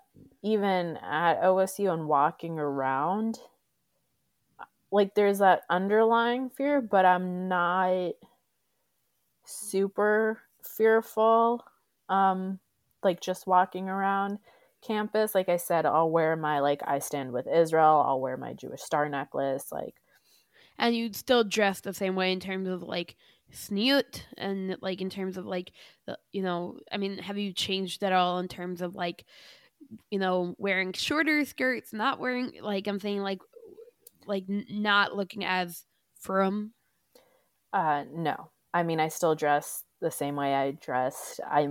even 0.41 0.97
at 0.97 1.41
OSU 1.41 1.93
and 1.93 2.07
walking 2.07 2.57
around, 2.57 3.37
like 4.91 5.13
there's 5.15 5.39
that 5.39 5.61
underlying 5.69 6.49
fear, 6.49 6.81
but 6.81 7.05
I'm 7.05 7.47
not 7.47 8.13
super 9.45 10.41
fearful. 10.63 11.63
Um, 12.09 12.59
like 13.03 13.21
just 13.21 13.47
walking 13.47 13.89
around 13.89 14.39
campus. 14.85 15.35
Like 15.35 15.49
I 15.49 15.57
said, 15.57 15.85
I'll 15.85 16.09
wear 16.09 16.35
my 16.35 16.59
like 16.59 16.81
I 16.85 16.99
stand 16.99 17.31
with 17.31 17.47
Israel. 17.47 18.03
I'll 18.05 18.21
wear 18.21 18.37
my 18.37 18.53
Jewish 18.53 18.81
star 18.81 19.09
necklace. 19.09 19.71
Like, 19.71 19.95
and 20.77 20.95
you'd 20.95 21.15
still 21.15 21.43
dress 21.43 21.81
the 21.81 21.93
same 21.93 22.15
way 22.15 22.31
in 22.31 22.39
terms 22.39 22.67
of 22.67 22.83
like 22.83 23.15
tzniut 23.53 24.23
and 24.37 24.75
like 24.81 24.99
in 24.99 25.09
terms 25.09 25.37
of 25.37 25.45
like 25.45 25.71
the 26.05 26.17
you 26.33 26.41
know 26.41 26.77
I 26.91 26.97
mean 26.97 27.17
have 27.19 27.37
you 27.37 27.53
changed 27.53 28.03
at 28.03 28.11
all 28.11 28.39
in 28.39 28.49
terms 28.49 28.81
of 28.81 28.93
like 28.93 29.23
you 30.09 30.19
know, 30.19 30.55
wearing 30.57 30.93
shorter 30.93 31.45
skirts, 31.45 31.93
not 31.93 32.19
wearing 32.19 32.53
like 32.61 32.87
I'm 32.87 32.99
saying 32.99 33.21
like 33.21 33.39
like 34.25 34.45
not 34.47 35.15
looking 35.15 35.45
as 35.45 35.85
frum. 36.19 36.73
Uh 37.73 38.03
no. 38.11 38.51
I 38.73 38.83
mean, 38.83 38.99
I 38.99 39.07
still 39.07 39.35
dress 39.35 39.83
the 40.01 40.11
same 40.11 40.35
way 40.35 40.53
I 40.53 40.71
dressed. 40.71 41.39
I 41.45 41.69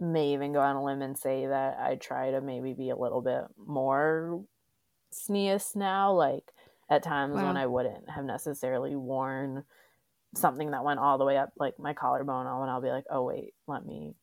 may 0.00 0.32
even 0.32 0.52
go 0.52 0.60
on 0.60 0.76
a 0.76 0.84
limb 0.84 1.02
and 1.02 1.16
say 1.18 1.46
that 1.46 1.78
I 1.78 1.96
try 1.96 2.30
to 2.30 2.40
maybe 2.40 2.72
be 2.72 2.90
a 2.90 2.96
little 2.96 3.20
bit 3.20 3.44
more 3.66 4.42
tznius 5.12 5.76
now 5.76 6.12
like 6.12 6.52
at 6.88 7.02
times 7.02 7.36
wow. 7.36 7.46
when 7.46 7.56
I 7.56 7.66
wouldn't 7.66 8.08
have 8.08 8.24
necessarily 8.24 8.96
worn 8.96 9.64
something 10.34 10.70
that 10.70 10.84
went 10.84 11.00
all 11.00 11.18
the 11.18 11.24
way 11.24 11.36
up 11.36 11.52
like 11.58 11.78
my 11.78 11.92
collarbone 11.92 12.46
on 12.46 12.60
when 12.60 12.68
I'll 12.68 12.80
be 12.80 12.90
like, 12.90 13.04
"Oh 13.10 13.24
wait, 13.24 13.54
let 13.66 13.84
me 13.84 14.14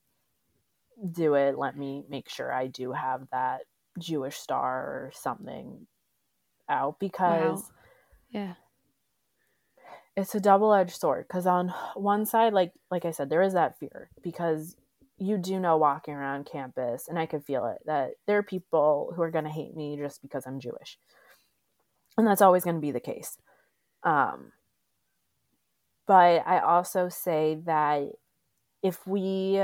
do 1.12 1.36
it. 1.36 1.58
Let 1.58 1.78
me 1.78 2.04
make 2.10 2.30
sure 2.30 2.52
I 2.52 2.68
do 2.68 2.92
have 2.94 3.28
that 3.32 3.62
Jewish 4.00 4.38
star 4.38 4.80
or 4.80 5.12
something 5.14 5.88
out 6.70 7.00
because 7.00 7.60
wow. 7.60 7.70
yeah 8.32 8.54
it's 10.16 10.36
a 10.36 10.40
double-edged 10.40 11.00
sword 11.00 11.26
because 11.28 11.46
on 11.46 11.74
one 11.96 12.26
side 12.26 12.52
like 12.52 12.74
like 12.92 13.06
i 13.06 13.12
said 13.12 13.30
there 13.30 13.42
is 13.42 13.54
that 13.54 13.80
fear 13.80 14.10
because 14.22 14.76
you 15.18 15.38
do 15.38 15.60
know 15.60 15.78
walking 15.78 16.14
around 16.14 16.46
campus 16.46 17.08
and 17.08 17.18
i 17.18 17.26
could 17.26 17.44
feel 17.44 17.66
it 17.66 17.80
that 17.86 18.12
there 18.28 18.38
are 18.38 18.44
people 18.44 19.12
who 19.16 19.22
are 19.22 19.32
going 19.32 19.46
to 19.46 19.50
hate 19.50 19.76
me 19.76 19.98
just 19.98 20.22
because 20.22 20.46
i'm 20.46 20.60
jewish. 20.60 20.98
And 22.18 22.26
that's 22.26 22.42
always 22.42 22.64
going 22.64 22.78
to 22.78 22.82
be 22.82 22.90
the 22.90 23.00
case. 23.00 23.38
Um, 24.04 24.52
but 26.08 26.44
i 26.48 26.60
also 26.60 27.10
say 27.10 27.60
that 27.66 28.10
if 28.82 29.06
we 29.06 29.60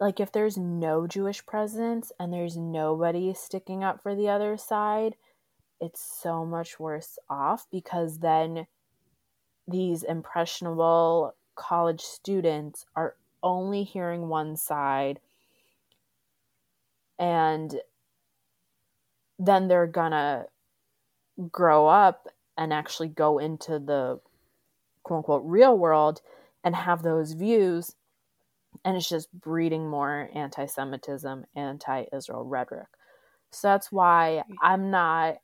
like 0.00 0.20
if 0.20 0.32
there's 0.32 0.56
no 0.56 1.06
Jewish 1.06 1.44
presence 1.46 2.12
and 2.18 2.32
there's 2.32 2.56
nobody 2.56 3.32
sticking 3.34 3.84
up 3.84 4.02
for 4.02 4.14
the 4.14 4.28
other 4.28 4.56
side, 4.56 5.14
it's 5.80 6.00
so 6.22 6.44
much 6.44 6.78
worse 6.78 7.18
off 7.28 7.66
because 7.70 8.18
then 8.18 8.66
these 9.66 10.02
impressionable 10.02 11.34
college 11.54 12.00
students 12.00 12.84
are 12.96 13.16
only 13.44 13.84
hearing 13.84 14.28
one 14.28 14.56
side 14.56 15.20
and 17.18 17.76
then 19.38 19.68
they're 19.68 19.86
gonna 19.86 20.46
grow 21.52 21.86
up 21.86 22.26
and 22.58 22.72
actually 22.72 23.08
go 23.08 23.38
into 23.38 23.78
the 23.78 24.20
quote 25.04 25.18
unquote 25.18 25.42
real 25.44 25.78
world 25.78 26.20
and 26.64 26.74
have 26.74 27.02
those 27.02 27.32
views 27.32 27.94
and 28.84 28.96
it's 28.96 29.08
just 29.08 29.32
breeding 29.32 29.88
more 29.88 30.28
anti-Semitism, 30.34 31.44
anti-Israel 31.54 32.44
rhetoric. 32.44 32.88
So 33.50 33.68
that's 33.68 33.92
why 33.92 34.42
I'm 34.60 34.90
not. 34.90 35.36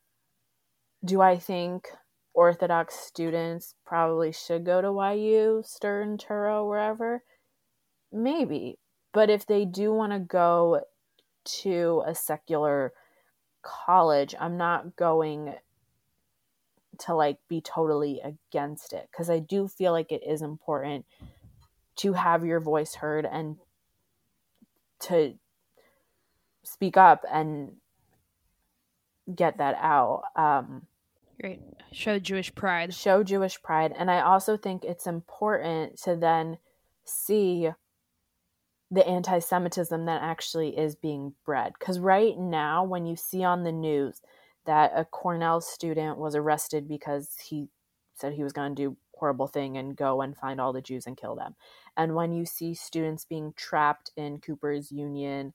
Do 1.03 1.21
I 1.21 1.37
think 1.37 1.87
Orthodox 2.33 2.95
students 2.95 3.73
probably 3.85 4.31
should 4.31 4.65
go 4.65 4.81
to 4.81 5.17
YU, 5.17 5.63
Stern, 5.65 6.17
Touro, 6.17 6.67
wherever? 6.67 7.23
Maybe, 8.11 8.77
but 9.13 9.29
if 9.29 9.45
they 9.45 9.65
do 9.65 9.93
want 9.93 10.11
to 10.11 10.19
go 10.19 10.81
to 11.43 12.03
a 12.05 12.13
secular 12.13 12.93
college, 13.61 14.35
I'm 14.39 14.57
not 14.57 14.95
going 14.95 15.55
to 16.99 17.15
like 17.15 17.37
be 17.47 17.61
totally 17.61 18.21
against 18.21 18.93
it 18.93 19.07
because 19.11 19.29
I 19.29 19.39
do 19.39 19.67
feel 19.67 19.91
like 19.91 20.11
it 20.11 20.23
is 20.25 20.41
important 20.41 21.05
to 21.97 22.13
have 22.13 22.45
your 22.45 22.59
voice 22.59 22.95
heard 22.95 23.25
and 23.25 23.57
to 25.01 25.33
speak 26.63 26.97
up 26.97 27.25
and 27.31 27.73
get 29.33 29.57
that 29.57 29.75
out. 29.79 30.23
Um, 30.35 30.87
Great. 31.39 31.59
Show 31.91 32.19
Jewish 32.19 32.53
pride. 32.53 32.93
Show 32.93 33.23
Jewish 33.23 33.61
pride. 33.61 33.93
And 33.97 34.11
I 34.11 34.21
also 34.21 34.57
think 34.57 34.83
it's 34.83 35.07
important 35.07 35.97
to 36.03 36.15
then 36.15 36.59
see 37.03 37.71
the 38.91 39.07
anti 39.07 39.39
Semitism 39.39 40.05
that 40.05 40.21
actually 40.21 40.77
is 40.77 40.95
being 40.95 41.33
bred. 41.45 41.73
Because 41.79 41.97
right 41.99 42.37
now, 42.37 42.83
when 42.83 43.05
you 43.05 43.15
see 43.15 43.43
on 43.43 43.63
the 43.63 43.71
news 43.71 44.21
that 44.65 44.91
a 44.95 45.05
Cornell 45.05 45.61
student 45.61 46.17
was 46.17 46.35
arrested 46.35 46.87
because 46.87 47.35
he 47.43 47.69
said 48.13 48.33
he 48.33 48.43
was 48.43 48.53
going 48.53 48.75
to 48.75 48.81
do 48.81 48.97
horrible 49.15 49.47
thing 49.47 49.77
and 49.77 49.95
go 49.95 50.21
and 50.21 50.37
find 50.37 50.59
all 50.59 50.73
the 50.73 50.81
Jews 50.81 51.07
and 51.07 51.17
kill 51.17 51.35
them. 51.35 51.55
And 51.95 52.15
when 52.15 52.33
you 52.33 52.45
see 52.45 52.73
students 52.73 53.25
being 53.25 53.53
trapped 53.55 54.11
in 54.17 54.39
Cooper's 54.39 54.91
Union 54.91 55.53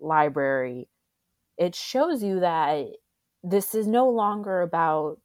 library, 0.00 0.88
it 1.58 1.74
shows 1.74 2.22
you 2.22 2.40
that 2.40 2.86
this 3.42 3.74
is 3.74 3.86
no 3.86 4.08
longer 4.08 4.62
about 4.62 5.18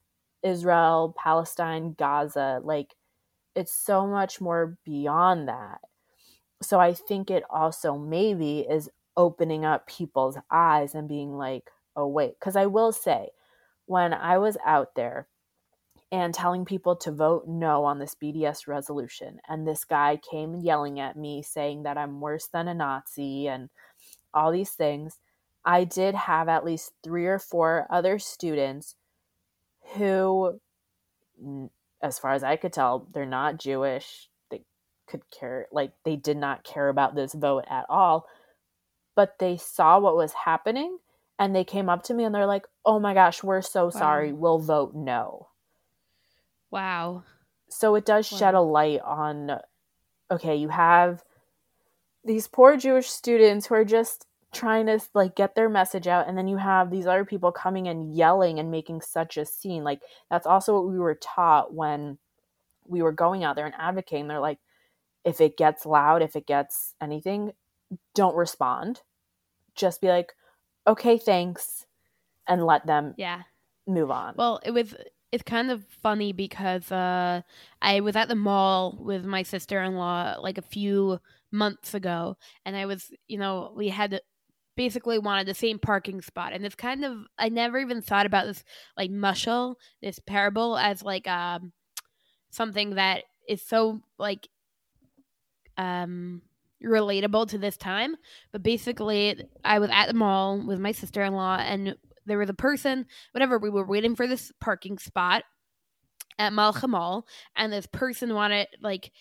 Israel, 0.44 1.16
Palestine, 1.18 1.96
Gaza. 1.98 2.60
Like, 2.64 2.96
it's 3.56 3.74
so 3.74 4.06
much 4.06 4.42
more 4.42 4.78
beyond 4.84 5.48
that. 5.48 5.80
So 6.64 6.80
I 6.80 6.94
think 6.94 7.30
it 7.30 7.44
also 7.50 7.98
maybe 7.98 8.62
is 8.62 8.90
opening 9.16 9.66
up 9.66 9.88
people's 9.88 10.38
eyes 10.50 10.96
and 10.96 11.08
being 11.08 11.38
like, 11.38 11.70
oh, 11.96 12.08
wait. 12.08 12.40
Because 12.40 12.56
I 12.56 12.66
will 12.66 12.92
say, 12.92 13.30
when 13.86 14.14
I 14.14 14.38
was 14.38 14.58
out 14.66 14.96
there 14.96 15.28
and 16.14 16.32
telling 16.32 16.64
people 16.64 16.96
to 16.96 17.12
vote 17.12 17.48
no 17.48 17.86
on 17.86 17.98
this 17.98 18.16
BDS 18.22 18.68
resolution. 18.68 19.40
And 19.50 19.68
this 19.68 19.84
guy 19.84 20.20
came 20.30 20.56
yelling 20.56 21.00
at 21.00 21.18
me 21.18 21.42
saying 21.42 21.84
that 21.84 21.98
I'm 21.98 22.22
worse 22.22 22.48
than 22.54 22.68
a 22.68 22.74
Nazi 22.76 23.48
and 23.48 23.70
all 24.32 24.52
these 24.52 24.70
things. 24.70 25.18
I 25.66 25.86
did 25.86 26.14
have 26.14 26.50
at 26.50 26.66
least 26.66 26.92
three 27.04 27.26
or 27.26 27.40
four 27.40 27.88
other 27.90 28.20
students 28.20 28.96
who, 29.96 30.60
as 32.04 32.20
far 32.20 32.34
as 32.34 32.44
I 32.44 32.58
could 32.58 32.74
tell, 32.74 33.08
they're 33.12 33.26
not 33.26 33.58
Jewish. 33.58 34.30
Could 35.08 35.30
care, 35.32 35.68
like, 35.72 35.92
they 36.06 36.16
did 36.16 36.38
not 36.38 36.64
care 36.64 36.90
about 36.90 37.16
this 37.16 37.34
vote 37.34 37.66
at 37.70 37.86
all. 37.90 38.28
But 39.16 39.38
they 39.40 39.58
saw 39.58 40.00
what 40.00 40.16
was 40.16 40.34
happening 40.34 40.98
and 41.38 41.56
they 41.56 41.64
came 41.64 41.90
up 41.90 42.04
to 42.04 42.14
me 42.14 42.24
and 42.24 42.34
they're 42.34 42.46
like, 42.46 42.66
oh 42.86 43.00
my 43.00 43.14
gosh, 43.14 43.44
we're 43.44 43.62
so 43.62 43.86
wow. 43.86 43.90
sorry. 43.90 44.34
We'll 44.34 44.60
vote 44.60 44.94
no. 44.96 45.50
Wow. 46.72 47.24
So 47.70 47.96
it 47.96 48.06
does 48.06 48.32
wow. 48.32 48.38
shed 48.38 48.54
a 48.54 48.62
light 48.62 49.02
on 49.02 49.60
okay, 50.32 50.56
you 50.56 50.70
have 50.70 51.24
these 52.26 52.48
poor 52.48 52.78
Jewish 52.78 53.10
students 53.10 53.68
who 53.68 53.76
are 53.76 53.86
just 53.86 54.26
trying 54.54 54.86
to 54.86 55.00
like 55.14 55.36
get 55.36 55.56
their 55.56 55.70
message 55.70 56.08
out 56.08 56.28
and 56.28 56.38
then 56.38 56.48
you 56.48 56.58
have 56.58 56.90
these 56.90 57.08
other 57.08 57.26
people 57.26 57.52
coming 57.52 57.88
and 57.88 58.16
yelling 58.16 58.60
and 58.60 58.70
making 58.70 59.02
such 59.02 59.36
a 59.36 59.46
scene 59.46 59.84
like 59.84 60.00
that's 60.30 60.46
also 60.46 60.76
what 60.76 60.88
we 60.88 61.00
were 61.00 61.16
taught 61.16 61.74
when 61.74 62.20
we 62.86 63.02
were 63.02 63.12
going 63.12 63.44
out 63.44 63.56
there 63.56 63.66
and 63.66 63.74
advocating 63.80 64.28
they're 64.28 64.40
like 64.40 64.60
if 65.26 65.42
it 65.42 65.58
gets 65.58 65.86
loud 65.86 66.22
if 66.22 66.36
it 66.36 66.48
gets 66.48 66.96
anything 67.02 67.54
don't 68.16 68.36
respond. 68.36 69.02
Just 69.76 70.02
be 70.02 70.08
like 70.08 70.34
okay 70.88 71.18
thanks 71.18 71.86
and 72.48 72.66
let 72.66 72.86
them 72.86 73.14
yeah. 73.18 73.44
move 73.88 74.12
on. 74.12 74.36
Well 74.38 74.60
it 74.66 74.72
was 74.72 74.96
it's 75.34 75.44
kind 75.44 75.72
of 75.72 75.84
funny 76.04 76.32
because 76.32 76.92
uh, 76.92 77.42
I 77.82 78.02
was 78.02 78.16
at 78.16 78.28
the 78.28 78.36
mall 78.36 79.00
with 79.02 79.26
my 79.26 79.42
sister 79.42 79.82
in 79.82 79.96
law 79.96 80.36
like 80.40 80.60
a 80.60 80.62
few 80.62 81.20
months 81.52 81.96
ago, 81.96 82.38
and 82.66 82.76
I 82.76 82.86
was, 82.86 83.12
you 83.28 83.40
know, 83.40 83.74
we 83.76 83.90
had 83.90 84.22
basically 84.76 85.18
wanted 85.18 85.48
the 85.48 85.56
same 85.56 85.80
parking 85.80 86.22
spot, 86.22 86.54
and 86.54 86.64
it's 86.64 86.76
kind 86.76 87.04
of 87.04 87.18
I 87.40 87.50
never 87.50 87.80
even 87.80 88.00
thought 88.00 88.28
about 88.28 88.46
this 88.46 88.64
like 88.96 89.10
mushal, 89.10 89.74
this 90.04 90.20
parable 90.20 90.78
as 90.78 91.02
like 91.02 91.28
um 91.28 91.74
something 92.52 92.92
that 92.96 93.24
is 93.50 93.64
so 93.64 94.02
like 94.20 94.48
um 95.78 96.42
relatable 96.84 97.48
to 97.50 97.58
this 97.58 97.78
time. 97.78 98.16
But 98.52 98.64
basically, 98.64 99.42
I 99.64 99.80
was 99.80 99.90
at 99.92 100.08
the 100.08 100.14
mall 100.14 100.62
with 100.66 100.80
my 100.80 100.92
sister 100.92 101.24
in 101.24 101.34
law, 101.34 101.58
and 101.58 101.96
there 102.26 102.38
was 102.38 102.50
a 102.50 102.54
person, 102.54 103.06
whatever, 103.32 103.58
we 103.58 103.70
were 103.70 103.86
waiting 103.86 104.16
for 104.16 104.28
this 104.28 104.52
parking 104.60 104.98
spot 104.98 105.44
at 106.40 106.54
Malcha 106.54 106.88
Mall, 106.88 107.26
and 107.56 107.72
this 107.72 107.88
person 107.88 108.34
wanted, 108.34 108.68
like, 108.82 109.12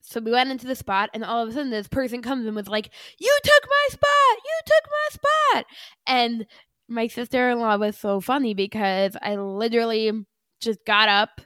so 0.00 0.20
we 0.20 0.30
went 0.30 0.50
into 0.50 0.66
the 0.66 0.74
spot, 0.74 1.10
and 1.14 1.24
all 1.24 1.42
of 1.42 1.48
a 1.48 1.52
sudden, 1.52 1.70
this 1.70 1.88
person 1.88 2.22
comes 2.22 2.46
and 2.46 2.54
was 2.54 2.68
like, 2.68 2.90
You 3.18 3.38
took 3.42 3.64
my 3.64 3.86
spot! 3.90 4.38
You 4.44 4.60
took 4.66 4.90
my 4.90 5.08
spot! 5.10 5.66
And 6.06 6.46
my 6.88 7.06
sister 7.06 7.50
in 7.50 7.58
law 7.58 7.76
was 7.76 7.96
so 7.96 8.20
funny 8.20 8.52
because 8.52 9.16
I 9.22 9.36
literally 9.36 10.12
just 10.60 10.84
got 10.84 11.08
up, 11.08 11.40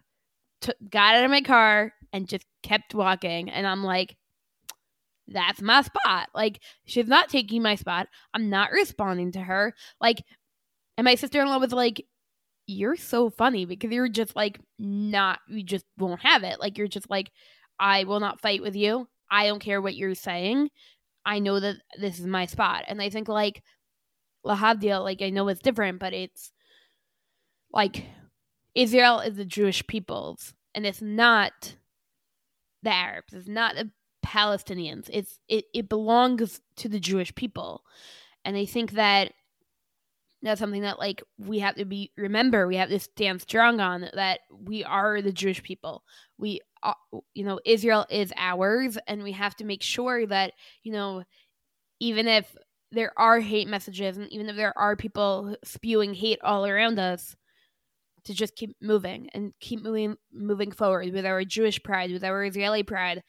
t- 0.60 0.72
got 0.90 1.14
out 1.14 1.24
of 1.24 1.30
my 1.30 1.42
car, 1.42 1.92
and 2.12 2.28
just 2.28 2.46
kept 2.64 2.94
walking. 2.94 3.48
And 3.48 3.64
I'm 3.64 3.84
like, 3.84 4.16
that's 5.28 5.62
my 5.62 5.82
spot. 5.82 6.28
Like, 6.34 6.60
she's 6.86 7.06
not 7.06 7.28
taking 7.28 7.62
my 7.62 7.74
spot. 7.74 8.08
I'm 8.34 8.50
not 8.50 8.72
responding 8.72 9.32
to 9.32 9.40
her. 9.40 9.74
Like, 10.00 10.22
and 10.96 11.04
my 11.04 11.14
sister 11.14 11.40
in 11.40 11.48
law 11.48 11.58
was 11.58 11.72
like, 11.72 12.04
You're 12.66 12.96
so 12.96 13.30
funny 13.30 13.64
because 13.64 13.92
you're 13.92 14.08
just 14.08 14.34
like, 14.34 14.60
not, 14.78 15.40
you 15.48 15.62
just 15.62 15.84
won't 15.98 16.22
have 16.22 16.42
it. 16.42 16.60
Like, 16.60 16.78
you're 16.78 16.88
just 16.88 17.10
like, 17.10 17.30
I 17.78 18.04
will 18.04 18.20
not 18.20 18.40
fight 18.40 18.62
with 18.62 18.74
you. 18.74 19.08
I 19.30 19.46
don't 19.46 19.60
care 19.60 19.80
what 19.80 19.94
you're 19.94 20.14
saying. 20.14 20.70
I 21.24 21.38
know 21.38 21.60
that 21.60 21.76
this 22.00 22.18
is 22.18 22.26
my 22.26 22.46
spot. 22.46 22.84
And 22.88 23.02
I 23.02 23.10
think, 23.10 23.28
like, 23.28 23.62
Lahavdil, 24.46 25.04
like, 25.04 25.22
I 25.22 25.30
know 25.30 25.48
it's 25.48 25.60
different, 25.60 26.00
but 26.00 26.14
it's 26.14 26.52
like 27.72 28.04
Israel 28.74 29.20
is 29.20 29.36
the 29.36 29.44
Jewish 29.44 29.86
peoples, 29.86 30.54
and 30.74 30.86
it's 30.86 31.02
not 31.02 31.76
the 32.82 32.92
Arabs. 32.92 33.32
It's 33.32 33.48
not 33.48 33.74
the 33.74 33.90
Palestinians. 34.28 35.08
It's 35.10 35.38
it, 35.48 35.64
it 35.72 35.88
belongs 35.88 36.60
to 36.76 36.88
the 36.88 37.00
Jewish 37.00 37.34
people. 37.34 37.82
And 38.44 38.56
I 38.56 38.66
think 38.66 38.92
that 38.92 39.32
that's 40.42 40.60
something 40.60 40.82
that 40.82 40.98
like 40.98 41.22
we 41.38 41.58
have 41.58 41.74
to 41.76 41.84
be 41.84 42.12
remember 42.16 42.66
we 42.66 42.76
have 42.76 42.88
to 42.90 42.98
stand 42.98 43.40
strong 43.40 43.80
on 43.80 44.08
that 44.14 44.40
we 44.50 44.84
are 44.84 45.20
the 45.20 45.32
jewish 45.32 45.62
people 45.62 46.04
we 46.38 46.60
are, 46.82 46.94
uh, 47.12 47.18
you 47.34 47.44
know 47.44 47.58
israel 47.64 48.06
is 48.08 48.32
ours 48.36 48.96
and 49.08 49.22
we 49.22 49.32
have 49.32 49.56
to 49.56 49.64
make 49.64 49.82
sure 49.82 50.26
that 50.26 50.52
you 50.82 50.92
know 50.92 51.24
even 51.98 52.28
if 52.28 52.54
there 52.92 53.12
are 53.18 53.40
hate 53.40 53.66
messages 53.66 54.16
and 54.16 54.32
even 54.32 54.48
if 54.48 54.56
there 54.56 54.76
are 54.78 54.96
people 54.96 55.56
spewing 55.64 56.14
hate 56.14 56.38
all 56.42 56.64
around 56.64 56.98
us 56.98 57.34
to 58.24 58.32
just 58.32 58.54
keep 58.54 58.76
moving 58.80 59.28
and 59.34 59.52
keep 59.58 59.82
moving 59.82 60.16
moving 60.32 60.70
forward 60.70 61.12
with 61.12 61.26
our 61.26 61.44
jewish 61.44 61.82
pride 61.82 62.12
with 62.12 62.22
our 62.22 62.44
israeli 62.44 62.82
pride 62.82 63.22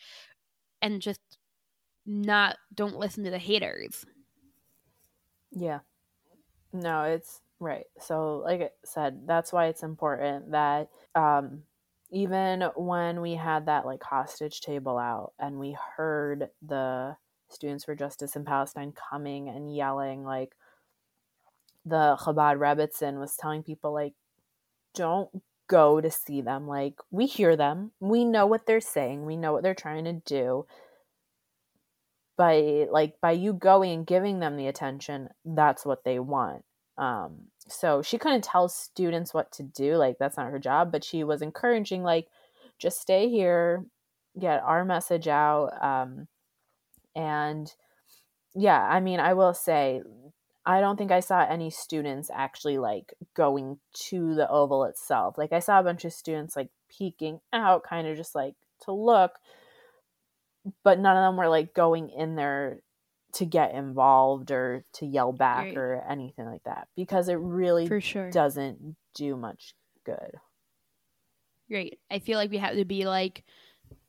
and 0.82 1.02
just 1.02 1.22
not 2.06 2.58
don't 2.74 2.98
listen 2.98 3.24
to 3.24 3.32
the 3.32 3.38
haters 3.38 4.06
yeah 5.52 5.80
no, 6.74 7.04
it's 7.04 7.42
right. 7.60 7.86
So, 8.00 8.38
like 8.38 8.62
I 8.62 8.70
said, 8.86 9.22
that's 9.26 9.52
why 9.52 9.68
it's 9.68 9.84
important 9.84 10.52
that 10.52 10.90
um, 11.16 11.64
even 12.12 12.70
when 12.76 13.22
we 13.22 13.36
had 13.36 13.66
that 13.66 13.86
like 13.86 14.04
hostage 14.04 14.62
table 14.62 14.98
out 14.98 15.34
and 15.40 15.60
we 15.60 15.76
heard 15.98 16.50
the 16.62 17.16
students 17.50 17.86
for 17.86 17.96
justice 17.96 18.36
in 18.36 18.46
Palestine 18.46 18.94
coming 19.10 19.50
and 19.50 19.74
yelling, 19.76 20.24
like 20.24 20.56
the 21.86 22.18
Chabad 22.20 22.58
Rebbitzin 22.58 23.20
was 23.20 23.36
telling 23.36 23.64
people, 23.64 23.94
like, 23.94 24.14
don't 24.94 25.30
go 25.70 26.02
to 26.02 26.12
see 26.12 26.42
them. 26.42 26.68
Like, 26.68 26.96
we 27.12 27.26
hear 27.26 27.56
them, 27.56 27.92
we 28.02 28.26
know 28.26 28.46
what 28.46 28.66
they're 28.66 28.82
saying, 28.82 29.26
we 29.26 29.38
know 29.38 29.54
what 29.54 29.64
they're 29.64 29.74
trying 29.74 30.04
to 30.06 30.14
do 30.26 30.66
by 32.40 32.88
like 32.90 33.16
by 33.22 33.32
you 33.32 33.52
going 33.52 33.92
and 33.92 34.08
giving 34.08 34.40
them 34.40 34.56
the 34.56 34.68
attention 34.68 35.28
that's 35.44 35.86
what 35.86 36.06
they 36.06 36.20
want 36.20 36.64
um 36.98 37.36
so 37.68 38.02
she 38.02 38.18
couldn't 38.18 38.46
tell 38.46 38.70
students 38.70 39.34
what 39.34 39.52
to 39.52 39.62
do 39.62 39.98
like 39.98 40.16
that's 40.18 40.38
not 40.38 40.50
her 40.50 40.58
job 40.58 40.90
but 40.90 41.04
she 41.04 41.22
was 41.26 41.42
encouraging 41.42 42.02
like 42.02 42.28
just 42.80 43.02
stay 43.02 43.28
here 43.28 43.86
get 44.40 44.64
our 44.64 44.86
message 44.86 45.28
out 45.28 45.70
um 45.84 46.30
and 47.14 47.74
yeah 48.56 48.88
i 48.90 49.02
mean 49.02 49.20
i 49.20 49.34
will 49.34 49.54
say 49.54 50.02
i 50.70 50.80
don't 50.80 50.98
think 50.98 51.12
i 51.12 51.20
saw 51.20 51.42
any 51.42 51.70
students 51.70 52.30
actually 52.34 52.78
like 52.78 53.14
going 53.36 53.80
to 53.94 54.36
the 54.36 54.50
oval 54.50 54.84
itself 54.84 55.38
like 55.38 55.52
i 55.52 55.60
saw 55.60 55.80
a 55.80 55.84
bunch 55.84 56.06
of 56.06 56.14
students 56.14 56.56
like 56.56 56.70
peeking 56.90 57.40
out 57.52 57.84
kind 57.84 58.08
of 58.08 58.16
just 58.16 58.36
like 58.36 58.54
to 58.84 58.92
look 58.92 59.32
but 60.84 61.00
none 61.00 61.18
of 61.18 61.24
them 61.24 61.38
were 61.38 61.50
like 61.50 61.74
going 61.74 62.10
in 62.10 62.36
there 62.36 62.82
to 63.34 63.46
get 63.46 63.74
involved 63.74 64.52
or 64.52 64.84
to 64.94 65.06
yell 65.06 65.32
back 65.32 65.66
right. 65.66 65.78
or 65.78 66.04
anything 66.10 66.46
like 66.46 66.64
that 66.64 66.88
because 66.96 67.30
it 67.30 67.36
really 67.36 67.88
For 67.88 68.02
sure. 68.02 68.32
doesn't 68.32 68.96
do 69.16 69.36
much 69.36 69.74
good. 70.04 70.36
Great. 71.70 72.00
I 72.10 72.20
feel 72.20 72.38
like 72.38 72.50
we 72.50 72.58
have 72.58 72.76
to 72.76 72.86
be 72.86 73.06
like, 73.06 73.44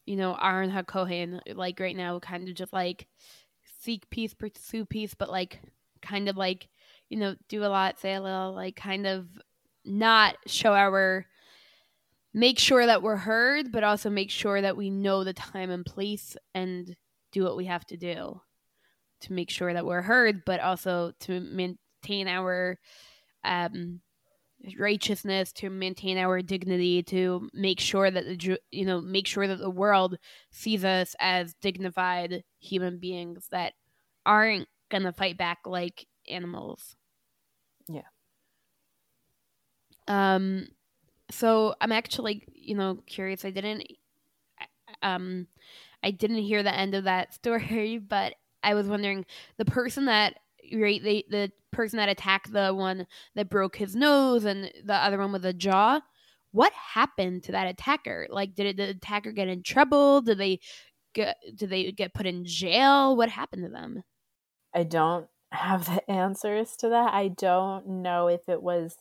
you 0.07 0.17
know, 0.17 0.37
Aaron 0.41 0.71
HaKohen, 0.71 1.41
like 1.55 1.79
right 1.79 1.97
now, 1.97 2.19
kind 2.19 2.49
of 2.49 2.55
just 2.55 2.73
like 2.73 3.07
seek 3.81 4.09
peace, 4.09 4.33
pursue 4.33 4.87
peace, 4.87 5.15
but 5.15 5.31
like 5.31 5.61
kind 6.03 6.29
of 6.29 6.37
like, 6.37 6.69
you 7.09 7.19
know, 7.19 7.35
do 7.49 7.65
a 7.65 7.67
lot, 7.67 7.99
say 7.99 8.15
a 8.15 8.23
little, 8.23 8.55
like 8.55 8.77
kind 8.77 9.07
of 9.07 9.27
not 9.85 10.37
show 10.47 10.75
our 10.75 11.27
make 12.33 12.59
sure 12.59 12.87
that 12.87 13.03
we're 13.03 13.17
heard, 13.17 13.73
but 13.73 13.85
also 13.85 14.09
make 14.09 14.31
sure 14.31 14.61
that 14.61 14.77
we 14.77 14.91
know 14.91 15.25
the 15.25 15.33
time 15.33 15.71
and 15.71 15.85
place 15.85 16.37
and 16.55 16.97
do 17.33 17.43
what 17.45 17.57
we 17.57 17.67
have 17.67 17.85
to 17.87 17.97
do 17.97 18.41
to 19.21 19.33
make 19.33 19.51
sure 19.51 19.73
that 19.73 19.85
we're 19.85 20.03
heard, 20.03 20.45
but 20.45 20.61
also 20.61 21.13
to 21.21 21.41
maintain 21.41 22.29
our 22.29 22.79
um, 23.45 24.01
righteousness, 24.79 25.53
to 25.53 25.71
maintain 25.71 26.19
our 26.19 26.43
dignity, 26.43 27.03
to 27.03 27.49
make 27.53 27.81
sure 27.81 28.11
that 28.11 28.25
the 28.25 28.59
you 28.71 28.85
know 28.87 29.01
make 29.01 29.27
sure 29.27 29.47
that 29.47 29.59
the 29.59 29.71
world 29.71 30.17
sees 30.51 30.85
us 30.85 31.15
as 31.19 31.55
dignified 31.55 32.45
human 32.61 32.99
beings 32.99 33.49
that 33.51 33.75
aren't 34.25 34.69
gonna 34.91 35.13
fight 35.13 35.39
back 35.39 35.61
like 35.67 36.07
animals. 36.29 36.97
Yeah. 37.89 38.03
Um 40.09 40.69
so 41.31 41.75
I'm 41.81 41.93
actually, 41.93 42.45
you 42.53 42.75
know, 42.75 42.99
curious. 43.07 43.45
I 43.45 43.51
didn't, 43.51 43.85
um, 45.03 45.47
I 46.03 46.11
didn't 46.11 46.39
hear 46.39 46.65
the 46.65 46.75
end 46.75 46.95
of 46.95 47.05
that 47.05 47.35
story, 47.35 47.99
but 47.99 48.35
I 48.63 48.75
was 48.75 48.89
wondering 48.89 49.25
the 49.59 49.65
person 49.65 50.07
that 50.07 50.35
right 50.75 51.03
the 51.03 51.25
the 51.31 51.53
person 51.73 51.99
that 51.99 52.09
attacked 52.09 52.53
the 52.53 52.75
one 52.75 53.07
that 53.37 53.49
broke 53.49 53.77
his 53.77 53.95
nose 53.95 54.45
and 54.45 54.71
the 54.85 54.95
other 54.95 55.19
one 55.19 55.33
with 55.33 55.45
a 55.45 55.53
jaw 55.53 56.01
what 56.53 56.73
happened 56.73 57.45
to 57.45 57.53
that 57.53 57.69
attacker? 57.69 58.27
Like, 58.31 58.55
did, 58.55 58.67
it, 58.67 58.77
did 58.77 58.89
the 58.89 58.97
attacker 58.97 59.33
get 59.33 59.49
in 59.49 59.63
trouble? 59.63 60.21
Did 60.21 60.39
they 60.39 60.61
get 61.13 61.37
did 61.55 61.71
they 61.71 61.93
get 61.93 62.15
put 62.15 62.27
in 62.27 62.45
jail? 62.45 63.17
What 63.17 63.29
happened 63.29 63.65
to 63.65 63.71
them? 63.71 64.03
I 64.75 64.85
don't 64.85 65.27
have 65.53 65.87
the 65.87 66.11
answers 66.11 66.77
to 66.77 66.89
that. 66.89 67.13
I 67.13 67.29
don't 67.29 67.87
know 67.87 68.29
if 68.29 68.49
it 68.49 68.63
was 68.63 68.97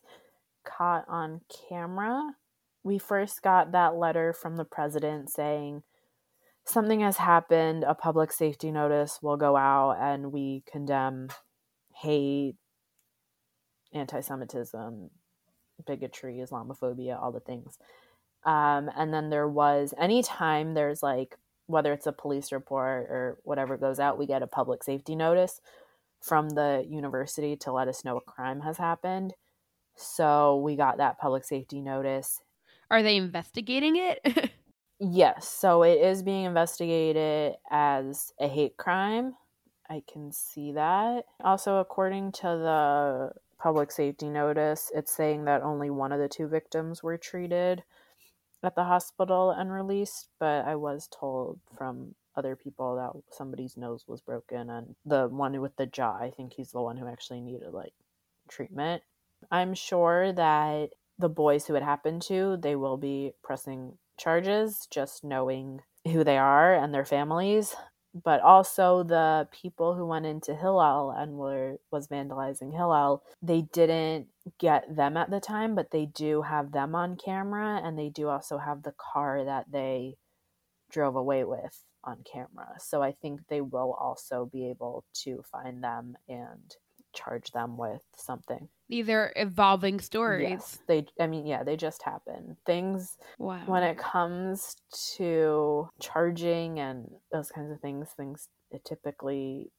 caught 0.65 1.05
on 1.07 1.41
camera. 1.69 2.35
We 2.83 2.97
first 2.97 3.41
got 3.41 3.71
that 3.71 3.95
letter 3.95 4.33
from 4.33 4.55
the 4.55 4.65
president 4.65 5.29
saying 5.29 5.83
something 6.65 7.01
has 7.01 7.17
happened, 7.17 7.83
a 7.83 7.95
public 7.95 8.31
safety 8.31 8.71
notice 8.71 9.19
will 9.21 9.37
go 9.37 9.57
out, 9.57 9.97
and 9.99 10.31
we 10.31 10.63
condemn 10.71 11.29
hate, 11.93 12.55
anti 13.93 14.21
Semitism, 14.21 15.09
bigotry, 15.85 16.37
Islamophobia, 16.37 17.21
all 17.21 17.31
the 17.31 17.39
things. 17.39 17.77
Um, 18.45 18.89
and 18.95 19.13
then 19.13 19.29
there 19.29 19.47
was 19.47 19.93
anytime 19.97 20.73
there's 20.73 21.03
like 21.03 21.35
whether 21.69 21.93
it's 21.93 22.07
a 22.07 22.11
police 22.11 22.51
report 22.51 23.03
or 23.09 23.37
whatever 23.43 23.77
goes 23.77 23.99
out, 23.99 24.17
we 24.17 24.25
get 24.25 24.41
a 24.41 24.47
public 24.47 24.83
safety 24.83 25.15
notice 25.15 25.61
from 26.19 26.49
the 26.49 26.83
university 26.89 27.55
to 27.55 27.71
let 27.71 27.87
us 27.87 28.03
know 28.03 28.17
a 28.17 28.21
crime 28.21 28.61
has 28.61 28.77
happened. 28.77 29.33
So 29.95 30.57
we 30.57 30.75
got 30.75 30.97
that 30.97 31.19
public 31.19 31.43
safety 31.43 31.79
notice. 31.79 32.41
Are 32.89 33.03
they 33.03 33.17
investigating 33.17 33.97
it? 33.97 34.51
yes. 34.99 35.47
So 35.47 35.83
it 35.83 36.01
is 36.01 36.23
being 36.23 36.45
investigated 36.45 37.55
as 37.69 38.33
a 38.39 38.47
hate 38.47 38.75
crime. 38.77 39.35
I 39.89 40.01
can 40.11 40.31
see 40.31 40.71
that. 40.71 41.25
Also, 41.43 41.77
according 41.77 42.31
to 42.33 42.43
the 42.43 43.31
public 43.61 43.91
safety 43.91 44.29
notice, 44.29 44.91
it's 44.95 45.11
saying 45.11 45.45
that 45.45 45.61
only 45.61 45.91
one 45.91 46.11
of 46.11 46.19
the 46.19 46.27
two 46.27 46.47
victims 46.47 47.03
were 47.03 47.17
treated 47.17 47.83
at 48.63 48.75
the 48.75 48.83
hospital 48.83 49.51
and 49.51 49.71
released, 49.71 50.29
but 50.39 50.65
I 50.65 50.75
was 50.75 51.07
told 51.07 51.59
from 51.77 52.15
other 52.35 52.55
people 52.55 52.95
that 52.95 53.35
somebody's 53.35 53.77
nose 53.77 54.05
was 54.07 54.21
broken 54.21 54.69
and 54.69 54.95
the 55.05 55.27
one 55.27 55.59
with 55.59 55.75
the 55.75 55.85
jaw, 55.85 56.15
I 56.15 56.31
think 56.35 56.53
he's 56.53 56.71
the 56.71 56.81
one 56.81 56.97
who 56.97 57.07
actually 57.07 57.41
needed 57.41 57.73
like 57.73 57.93
treatment. 58.47 59.03
I'm 59.51 59.73
sure 59.73 60.31
that 60.33 60.89
the 61.17 61.29
boys 61.29 61.65
who 61.65 61.75
it 61.75 61.83
happened 61.83 62.21
to, 62.23 62.57
they 62.61 62.75
will 62.75 62.97
be 62.97 63.33
pressing 63.43 63.97
charges 64.17 64.87
just 64.91 65.23
knowing 65.23 65.81
who 66.05 66.23
they 66.23 66.37
are 66.37 66.73
and 66.73 66.93
their 66.93 67.05
families 67.05 67.75
but 68.13 68.41
also 68.41 69.03
the 69.03 69.47
people 69.51 69.93
who 69.93 70.05
went 70.05 70.25
into 70.25 70.55
Hillel 70.55 71.11
and 71.11 71.33
were 71.33 71.58
was 71.91 72.07
vandalizing 72.07 72.73
Hillel, 72.73 73.23
they 73.41 73.61
didn't 73.61 74.27
get 74.59 74.95
them 74.95 75.17
at 75.17 75.29
the 75.29 75.39
time, 75.39 75.75
but 75.75 75.91
they 75.91 76.05
do 76.05 76.41
have 76.41 76.71
them 76.71 76.95
on 76.95 77.17
camera 77.17 77.81
and 77.83 77.97
they 77.97 78.09
do 78.09 78.29
also 78.29 78.57
have 78.57 78.83
the 78.83 78.93
car 79.13 79.43
that 79.43 79.71
they 79.71 80.15
drove 80.91 81.15
away 81.15 81.43
with 81.43 81.83
on 82.03 82.23
camera. 82.31 82.75
So 82.79 83.01
I 83.01 83.11
think 83.11 83.41
they 83.47 83.61
will 83.61 83.95
also 83.99 84.49
be 84.51 84.69
able 84.69 85.03
to 85.23 85.43
find 85.51 85.83
them 85.83 86.15
and 86.27 86.75
charge 87.13 87.51
them 87.51 87.77
with 87.77 88.01
something. 88.15 88.69
These 88.87 89.09
are 89.09 89.33
evolving 89.35 89.99
stories. 89.99 90.49
Yes, 90.49 90.79
they 90.87 91.05
I 91.19 91.27
mean, 91.27 91.45
yeah, 91.45 91.63
they 91.63 91.75
just 91.75 92.03
happen. 92.03 92.57
Things 92.65 93.17
wow. 93.37 93.61
when 93.65 93.83
it 93.83 93.97
comes 93.97 94.75
to 95.17 95.89
charging 95.99 96.79
and 96.79 97.09
those 97.31 97.51
kinds 97.51 97.71
of 97.71 97.79
things, 97.81 98.09
things 98.15 98.47
typically 98.85 99.71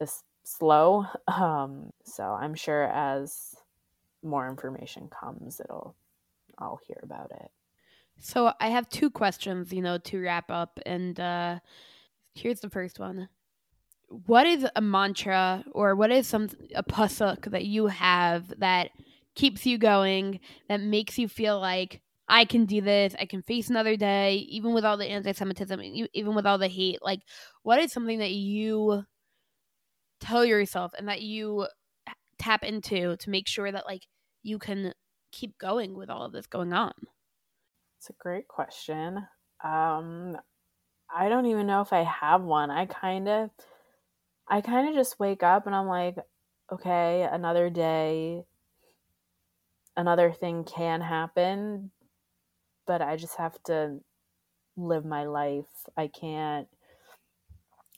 is 0.00 0.22
slow. 0.48 1.06
Um, 1.26 1.92
so 2.04 2.24
I'm 2.24 2.54
sure 2.54 2.84
as 2.84 3.54
more 4.22 4.48
information 4.48 5.08
comes, 5.08 5.60
it'll 5.60 5.94
I'll 6.58 6.80
hear 6.86 7.00
about 7.02 7.30
it. 7.30 7.50
So 8.20 8.52
I 8.60 8.68
have 8.68 8.88
two 8.88 9.10
questions, 9.10 9.72
you 9.72 9.82
know, 9.82 9.98
to 9.98 10.20
wrap 10.20 10.50
up 10.50 10.80
and 10.86 11.18
uh 11.18 11.58
here's 12.34 12.60
the 12.60 12.70
first 12.70 13.00
one 13.00 13.28
what 14.08 14.46
is 14.46 14.66
a 14.74 14.80
mantra 14.80 15.64
or 15.72 15.94
what 15.94 16.10
is 16.10 16.26
some 16.26 16.48
a 16.74 16.82
pasuk 16.82 17.50
that 17.50 17.66
you 17.66 17.88
have 17.88 18.52
that 18.58 18.90
keeps 19.34 19.66
you 19.66 19.78
going 19.78 20.40
that 20.68 20.80
makes 20.80 21.18
you 21.18 21.28
feel 21.28 21.60
like 21.60 22.00
I 22.30 22.44
can 22.44 22.66
do 22.66 22.82
this. 22.82 23.14
I 23.18 23.24
can 23.24 23.42
face 23.42 23.70
another 23.70 23.96
day, 23.96 24.36
even 24.50 24.74
with 24.74 24.84
all 24.84 24.98
the 24.98 25.06
anti-Semitism, 25.06 25.80
even 26.12 26.34
with 26.34 26.44
all 26.44 26.58
the 26.58 26.68
hate. 26.68 26.98
Like, 27.00 27.20
what 27.62 27.80
is 27.80 27.90
something 27.90 28.18
that 28.18 28.32
you 28.32 29.04
tell 30.20 30.44
yourself 30.44 30.92
and 30.98 31.08
that 31.08 31.22
you 31.22 31.66
tap 32.38 32.62
into 32.62 33.16
to 33.16 33.30
make 33.30 33.48
sure 33.48 33.70
that 33.70 33.86
like 33.86 34.02
you 34.42 34.58
can 34.58 34.92
keep 35.32 35.58
going 35.58 35.94
with 35.94 36.10
all 36.10 36.24
of 36.24 36.32
this 36.32 36.46
going 36.46 36.72
on? 36.72 36.92
It's 37.98 38.10
a 38.10 38.14
great 38.18 38.48
question. 38.48 39.18
Um, 39.62 40.36
I 41.14 41.28
don't 41.28 41.46
even 41.46 41.66
know 41.66 41.80
if 41.80 41.92
I 41.92 42.04
have 42.04 42.42
one. 42.42 42.70
I 42.70 42.86
kind 42.86 43.28
of 43.28 43.50
I 44.48 44.60
kind 44.60 44.88
of 44.88 44.94
just 44.94 45.20
wake 45.20 45.42
up 45.42 45.66
and 45.66 45.74
I'm 45.74 45.88
like, 45.88 46.16
okay, 46.72 47.28
another 47.30 47.68
day, 47.68 48.44
another 49.96 50.32
thing 50.32 50.64
can 50.64 51.00
happen, 51.00 51.90
but 52.86 53.02
I 53.02 53.16
just 53.16 53.36
have 53.36 53.62
to 53.64 53.98
live 54.76 55.04
my 55.04 55.24
life. 55.24 55.66
I 55.96 56.06
can't 56.06 56.68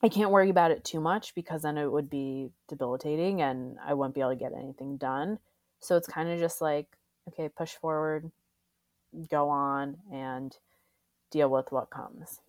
I 0.03 0.09
can't 0.09 0.31
worry 0.31 0.49
about 0.51 0.71
it 0.71 0.85
too 0.85 1.01
much 1.01 1.35
because 1.35 1.63
then 1.63 1.77
it 1.77 1.91
would 1.91 2.09
be 2.09 2.51
debilitating 2.69 3.43
and 3.43 3.77
I 3.85 3.95
wouldn't 3.95 4.15
be 4.15 4.21
able 4.21 4.31
to 4.31 4.37
get 4.37 4.53
anything 4.57 4.97
done. 4.97 5.39
So 5.81 5.97
it's 5.97 6.09
kind 6.09 6.31
of 6.31 6.39
just 6.39 6.61
like, 6.61 6.87
okay, 7.29 7.49
push 7.49 7.75
forward, 7.75 8.31
go 9.31 9.49
on 9.49 9.99
and 10.13 10.57
deal 11.31 11.51
with 11.51 11.71
what 11.71 11.91
comes. 11.91 12.41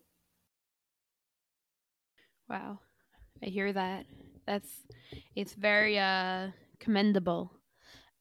Wow. 2.48 2.80
I 3.42 3.46
hear 3.46 3.72
that. 3.72 4.06
That's 4.46 4.68
it's 5.36 5.54
very 5.54 5.98
uh 5.98 6.48
commendable. 6.80 7.52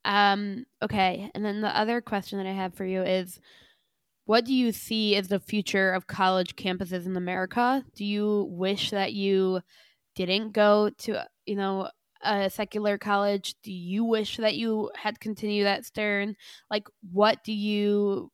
Um 0.05 0.65
okay, 0.82 1.32
and 1.34 1.43
then 1.43 1.61
the 1.61 1.77
other 1.77 2.01
question 2.01 2.38
that 2.38 2.47
I 2.47 2.53
have 2.53 2.73
for 2.73 2.86
you 2.86 3.01
is 3.01 3.39
what 4.32 4.45
do 4.45 4.53
you 4.53 4.71
see 4.71 5.17
as 5.17 5.27
the 5.27 5.41
future 5.41 5.91
of 5.91 6.07
college 6.07 6.55
campuses 6.55 7.05
in 7.05 7.17
America? 7.17 7.84
Do 7.95 8.05
you 8.05 8.47
wish 8.49 8.91
that 8.91 9.11
you 9.11 9.59
didn't 10.15 10.53
go 10.53 10.89
to, 10.99 11.27
you 11.45 11.57
know, 11.57 11.89
a 12.23 12.49
secular 12.49 12.97
college? 12.97 13.55
Do 13.61 13.73
you 13.73 14.05
wish 14.05 14.38
that 14.38 14.55
you 14.55 14.89
had 14.95 15.19
continued 15.19 15.67
at 15.67 15.86
Stern? 15.86 16.38
Like 16.69 16.88
what 17.11 17.43
do 17.43 17.51
you 17.51 18.32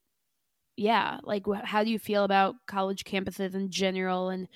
yeah, 0.76 1.18
like 1.24 1.46
how 1.64 1.84
do 1.84 1.90
you 1.90 1.98
feel 1.98 2.24
about 2.24 2.54
college 2.68 3.04
campuses 3.04 3.56
in 3.56 3.72
general 3.72 4.30
and 4.30 4.48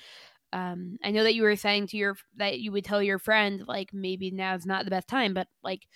um, 0.53 0.97
I 1.03 1.09
know 1.09 1.23
that 1.23 1.33
you 1.33 1.41
were 1.41 1.55
saying 1.55 1.87
to 1.87 1.97
your 1.97 2.17
that 2.35 2.59
you 2.59 2.71
would 2.71 2.85
tell 2.85 3.01
your 3.01 3.17
friend 3.17 3.63
like 3.67 3.89
maybe 3.93 4.29
now 4.29 4.53
is 4.53 4.67
not 4.67 4.85
the 4.85 4.91
best 4.91 5.07
time, 5.07 5.33
but 5.33 5.47
like 5.63 5.87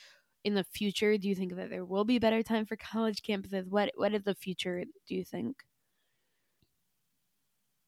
in 0.46 0.54
the 0.54 0.64
future, 0.64 1.18
do 1.18 1.28
you 1.28 1.36
think 1.36 1.56
that 1.56 1.72
there 1.72 1.84
will 1.84 2.06
be 2.06 2.20
better 2.20 2.44
time 2.44 2.66
for 2.66 2.78
college 2.78 3.24
campuses? 3.24 3.68
What 3.68 3.92
what 3.96 4.14
is 4.14 4.24
the 4.24 4.36
future? 4.36 4.84
Do 5.08 5.16
you 5.16 5.26
think? 5.26 5.64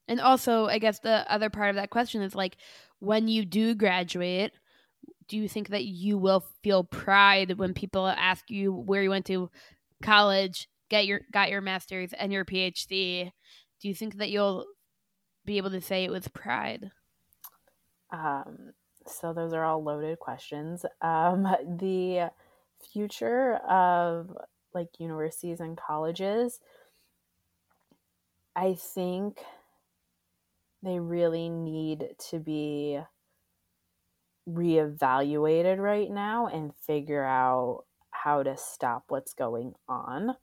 And 0.08 0.20
also, 0.20 0.66
I 0.66 0.80
guess 0.80 1.00
the 1.00 1.32
other 1.32 1.50
part 1.50 1.70
of 1.70 1.76
that 1.76 1.92
question 1.92 2.22
is 2.22 2.34
like, 2.34 2.58
when 3.00 3.28
you 3.28 3.46
do 3.46 3.76
graduate, 3.76 4.54
do 5.28 5.38
you 5.38 5.48
think 5.48 5.70
that 5.70 5.86
you 5.86 6.18
will 6.18 6.46
feel 6.64 6.84
pride 6.84 7.58
when 7.60 7.74
people 7.74 8.08
ask 8.08 8.50
you 8.50 8.74
where 8.74 9.04
you 9.04 9.10
went 9.10 9.26
to 9.28 9.52
college, 10.02 10.68
get 10.90 11.06
your 11.06 11.22
got 11.32 11.52
your 11.52 11.62
master's 11.62 12.12
and 12.14 12.34
your 12.34 12.44
PhD? 12.44 13.32
Do 13.82 13.88
you 13.88 13.94
think 13.94 14.18
that 14.18 14.32
you'll 14.32 14.66
be 15.46 15.58
able 15.58 15.70
to 15.72 15.82
say 15.82 16.06
it 16.06 16.12
with 16.12 16.34
pride? 16.34 16.90
Um, 18.12 18.74
so 19.06 19.34
those 19.34 19.54
are 19.54 19.64
all 19.64 19.84
loaded 19.84 20.18
questions. 20.20 20.86
Um, 21.02 21.44
the 21.80 22.32
future 22.94 23.56
of 23.68 24.36
like 24.74 24.90
universities 25.00 25.60
and 25.60 25.78
colleges, 25.78 26.60
I 28.56 28.76
think 28.76 29.40
they 30.84 31.00
really 31.00 31.50
need 31.50 32.16
to 32.30 32.40
be 32.40 33.00
reevaluated 34.50 35.78
right 35.78 36.10
now 36.10 36.48
and 36.48 36.76
figure 36.76 37.24
out 37.24 37.84
how 38.12 38.44
to 38.44 38.56
stop 38.58 39.06
what's 39.10 39.34
going 39.34 39.74
on. 39.88 40.36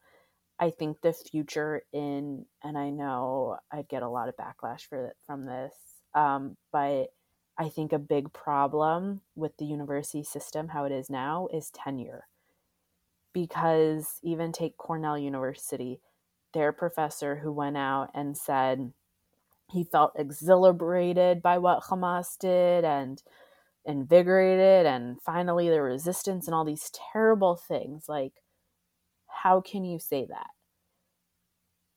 I 0.59 0.71
think 0.71 1.01
the 1.01 1.13
future 1.13 1.83
in, 1.93 2.47
and 2.63 2.79
I 2.79 2.91
know 2.91 3.59
I'd 3.73 3.89
get 3.89 4.03
a 4.03 4.09
lot 4.09 4.29
of 4.29 4.37
backlash 4.37 4.83
for 4.89 5.15
from 5.27 5.47
this, 5.47 5.75
um, 6.15 6.57
but 6.73 7.09
I 7.57 7.69
think 7.69 7.93
a 7.93 7.99
big 7.99 8.33
problem 8.33 9.21
with 9.37 9.57
the 9.59 9.65
university 9.65 10.25
system, 10.25 10.69
how 10.69 10.85
it 10.85 10.93
is 10.93 11.09
now, 11.09 11.49
is 11.53 11.71
tenure. 11.71 12.27
Because 13.33 14.19
even 14.23 14.53
take 14.53 14.77
Cornell 14.77 15.19
University, 15.19 16.01
their 16.53 16.73
professor 16.73 17.37
who 17.37 17.53
went 17.53 17.77
out 17.77 18.11
and 18.15 18.37
said 18.37 18.93
he 19.71 19.85
felt 19.85 20.13
exhilarated 20.17 21.43
by 21.43 21.59
what 21.59 21.85
Hamas 21.85 22.39
did 22.39 22.85
and 22.85 23.23
invigorated, 23.85 24.87
and 24.87 25.21
finally 25.21 25.69
the 25.69 25.83
resistance 25.83 26.47
and 26.47 26.55
all 26.55 26.65
these 26.65 26.91
terrible 27.13 27.57
things. 27.57 28.09
Like, 28.09 28.43
how 29.27 29.61
can 29.61 29.85
you 29.85 29.99
say 29.99 30.27
that? 30.29 30.51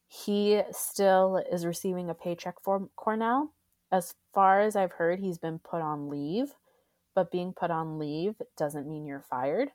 He 0.07 0.61
still 0.71 1.43
is 1.51 1.65
receiving 1.65 2.09
a 2.09 2.13
paycheck 2.13 2.55
from 2.63 2.89
Cornell. 2.95 3.53
As 3.91 4.15
far 4.37 4.61
as 4.61 4.75
I've 4.75 4.91
heard, 4.91 5.19
he's 5.19 5.39
been 5.39 5.57
put 5.57 5.81
on 5.81 6.09
leave, 6.09 6.53
but 7.15 7.31
being 7.31 7.53
put 7.53 7.71
on 7.71 7.97
leave 7.97 8.35
doesn't 8.55 8.87
mean 8.87 9.07
you're 9.07 9.25
fired. 9.27 9.69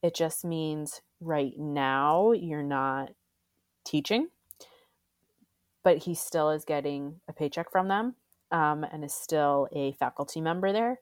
It 0.00 0.14
just 0.14 0.44
means 0.44 1.00
right 1.20 1.58
now 1.58 2.30
you're 2.30 2.62
not 2.62 3.08
teaching, 3.84 4.28
but 5.82 5.98
he 6.04 6.14
still 6.14 6.50
is 6.50 6.64
getting 6.64 7.16
a 7.28 7.32
paycheck 7.32 7.68
from 7.72 7.88
them 7.88 8.14
um, 8.52 8.84
and 8.84 9.04
is 9.04 9.12
still 9.12 9.66
a 9.72 9.90
faculty 9.94 10.40
member 10.40 10.72
there. 10.72 11.00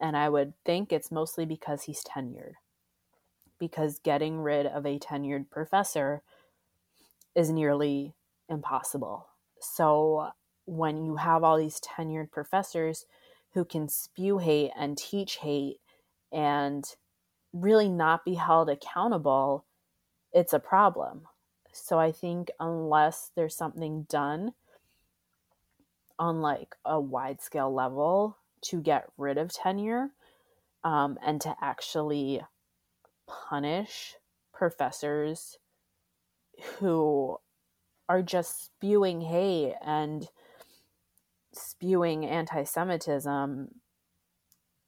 And 0.00 0.16
I 0.16 0.30
would 0.30 0.54
think 0.64 0.90
it's 0.90 1.12
mostly 1.12 1.44
because 1.44 1.82
he's 1.82 2.02
tenured. 2.02 2.54
Because 3.58 3.98
getting 3.98 4.40
rid 4.40 4.64
of 4.64 4.86
a 4.86 4.98
tenured 4.98 5.50
professor 5.50 6.22
is 7.34 7.50
nearly 7.50 8.14
impossible. 8.48 9.26
So 9.60 10.30
when 10.68 11.02
you 11.02 11.16
have 11.16 11.42
all 11.42 11.56
these 11.56 11.80
tenured 11.80 12.30
professors 12.30 13.06
who 13.54 13.64
can 13.64 13.88
spew 13.88 14.38
hate 14.38 14.70
and 14.78 14.98
teach 14.98 15.36
hate 15.36 15.78
and 16.30 16.84
really 17.52 17.88
not 17.88 18.24
be 18.24 18.34
held 18.34 18.68
accountable, 18.68 19.64
it's 20.32 20.52
a 20.52 20.58
problem. 20.58 21.22
So 21.72 21.98
I 21.98 22.12
think 22.12 22.50
unless 22.60 23.30
there's 23.34 23.56
something 23.56 24.06
done 24.10 24.52
on 26.18 26.42
like 26.42 26.74
a 26.84 27.00
wide 27.00 27.40
scale 27.40 27.72
level 27.72 28.36
to 28.60 28.82
get 28.82 29.08
rid 29.16 29.38
of 29.38 29.52
tenure 29.52 30.10
um, 30.84 31.18
and 31.24 31.40
to 31.40 31.56
actually 31.62 32.42
punish 33.26 34.16
professors 34.52 35.58
who 36.78 37.38
are 38.08 38.22
just 38.22 38.66
spewing 38.66 39.20
hate 39.20 39.74
and 39.84 40.28
spewing 41.52 42.26
anti-Semitism, 42.26 43.68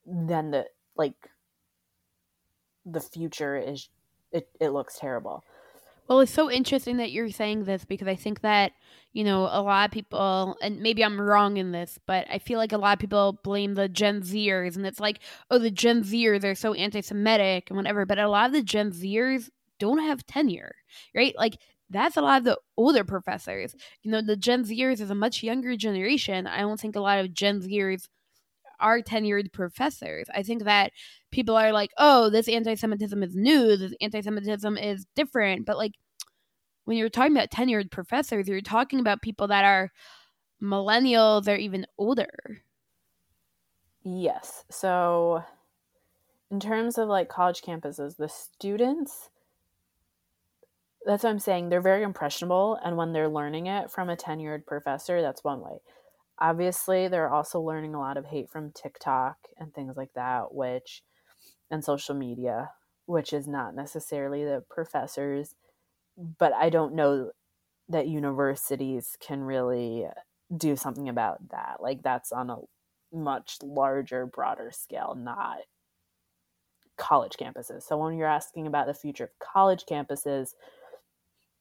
then 0.05 0.51
the 0.51 0.65
like 0.95 1.15
the 2.85 3.01
future 3.01 3.57
is 3.57 3.89
it, 4.31 4.49
it 4.59 4.69
looks 4.69 4.97
terrible. 4.99 5.43
Well, 6.07 6.19
it's 6.19 6.33
so 6.33 6.51
interesting 6.51 6.97
that 6.97 7.11
you're 7.11 7.29
saying 7.29 7.63
this 7.63 7.85
because 7.85 8.07
I 8.07 8.15
think 8.15 8.41
that, 8.41 8.73
you 9.13 9.23
know, 9.23 9.43
a 9.43 9.61
lot 9.61 9.85
of 9.85 9.93
people, 9.93 10.57
and 10.61 10.81
maybe 10.81 11.05
I'm 11.05 11.21
wrong 11.21 11.55
in 11.55 11.71
this, 11.71 11.99
but 12.05 12.27
I 12.29 12.37
feel 12.37 12.57
like 12.57 12.73
a 12.73 12.77
lot 12.77 12.93
of 12.93 12.99
people 12.99 13.39
blame 13.43 13.75
the 13.75 13.87
Gen 13.87 14.21
Zers, 14.21 14.75
and 14.75 14.85
it's 14.85 14.99
like, 14.99 15.19
oh, 15.49 15.57
the 15.57 15.71
Gen 15.71 16.03
Zers 16.03 16.43
are 16.43 16.55
so 16.55 16.73
anti 16.73 16.99
Semitic 16.99 17.69
and 17.69 17.77
whatever. 17.77 18.05
But 18.05 18.19
a 18.19 18.27
lot 18.27 18.47
of 18.47 18.53
the 18.53 18.61
Gen 18.61 18.91
Zers 18.91 19.49
don't 19.79 19.99
have 19.99 20.25
tenure, 20.25 20.75
right? 21.15 21.33
Like, 21.37 21.57
that's 21.91 22.17
a 22.17 22.21
lot 22.21 22.39
of 22.39 22.43
the 22.45 22.57
older 22.77 23.03
professors. 23.03 23.75
You 24.01 24.11
know, 24.11 24.21
the 24.21 24.35
Gen 24.35 24.63
Zers 24.63 25.01
is 25.01 25.09
a 25.09 25.15
much 25.15 25.43
younger 25.43 25.75
generation. 25.75 26.47
I 26.47 26.61
don't 26.61 26.79
think 26.79 26.95
a 26.95 27.01
lot 27.01 27.19
of 27.19 27.33
Gen 27.33 27.61
Zers 27.61 28.07
are 28.79 29.01
tenured 29.01 29.53
professors. 29.53 30.27
I 30.33 30.43
think 30.43 30.63
that 30.63 30.91
people 31.31 31.55
are 31.55 31.71
like, 31.71 31.91
oh, 31.97 32.29
this 32.29 32.47
anti 32.47 32.75
Semitism 32.75 33.21
is 33.23 33.35
new, 33.35 33.77
this 33.77 33.93
anti 34.01 34.21
Semitism 34.21 34.77
is 34.77 35.05
different. 35.15 35.65
But 35.65 35.77
like 35.77 35.93
when 36.85 36.97
you're 36.97 37.09
talking 37.09 37.35
about 37.35 37.51
tenured 37.51 37.91
professors, 37.91 38.47
you're 38.47 38.61
talking 38.61 38.99
about 38.99 39.21
people 39.21 39.47
that 39.47 39.63
are 39.63 39.91
millennials 40.61 41.47
or 41.47 41.55
even 41.55 41.85
older. 41.97 42.61
Yes. 44.03 44.63
So 44.69 45.43
in 46.49 46.59
terms 46.59 46.97
of 46.97 47.07
like 47.07 47.29
college 47.29 47.61
campuses, 47.61 48.17
the 48.17 48.29
students 48.29 49.29
that's 51.05 51.23
what 51.23 51.29
I'm 51.29 51.39
saying. 51.39 51.69
They're 51.69 51.81
very 51.81 52.03
impressionable, 52.03 52.79
and 52.83 52.97
when 52.97 53.13
they're 53.13 53.29
learning 53.29 53.67
it 53.67 53.91
from 53.91 54.09
a 54.09 54.15
tenured 54.15 54.65
professor, 54.65 55.21
that's 55.21 55.43
one 55.43 55.61
way 55.61 55.79
obviously 56.41 57.07
they're 57.07 57.29
also 57.29 57.61
learning 57.61 57.93
a 57.93 57.99
lot 57.99 58.17
of 58.17 58.25
hate 58.25 58.49
from 58.49 58.71
TikTok 58.71 59.37
and 59.57 59.73
things 59.73 59.95
like 59.95 60.11
that, 60.15 60.53
which 60.53 61.03
and 61.69 61.85
social 61.85 62.15
media, 62.15 62.71
which 63.05 63.31
is 63.31 63.47
not 63.47 63.75
necessarily 63.75 64.43
the 64.43 64.63
professors, 64.69 65.55
but 66.17 66.51
I 66.53 66.69
don't 66.69 66.95
know 66.95 67.31
that 67.87 68.07
universities 68.07 69.15
can 69.25 69.41
really 69.41 70.05
do 70.55 70.75
something 70.75 71.07
about 71.07 71.49
that. 71.51 71.77
Like 71.79 72.01
that's 72.01 72.31
on 72.31 72.49
a 72.49 72.57
much 73.13 73.57
larger, 73.63 74.25
broader 74.25 74.71
scale, 74.73 75.15
not 75.17 75.59
college 76.97 77.33
campuses. 77.39 77.83
So 77.83 77.97
when 77.97 78.17
you're 78.17 78.27
asking 78.27 78.67
about 78.67 78.87
the 78.87 78.93
future 78.93 79.25
of 79.25 79.39
college 79.39 79.85
campuses, 79.89 80.55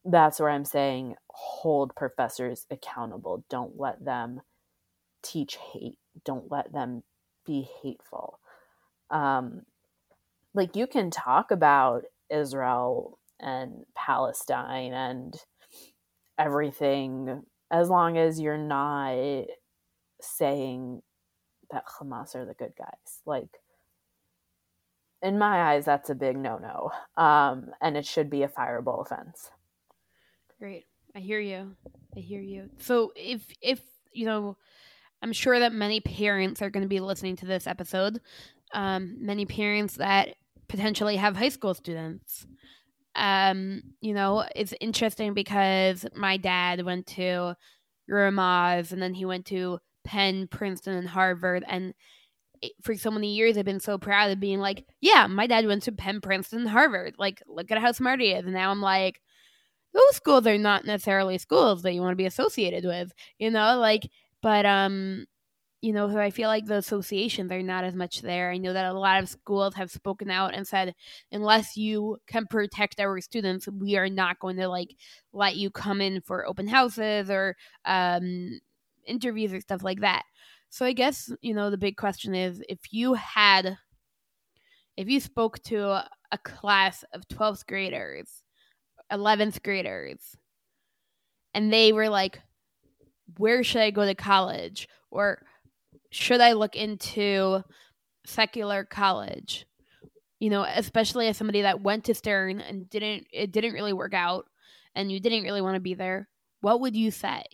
that's 0.05 0.41
where 0.41 0.51
I'm 0.51 0.65
saying 0.65 1.17
hold 1.29 1.95
professors 1.97 2.67
accountable. 2.71 3.45
Don't 3.51 3.79
let 3.79 4.05
them 4.05 4.41
teach 5.23 5.57
hate. 5.73 5.99
Don't 6.25 6.51
let 6.51 6.73
them 6.73 7.03
be 7.47 7.69
hateful. 7.83 8.39
Um, 9.11 9.63
like 10.55 10.77
you 10.77 10.87
can 10.87 11.11
talk 11.11 11.51
about 11.51 12.05
Israel 12.31 13.19
and 13.41 13.85
Palestine 13.97 14.93
and 14.93 15.35
everything 16.39 17.43
as 17.71 17.89
long 17.89 18.19
as 18.19 18.41
you're 18.41 18.57
not 18.59 19.47
saying 20.21 21.03
that 21.71 21.85
Hamas 21.87 22.35
are 22.35 22.45
the 22.45 22.55
good 22.55 22.73
guys. 22.77 23.23
Like, 23.27 23.61
in 25.23 25.39
my 25.39 25.73
eyes, 25.73 25.85
that's 25.85 26.11
a 26.11 26.15
big 26.15 26.37
no 26.37 26.59
no. 26.59 26.91
Um, 27.23 27.71
and 27.81 27.97
it 27.97 28.07
should 28.07 28.31
be 28.31 28.43
a 28.43 28.49
fireable 28.49 29.03
offense. 29.03 29.51
Great. 30.61 30.85
I 31.17 31.21
hear 31.21 31.41
you. 31.41 31.75
I 32.15 32.21
hear 32.21 32.43
you. 32.43 32.69
So 32.79 33.13
if, 33.17 33.43
if, 33.63 33.81
you 34.13 34.27
know, 34.27 34.59
I'm 35.23 35.33
sure 35.33 35.59
that 35.59 35.73
many 35.73 36.01
parents 36.01 36.61
are 36.61 36.69
going 36.69 36.83
to 36.83 36.89
be 36.89 37.01
listening 37.01 37.37
to 37.37 37.47
this 37.47 37.67
episode. 37.67 38.21
Um, 38.75 39.17
many 39.19 39.47
parents 39.47 39.97
that 39.97 40.35
potentially 40.69 41.17
have 41.17 41.37
high 41.37 41.49
school 41.49 41.73
students. 41.73 42.47
Um, 43.15 43.83
you 44.03 44.13
know, 44.13 44.45
it's 44.55 44.75
interesting 44.81 45.33
because 45.33 46.05
my 46.15 46.37
dad 46.37 46.85
went 46.85 47.07
to 47.09 47.57
Ramaz 48.09 48.93
and 48.93 49.01
then 49.01 49.15
he 49.15 49.25
went 49.25 49.47
to 49.47 49.79
Penn, 50.05 50.47
Princeton, 50.47 50.95
and 50.95 51.09
Harvard. 51.09 51.65
And 51.67 51.95
for 52.83 52.95
so 52.95 53.11
many 53.11 53.35
years, 53.35 53.57
I've 53.57 53.65
been 53.65 53.81
so 53.81 53.97
proud 53.97 54.31
of 54.31 54.41
being 54.41 54.61
like, 54.61 54.85
yeah, 55.01 55.27
my 55.27 55.47
dad 55.47 55.67
went 55.67 55.85
to 55.85 55.93
Penn, 55.93 56.21
Princeton, 56.21 56.67
Harvard. 56.67 57.15
Like, 57.19 57.43
look 57.47 57.71
at 57.71 57.79
how 57.79 57.93
smart 57.93 58.21
he 58.21 58.33
is. 58.33 58.45
And 58.45 58.55
now 58.55 58.71
I'm 58.71 58.83
like, 58.83 59.21
those 59.93 60.17
schools 60.17 60.47
are 60.47 60.59
not 60.59 60.85
necessarily 60.85 61.39
schools 61.39 61.83
that 61.83 61.93
you 61.93 62.01
want 62.01 62.13
to 62.13 62.17
be 62.17 62.27
associated 62.27 62.85
with, 62.85 63.13
you 63.39 63.51
know, 63.51 63.79
like 63.79 64.09
but 64.43 64.67
um 64.67 65.27
you 65.83 65.95
know, 65.95 66.11
so 66.11 66.19
I 66.19 66.31
feel 66.31 66.49
like 66.49 66.67
the 66.67 66.77
associations 66.77 67.51
are 67.51 67.63
not 67.63 67.85
as 67.85 67.95
much 67.95 68.21
there. 68.21 68.51
I 68.51 68.59
know 68.59 68.75
that 68.75 68.85
a 68.85 68.99
lot 68.99 69.23
of 69.23 69.31
schools 69.31 69.75
have 69.77 69.91
spoken 69.91 70.31
out 70.31 70.55
and 70.55 70.67
said, 70.67 70.95
unless 71.33 71.77
you 71.77 72.19
can 72.27 72.47
protect 72.47 73.01
our 73.01 73.19
students, 73.23 73.67
we 73.67 73.97
are 73.97 74.11
not 74.11 74.39
going 74.41 74.57
to 74.57 74.69
like 74.69 74.95
let 75.33 75.57
you 75.57 75.71
come 75.71 76.03
in 76.03 76.21
for 76.21 76.47
open 76.47 76.69
houses 76.69 77.31
or 77.31 77.57
um, 77.87 78.61
interviews 79.07 79.55
or 79.55 79.61
stuff 79.61 79.83
like 79.83 80.01
that. 80.01 80.25
So 80.69 80.85
I 80.85 80.93
guess, 80.93 81.33
you 81.41 81.55
know, 81.55 81.71
the 81.71 81.79
big 81.79 81.97
question 81.97 82.35
is 82.35 82.63
if 82.69 82.93
you 82.93 83.15
had, 83.15 83.79
if 84.97 85.09
you 85.09 85.19
spoke 85.19 85.63
to 85.65 85.89
a, 86.33 86.39
class 86.45 87.05
of 87.13 87.27
12th 87.27 87.67
graders, 87.67 88.45
11th 89.11 89.63
graders, 89.63 90.37
and 91.55 91.73
they 91.73 91.93
were 91.93 92.09
like, 92.09 92.41
where 93.39 93.63
should 93.63 93.83
I 93.83 93.91
go 93.91 94.05
to 94.05 94.15
college? 94.15 94.89
Or 95.11 95.43
should 96.11 96.41
I 96.41 96.53
look 96.53 96.77
into 96.77 97.63
secular 98.27 98.85
college? 98.85 99.67
You 100.39 100.51
know, 100.51 100.63
especially 100.63 101.29
as 101.29 101.37
somebody 101.37 101.63
that 101.63 101.83
went 101.83 102.05
to 102.05 102.15
Stern 102.15 102.61
and 102.61 102.89
didn't 102.89 103.27
it 103.33 103.53
didn't 103.53 103.75
really 103.75 103.93
work 103.93 104.15
out 104.15 104.47
and 104.95 105.13
you 105.13 105.21
didn't 105.21 105.43
really 105.43 105.61
want 105.61 105.75
to 105.75 105.81
be 105.81 105.95
there. 105.95 106.29
What 106.61 106.81
would 106.81 106.97
you 106.97 107.11
say? 107.11 107.45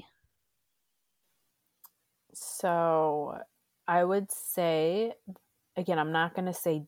So, 2.32 3.38
I 3.88 4.04
would 4.04 4.30
say 4.30 5.14
again, 5.76 5.98
I'm 5.98 6.12
not 6.12 6.34
going 6.34 6.46
to 6.46 6.54
say 6.54 6.84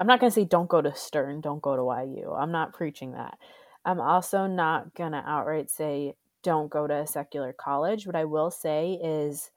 I'm 0.00 0.06
not 0.06 0.20
going 0.20 0.30
to 0.30 0.34
say 0.34 0.44
don't 0.44 0.68
go 0.68 0.82
to 0.82 0.94
Stern, 0.94 1.40
don't 1.40 1.62
go 1.62 1.76
to 1.76 2.06
YU. 2.06 2.32
I'm 2.32 2.52
not 2.52 2.72
preaching 2.72 3.12
that. 3.12 3.38
I'm 3.84 4.00
also 4.00 4.46
not 4.46 4.94
going 4.94 5.12
to 5.12 5.22
outright 5.26 5.70
say 5.70 6.14
don't 6.42 6.70
go 6.70 6.86
to 6.86 6.94
a 6.94 7.06
secular 7.06 7.52
college. 7.52 8.06
What 8.06 8.16
I 8.16 8.24
will 8.24 8.50
say 8.50 8.98
is 9.02 9.50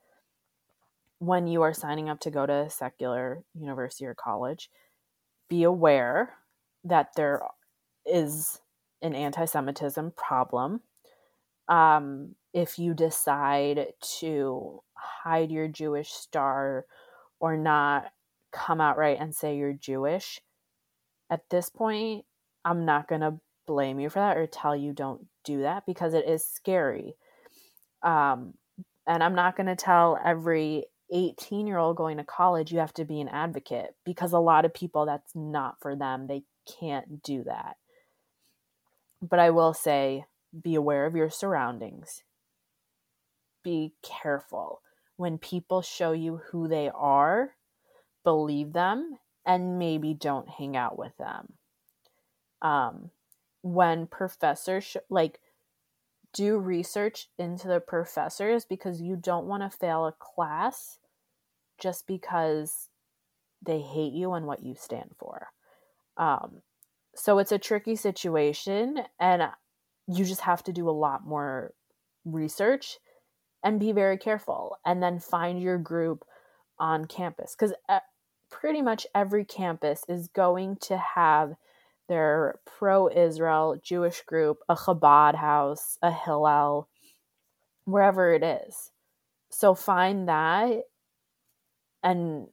when 1.20 1.48
you 1.48 1.62
are 1.62 1.74
signing 1.74 2.10
up 2.10 2.20
to 2.22 2.32
go 2.32 2.46
to 2.46 2.54
a 2.54 2.70
secular 2.70 3.44
university 3.54 4.06
or 4.06 4.14
college, 4.14 4.70
be 5.50 5.64
aware 5.64 6.34
that 6.84 7.16
there 7.16 7.42
is 8.06 8.62
an 9.02 9.16
anti 9.16 9.46
Semitism 9.46 10.14
problem. 10.16 10.82
Um, 11.68 12.36
if 12.54 12.78
you 12.78 12.94
decide 12.94 13.88
to 14.20 14.82
hide 14.94 15.52
your 15.52 15.68
Jewish 15.68 16.12
star 16.12 16.86
or 17.40 17.58
not 17.58 18.12
come 18.56 18.80
out 18.82 18.98
right 18.98 19.18
and 19.20 19.36
say 19.36 19.58
you're 19.58 19.74
Jewish, 19.74 20.40
at 21.30 21.50
this 21.50 21.70
point, 21.70 22.26
I'm 22.64 22.86
not 22.86 23.08
going 23.08 23.22
to 23.22 23.40
blame 23.68 24.00
you 24.00 24.10
for 24.10 24.20
that 24.20 24.38
or 24.38 24.48
tell 24.48 24.76
you 24.76 24.94
don't 24.94 25.26
do 25.44 25.62
that 25.62 25.86
because 25.86 26.14
it 26.14 26.28
is 26.28 26.46
scary. 26.46 27.16
Um, 28.04 28.54
and 29.08 29.24
I'm 29.24 29.36
not 29.36 29.56
going 29.56 29.68
to 29.68 29.76
tell 29.76 30.20
every 30.24 30.86
18 31.12 31.68
year 31.68 31.78
old 31.78 31.98
going 31.98 32.18
to 32.18 32.24
college 32.24 32.72
you 32.72 32.80
have 32.80 32.94
to 32.96 33.06
be 33.06 33.22
an 33.22 33.28
advocate 33.28 33.94
because 34.06 34.34
a 34.34 34.40
lot 34.40 34.66
of 34.66 34.74
people 34.74 35.06
that's 35.06 35.36
not 35.36 35.76
for 35.80 35.96
them. 35.96 36.28
They 36.28 36.44
can't 36.80 37.22
do 37.22 37.44
that. 37.44 37.76
But 39.22 39.40
I 39.40 39.52
will 39.52 39.74
say 39.74 40.26
be 40.64 40.76
aware 40.76 41.06
of 41.06 41.16
your 41.16 41.30
surroundings. 41.30 42.24
Be 43.64 43.94
careful. 44.04 44.82
When 45.18 45.38
people 45.38 45.82
show 45.82 46.12
you 46.12 46.42
who 46.52 46.68
they 46.68 46.90
are, 46.94 47.52
believe 48.26 48.74
them 48.74 49.18
and 49.46 49.80
maybe 49.80 50.14
don't 50.14 50.50
hang 50.50 50.76
out 50.76 50.98
with 50.98 51.16
them. 51.18 51.54
Um, 52.62 53.12
when 53.62 54.08
professors, 54.08 54.84
sh- 54.84 54.98
like, 55.10 55.40
do 56.34 56.58
research 56.58 57.30
into 57.40 57.68
the 57.70 57.80
professors 57.80 58.66
because 58.66 59.02
you 59.02 59.16
don't 59.16 59.46
want 59.46 59.64
to 59.64 59.78
fail 59.78 60.06
a 60.06 60.12
class 60.12 61.00
just 61.80 62.06
because 62.08 62.90
they 63.66 63.80
hate 63.80 64.14
you 64.14 64.34
and 64.34 64.46
what 64.46 64.64
you 64.64 64.76
stand 64.76 65.12
for. 65.18 65.48
Um, 66.18 66.62
so 67.16 67.40
it's 67.40 67.54
a 67.54 67.58
tricky 67.58 67.96
situation, 67.96 69.00
and 69.20 69.44
you 70.08 70.26
just 70.26 70.42
have 70.42 70.64
to 70.64 70.74
do 70.74 70.90
a 70.90 70.92
lot 70.92 71.26
more 71.26 71.74
research 72.26 72.98
and 73.64 73.80
be 73.80 73.94
very 73.94 74.18
careful, 74.18 74.78
and 74.86 75.02
then 75.02 75.20
find 75.20 75.62
your 75.62 75.78
group 75.78 76.26
on 76.78 77.06
campus 77.06 77.56
because 77.58 77.74
uh, 77.88 78.00
pretty 78.50 78.82
much 78.82 79.08
every 79.14 79.46
campus 79.46 80.04
is 80.08 80.28
going 80.28 80.78
to 80.82 80.98
have 80.98 81.56
their 82.08 82.60
pro 82.66 83.10
Israel 83.10 83.80
Jewish 83.82 84.22
group, 84.22 84.60
a 84.70 84.76
Chabad 84.76 85.36
house, 85.36 85.98
a 86.02 86.12
Hillel, 86.12 86.88
wherever 87.86 88.34
it 88.34 88.44
is. 88.44 88.92
So 89.50 89.74
find 89.74 90.28
that 90.28 90.84
and 92.04 92.48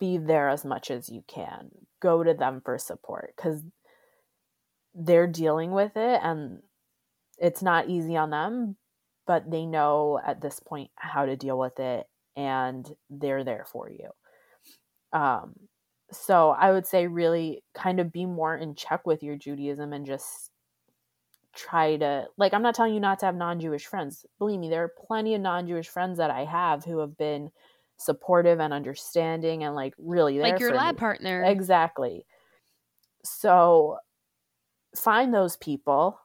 be 0.00 0.18
there 0.18 0.48
as 0.48 0.64
much 0.64 0.90
as 0.90 1.08
you 1.08 1.22
can. 1.28 1.70
Go 2.00 2.22
to 2.24 2.34
them 2.34 2.62
for 2.64 2.78
support 2.78 3.34
because 3.36 3.62
they're 4.94 5.26
dealing 5.26 5.72
with 5.72 5.96
it 5.96 6.20
and 6.22 6.60
it's 7.38 7.62
not 7.62 7.88
easy 7.88 8.16
on 8.16 8.30
them, 8.30 8.76
but 9.26 9.50
they 9.50 9.66
know 9.66 10.20
at 10.24 10.40
this 10.40 10.60
point 10.60 10.90
how 10.96 11.26
to 11.26 11.36
deal 11.36 11.58
with 11.58 11.78
it 11.78 12.06
and 12.36 12.88
they're 13.10 13.44
there 13.44 13.66
for 13.70 13.90
you. 13.90 14.10
Um, 15.14 15.54
so 16.12 16.50
I 16.50 16.72
would 16.72 16.86
say 16.86 17.06
really 17.06 17.62
kind 17.74 18.00
of 18.00 18.12
be 18.12 18.26
more 18.26 18.54
in 18.56 18.74
check 18.74 19.06
with 19.06 19.22
your 19.22 19.36
Judaism 19.36 19.92
and 19.92 20.04
just 20.04 20.50
try 21.54 21.96
to 21.96 22.26
like 22.36 22.52
I'm 22.52 22.62
not 22.62 22.74
telling 22.74 22.94
you 22.94 23.00
not 23.00 23.20
to 23.20 23.26
have 23.26 23.36
non-Jewish 23.36 23.86
friends. 23.86 24.26
Believe 24.38 24.60
me, 24.60 24.68
there 24.68 24.84
are 24.84 24.92
plenty 25.06 25.34
of 25.34 25.40
non-Jewish 25.40 25.88
friends 25.88 26.18
that 26.18 26.30
I 26.30 26.44
have 26.44 26.84
who 26.84 26.98
have 26.98 27.16
been 27.16 27.50
supportive 27.96 28.60
and 28.60 28.72
understanding 28.72 29.64
and 29.64 29.74
like 29.74 29.94
really 29.98 30.38
like 30.40 30.60
your 30.60 30.74
lab 30.74 30.96
me. 30.96 30.98
partner. 30.98 31.44
Exactly. 31.44 32.26
So 33.24 33.98
find 34.96 35.32
those 35.32 35.56
people 35.56 36.20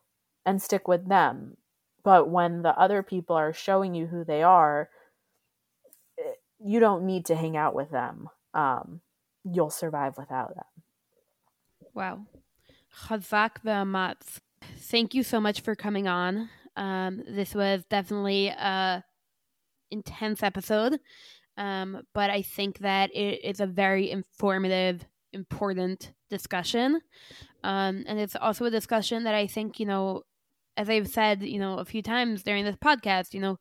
and 0.45 0.61
stick 0.61 0.87
with 0.87 1.07
them. 1.07 1.57
But 2.03 2.29
when 2.29 2.61
the 2.61 2.77
other 2.77 3.03
people 3.03 3.35
are 3.35 3.53
showing 3.53 3.93
you 3.93 4.07
who 4.07 4.23
they 4.23 4.41
are, 4.41 4.89
eh, 6.17 6.33
you 6.59 6.79
don't 6.79 7.05
need 7.05 7.25
to 7.25 7.35
hang 7.35 7.55
out 7.55 7.75
with 7.75 7.91
them. 7.91 8.29
Um, 8.53 9.01
you'll 9.43 9.69
survive 9.69 10.17
without 10.17 10.55
them. 10.55 10.65
Wow. 11.93 12.25
Chazak 13.07 13.61
v'amatz. 13.65 14.39
Thank 14.77 15.13
you 15.13 15.23
so 15.23 15.39
much 15.39 15.61
for 15.61 15.75
coming 15.75 16.07
on. 16.07 16.49
Um, 16.75 17.23
this 17.27 17.53
was 17.53 17.83
definitely 17.89 18.47
a 18.47 19.03
intense 19.91 20.43
episode, 20.43 20.99
um, 21.57 22.03
but 22.13 22.29
I 22.29 22.41
think 22.41 22.79
that 22.79 23.13
it 23.15 23.43
is 23.43 23.59
a 23.59 23.65
very 23.65 24.11
informative, 24.11 25.05
important 25.33 26.13
discussion. 26.29 27.01
Um, 27.63 28.03
and 28.07 28.19
it's 28.19 28.35
also 28.35 28.65
a 28.65 28.71
discussion 28.71 29.23
that 29.25 29.35
I 29.35 29.47
think, 29.47 29.79
you 29.79 29.85
know, 29.85 30.23
as 30.77 30.89
I've 30.89 31.09
said, 31.09 31.43
you 31.43 31.59
know, 31.59 31.77
a 31.79 31.85
few 31.85 32.01
times 32.01 32.43
during 32.43 32.63
this 32.63 32.77
podcast, 32.77 33.33
you 33.33 33.41
know, 33.41 33.59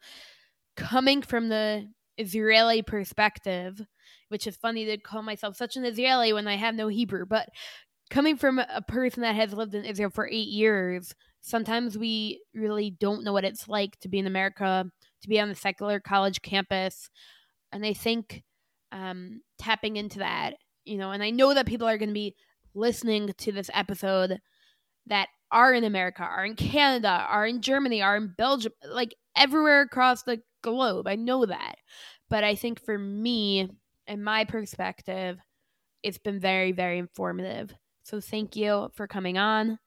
coming 0.76 1.22
from 1.22 1.48
the 1.48 1.88
Israeli 2.16 2.82
perspective, 2.82 3.84
which 4.28 4.46
is 4.46 4.56
funny 4.56 4.84
to 4.86 4.98
call 4.98 5.22
myself 5.22 5.56
such 5.56 5.76
an 5.76 5.84
Israeli 5.84 6.32
when 6.32 6.48
I 6.48 6.56
have 6.56 6.74
no 6.74 6.88
Hebrew, 6.88 7.26
but 7.26 7.48
coming 8.10 8.36
from 8.36 8.58
a 8.58 8.82
person 8.82 9.22
that 9.22 9.34
has 9.34 9.52
lived 9.52 9.74
in 9.74 9.84
Israel 9.84 10.10
for 10.10 10.28
eight 10.28 10.48
years, 10.48 11.14
sometimes 11.42 11.98
we 11.98 12.42
really 12.54 12.90
don't 12.90 13.24
know 13.24 13.32
what 13.32 13.44
it's 13.44 13.68
like 13.68 13.98
to 14.00 14.08
be 14.08 14.18
in 14.18 14.26
America, 14.26 14.86
to 15.22 15.28
be 15.28 15.40
on 15.40 15.48
the 15.48 15.54
secular 15.54 16.00
college 16.00 16.42
campus. 16.42 17.10
And 17.72 17.84
I 17.84 17.92
think 17.92 18.42
um, 18.92 19.42
tapping 19.58 19.96
into 19.96 20.20
that, 20.20 20.54
you 20.84 20.96
know, 20.96 21.10
and 21.10 21.22
I 21.22 21.30
know 21.30 21.54
that 21.54 21.66
people 21.66 21.86
are 21.86 21.98
going 21.98 22.08
to 22.08 22.14
be 22.14 22.34
listening 22.74 23.32
to 23.36 23.52
this 23.52 23.70
episode 23.74 24.38
that 25.06 25.28
are 25.50 25.72
in 25.72 25.84
America, 25.84 26.22
are 26.22 26.44
in 26.44 26.54
Canada, 26.54 27.26
are 27.28 27.46
in 27.46 27.60
Germany, 27.60 28.02
are 28.02 28.16
in 28.16 28.34
Belgium, 28.36 28.72
like 28.86 29.14
everywhere 29.36 29.82
across 29.82 30.22
the 30.22 30.40
globe. 30.62 31.06
I 31.06 31.16
know 31.16 31.46
that. 31.46 31.76
But 32.30 32.44
I 32.44 32.54
think 32.54 32.84
for 32.84 32.98
me, 32.98 33.68
in 34.08 34.24
my 34.24 34.44
perspective, 34.44 35.38
it's 36.02 36.18
been 36.18 36.40
very, 36.40 36.72
very 36.72 36.98
informative. 36.98 37.72
So 38.02 38.20
thank 38.20 38.56
you 38.56 38.88
for 38.94 39.06
coming 39.06 39.38
on. 39.38 39.78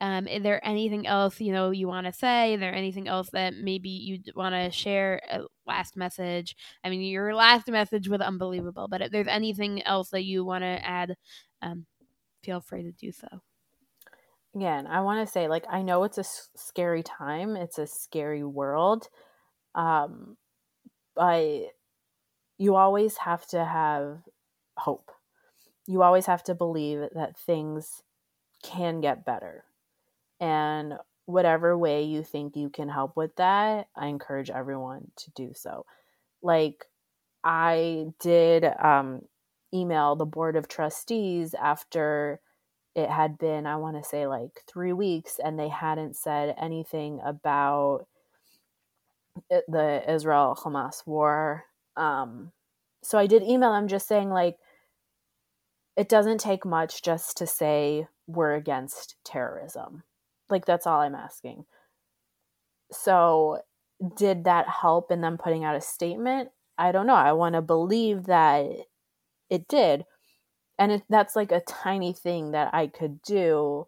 Um, 0.00 0.26
is 0.26 0.42
there 0.42 0.66
anything 0.66 1.06
else 1.06 1.40
you 1.40 1.52
know 1.52 1.70
you 1.70 1.88
want 1.88 2.06
to 2.06 2.12
say? 2.12 2.54
Is 2.54 2.60
there 2.60 2.74
anything 2.74 3.08
else 3.08 3.30
that 3.32 3.54
maybe 3.54 3.88
you 3.88 4.18
want 4.34 4.54
to 4.54 4.70
share? 4.70 5.20
A 5.30 5.42
last 5.66 5.96
message. 5.96 6.54
I 6.84 6.90
mean, 6.90 7.00
your 7.00 7.34
last 7.34 7.68
message 7.68 8.08
was 8.08 8.20
unbelievable. 8.20 8.88
But 8.88 9.02
if 9.02 9.10
there's 9.10 9.26
anything 9.26 9.82
else 9.84 10.10
that 10.10 10.24
you 10.24 10.44
want 10.44 10.62
to 10.62 10.86
add, 10.86 11.16
um, 11.62 11.86
feel 12.42 12.60
free 12.60 12.82
to 12.82 12.92
do 12.92 13.10
so. 13.10 13.28
Again, 14.54 14.86
I 14.86 15.00
want 15.00 15.26
to 15.26 15.30
say, 15.30 15.48
like, 15.48 15.64
I 15.68 15.82
know 15.82 16.04
it's 16.04 16.18
a 16.18 16.24
scary 16.56 17.02
time. 17.02 17.56
It's 17.56 17.78
a 17.78 17.86
scary 17.86 18.44
world. 18.44 19.08
Um, 19.74 20.36
but 21.14 21.72
you 22.58 22.76
always 22.76 23.18
have 23.18 23.46
to 23.48 23.64
have 23.64 24.18
hope. 24.76 25.10
You 25.86 26.02
always 26.02 26.26
have 26.26 26.42
to 26.44 26.54
believe 26.54 27.00
that 27.14 27.38
things 27.38 28.02
can 28.62 29.00
get 29.00 29.24
better. 29.24 29.64
And 30.40 30.94
whatever 31.26 31.76
way 31.76 32.04
you 32.04 32.22
think 32.22 32.56
you 32.56 32.70
can 32.70 32.88
help 32.88 33.16
with 33.16 33.36
that, 33.36 33.88
I 33.96 34.06
encourage 34.06 34.50
everyone 34.50 35.10
to 35.16 35.30
do 35.32 35.52
so. 35.54 35.86
Like, 36.42 36.84
I 37.44 38.06
did 38.20 38.64
um, 38.64 39.22
email 39.72 40.16
the 40.16 40.26
board 40.26 40.56
of 40.56 40.68
trustees 40.68 41.54
after 41.54 42.40
it 42.94 43.10
had 43.10 43.38
been, 43.38 43.66
I 43.66 43.76
want 43.76 44.02
to 44.02 44.08
say, 44.08 44.26
like 44.26 44.62
three 44.66 44.92
weeks, 44.92 45.38
and 45.42 45.58
they 45.58 45.68
hadn't 45.68 46.16
said 46.16 46.54
anything 46.60 47.20
about 47.24 48.06
the 49.50 50.02
Israel 50.08 50.58
Hamas 50.60 51.06
war. 51.06 51.64
Um, 51.96 52.52
so 53.02 53.18
I 53.18 53.26
did 53.26 53.42
email 53.42 53.72
them 53.72 53.88
just 53.88 54.08
saying, 54.08 54.30
like, 54.30 54.56
it 55.96 56.08
doesn't 56.08 56.38
take 56.38 56.64
much 56.64 57.02
just 57.02 57.36
to 57.38 57.46
say 57.46 58.06
we're 58.26 58.54
against 58.54 59.16
terrorism. 59.24 60.02
Like, 60.50 60.66
that's 60.66 60.86
all 60.86 61.00
I'm 61.00 61.14
asking. 61.14 61.64
So, 62.92 63.60
did 64.16 64.44
that 64.44 64.68
help 64.68 65.10
in 65.10 65.20
them 65.20 65.38
putting 65.38 65.64
out 65.64 65.76
a 65.76 65.80
statement? 65.80 66.50
I 66.78 66.92
don't 66.92 67.06
know. 67.06 67.14
I 67.14 67.32
want 67.32 67.54
to 67.54 67.62
believe 67.62 68.24
that 68.24 68.66
it 69.48 69.68
did. 69.68 70.04
And 70.78 70.92
it, 70.92 71.02
that's 71.08 71.34
like 71.34 71.52
a 71.52 71.62
tiny 71.62 72.12
thing 72.12 72.50
that 72.52 72.74
I 72.74 72.88
could 72.88 73.22
do 73.22 73.86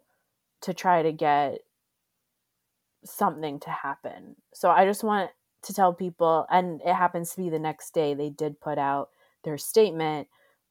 to 0.61 0.73
try 0.73 1.03
to 1.03 1.11
get 1.11 1.59
something 3.05 3.59
to 3.61 3.69
happen. 3.69 4.35
So 4.53 4.69
I 4.69 4.85
just 4.85 5.03
want 5.03 5.29
to 5.63 5.73
tell 5.73 5.93
people, 5.93 6.45
and 6.49 6.81
it 6.85 6.93
happens 6.93 7.31
to 7.31 7.37
be 7.37 7.49
the 7.49 7.59
next 7.59 7.93
day, 7.93 8.13
they 8.13 8.29
did 8.29 8.59
put 8.59 8.77
out 8.77 9.09
their 9.43 9.57
statement 9.57 10.27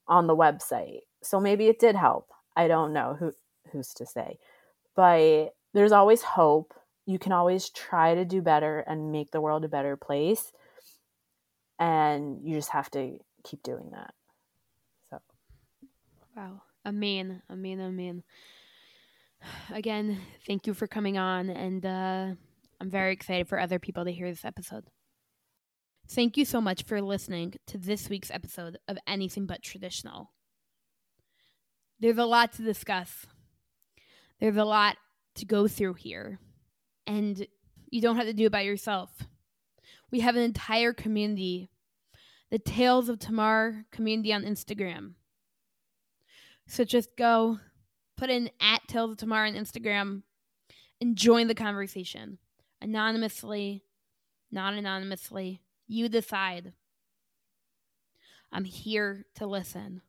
on 0.07 0.27
the 0.27 0.35
website. 0.35 1.01
So 1.21 1.39
maybe 1.39 1.67
it 1.67 1.79
did 1.79 1.95
help. 1.95 2.29
I 2.55 2.67
don't 2.67 2.93
know 2.93 3.15
who 3.19 3.33
who's 3.71 3.93
to 3.95 4.05
say. 4.05 4.39
But 4.95 5.53
there's 5.73 5.91
always 5.91 6.23
hope. 6.23 6.73
You 7.05 7.19
can 7.19 7.31
always 7.31 7.69
try 7.69 8.15
to 8.15 8.25
do 8.25 8.41
better 8.41 8.79
and 8.79 9.11
make 9.11 9.31
the 9.31 9.41
world 9.41 9.63
a 9.65 9.69
better 9.69 9.95
place. 9.95 10.51
And 11.79 12.39
you 12.43 12.55
just 12.55 12.69
have 12.69 12.89
to 12.91 13.17
keep 13.43 13.63
doing 13.63 13.91
that. 13.91 14.13
So 15.09 15.21
Wow. 16.35 16.61
Amen. 16.85 17.41
Amen. 17.49 17.79
Amen. 17.79 18.23
Again, 19.71 20.19
thank 20.45 20.67
you 20.67 20.73
for 20.73 20.87
coming 20.87 21.17
on 21.17 21.49
and 21.49 21.85
uh 21.85 22.35
I'm 22.81 22.89
very 22.89 23.11
excited 23.11 23.47
for 23.47 23.59
other 23.59 23.79
people 23.79 24.05
to 24.05 24.11
hear 24.11 24.29
this 24.29 24.45
episode. 24.45 24.85
Thank 26.07 26.37
you 26.37 26.45
so 26.45 26.61
much 26.61 26.83
for 26.83 27.01
listening 27.01 27.55
to 27.67 27.77
this 27.77 28.09
week's 28.09 28.31
episode 28.31 28.77
of 28.87 28.97
Anything 29.05 29.45
But 29.45 29.61
Traditional. 29.61 30.31
There's 31.99 32.17
a 32.17 32.25
lot 32.25 32.53
to 32.53 32.63
discuss, 32.63 33.25
there's 34.39 34.55
a 34.55 34.63
lot 34.63 34.95
to 35.35 35.45
go 35.45 35.67
through 35.67 35.95
here. 35.95 36.39
And 37.05 37.45
you 37.91 38.01
don't 38.01 38.15
have 38.15 38.27
to 38.27 38.33
do 38.33 38.45
it 38.45 38.51
by 38.51 38.61
yourself. 38.61 39.09
We 40.11 40.21
have 40.21 40.35
an 40.35 40.43
entire 40.43 40.93
community, 40.93 41.69
the 42.49 42.59
Tales 42.59 43.09
of 43.09 43.19
Tamar 43.19 43.85
community 43.91 44.31
on 44.31 44.43
Instagram. 44.43 45.13
So 46.67 46.83
just 46.85 47.17
go 47.17 47.59
put 48.15 48.29
in 48.29 48.49
at 48.61 48.87
Tales 48.87 49.11
of 49.11 49.17
Tamar 49.17 49.45
on 49.45 49.53
Instagram 49.53 50.23
and 51.01 51.15
join 51.15 51.47
the 51.47 51.55
conversation 51.55 52.37
anonymously, 52.81 53.83
not 54.51 54.73
anonymously. 54.73 55.61
You 55.87 56.09
decide. 56.09 56.73
I'm 58.51 58.65
here 58.65 59.25
to 59.35 59.45
listen. 59.45 60.01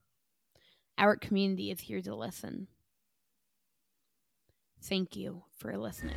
Our 0.98 1.16
community 1.16 1.70
is 1.70 1.80
here 1.80 2.02
to 2.02 2.14
listen. 2.14 2.68
Thank 4.82 5.16
you 5.16 5.42
for 5.58 5.76
listening. 5.76 6.16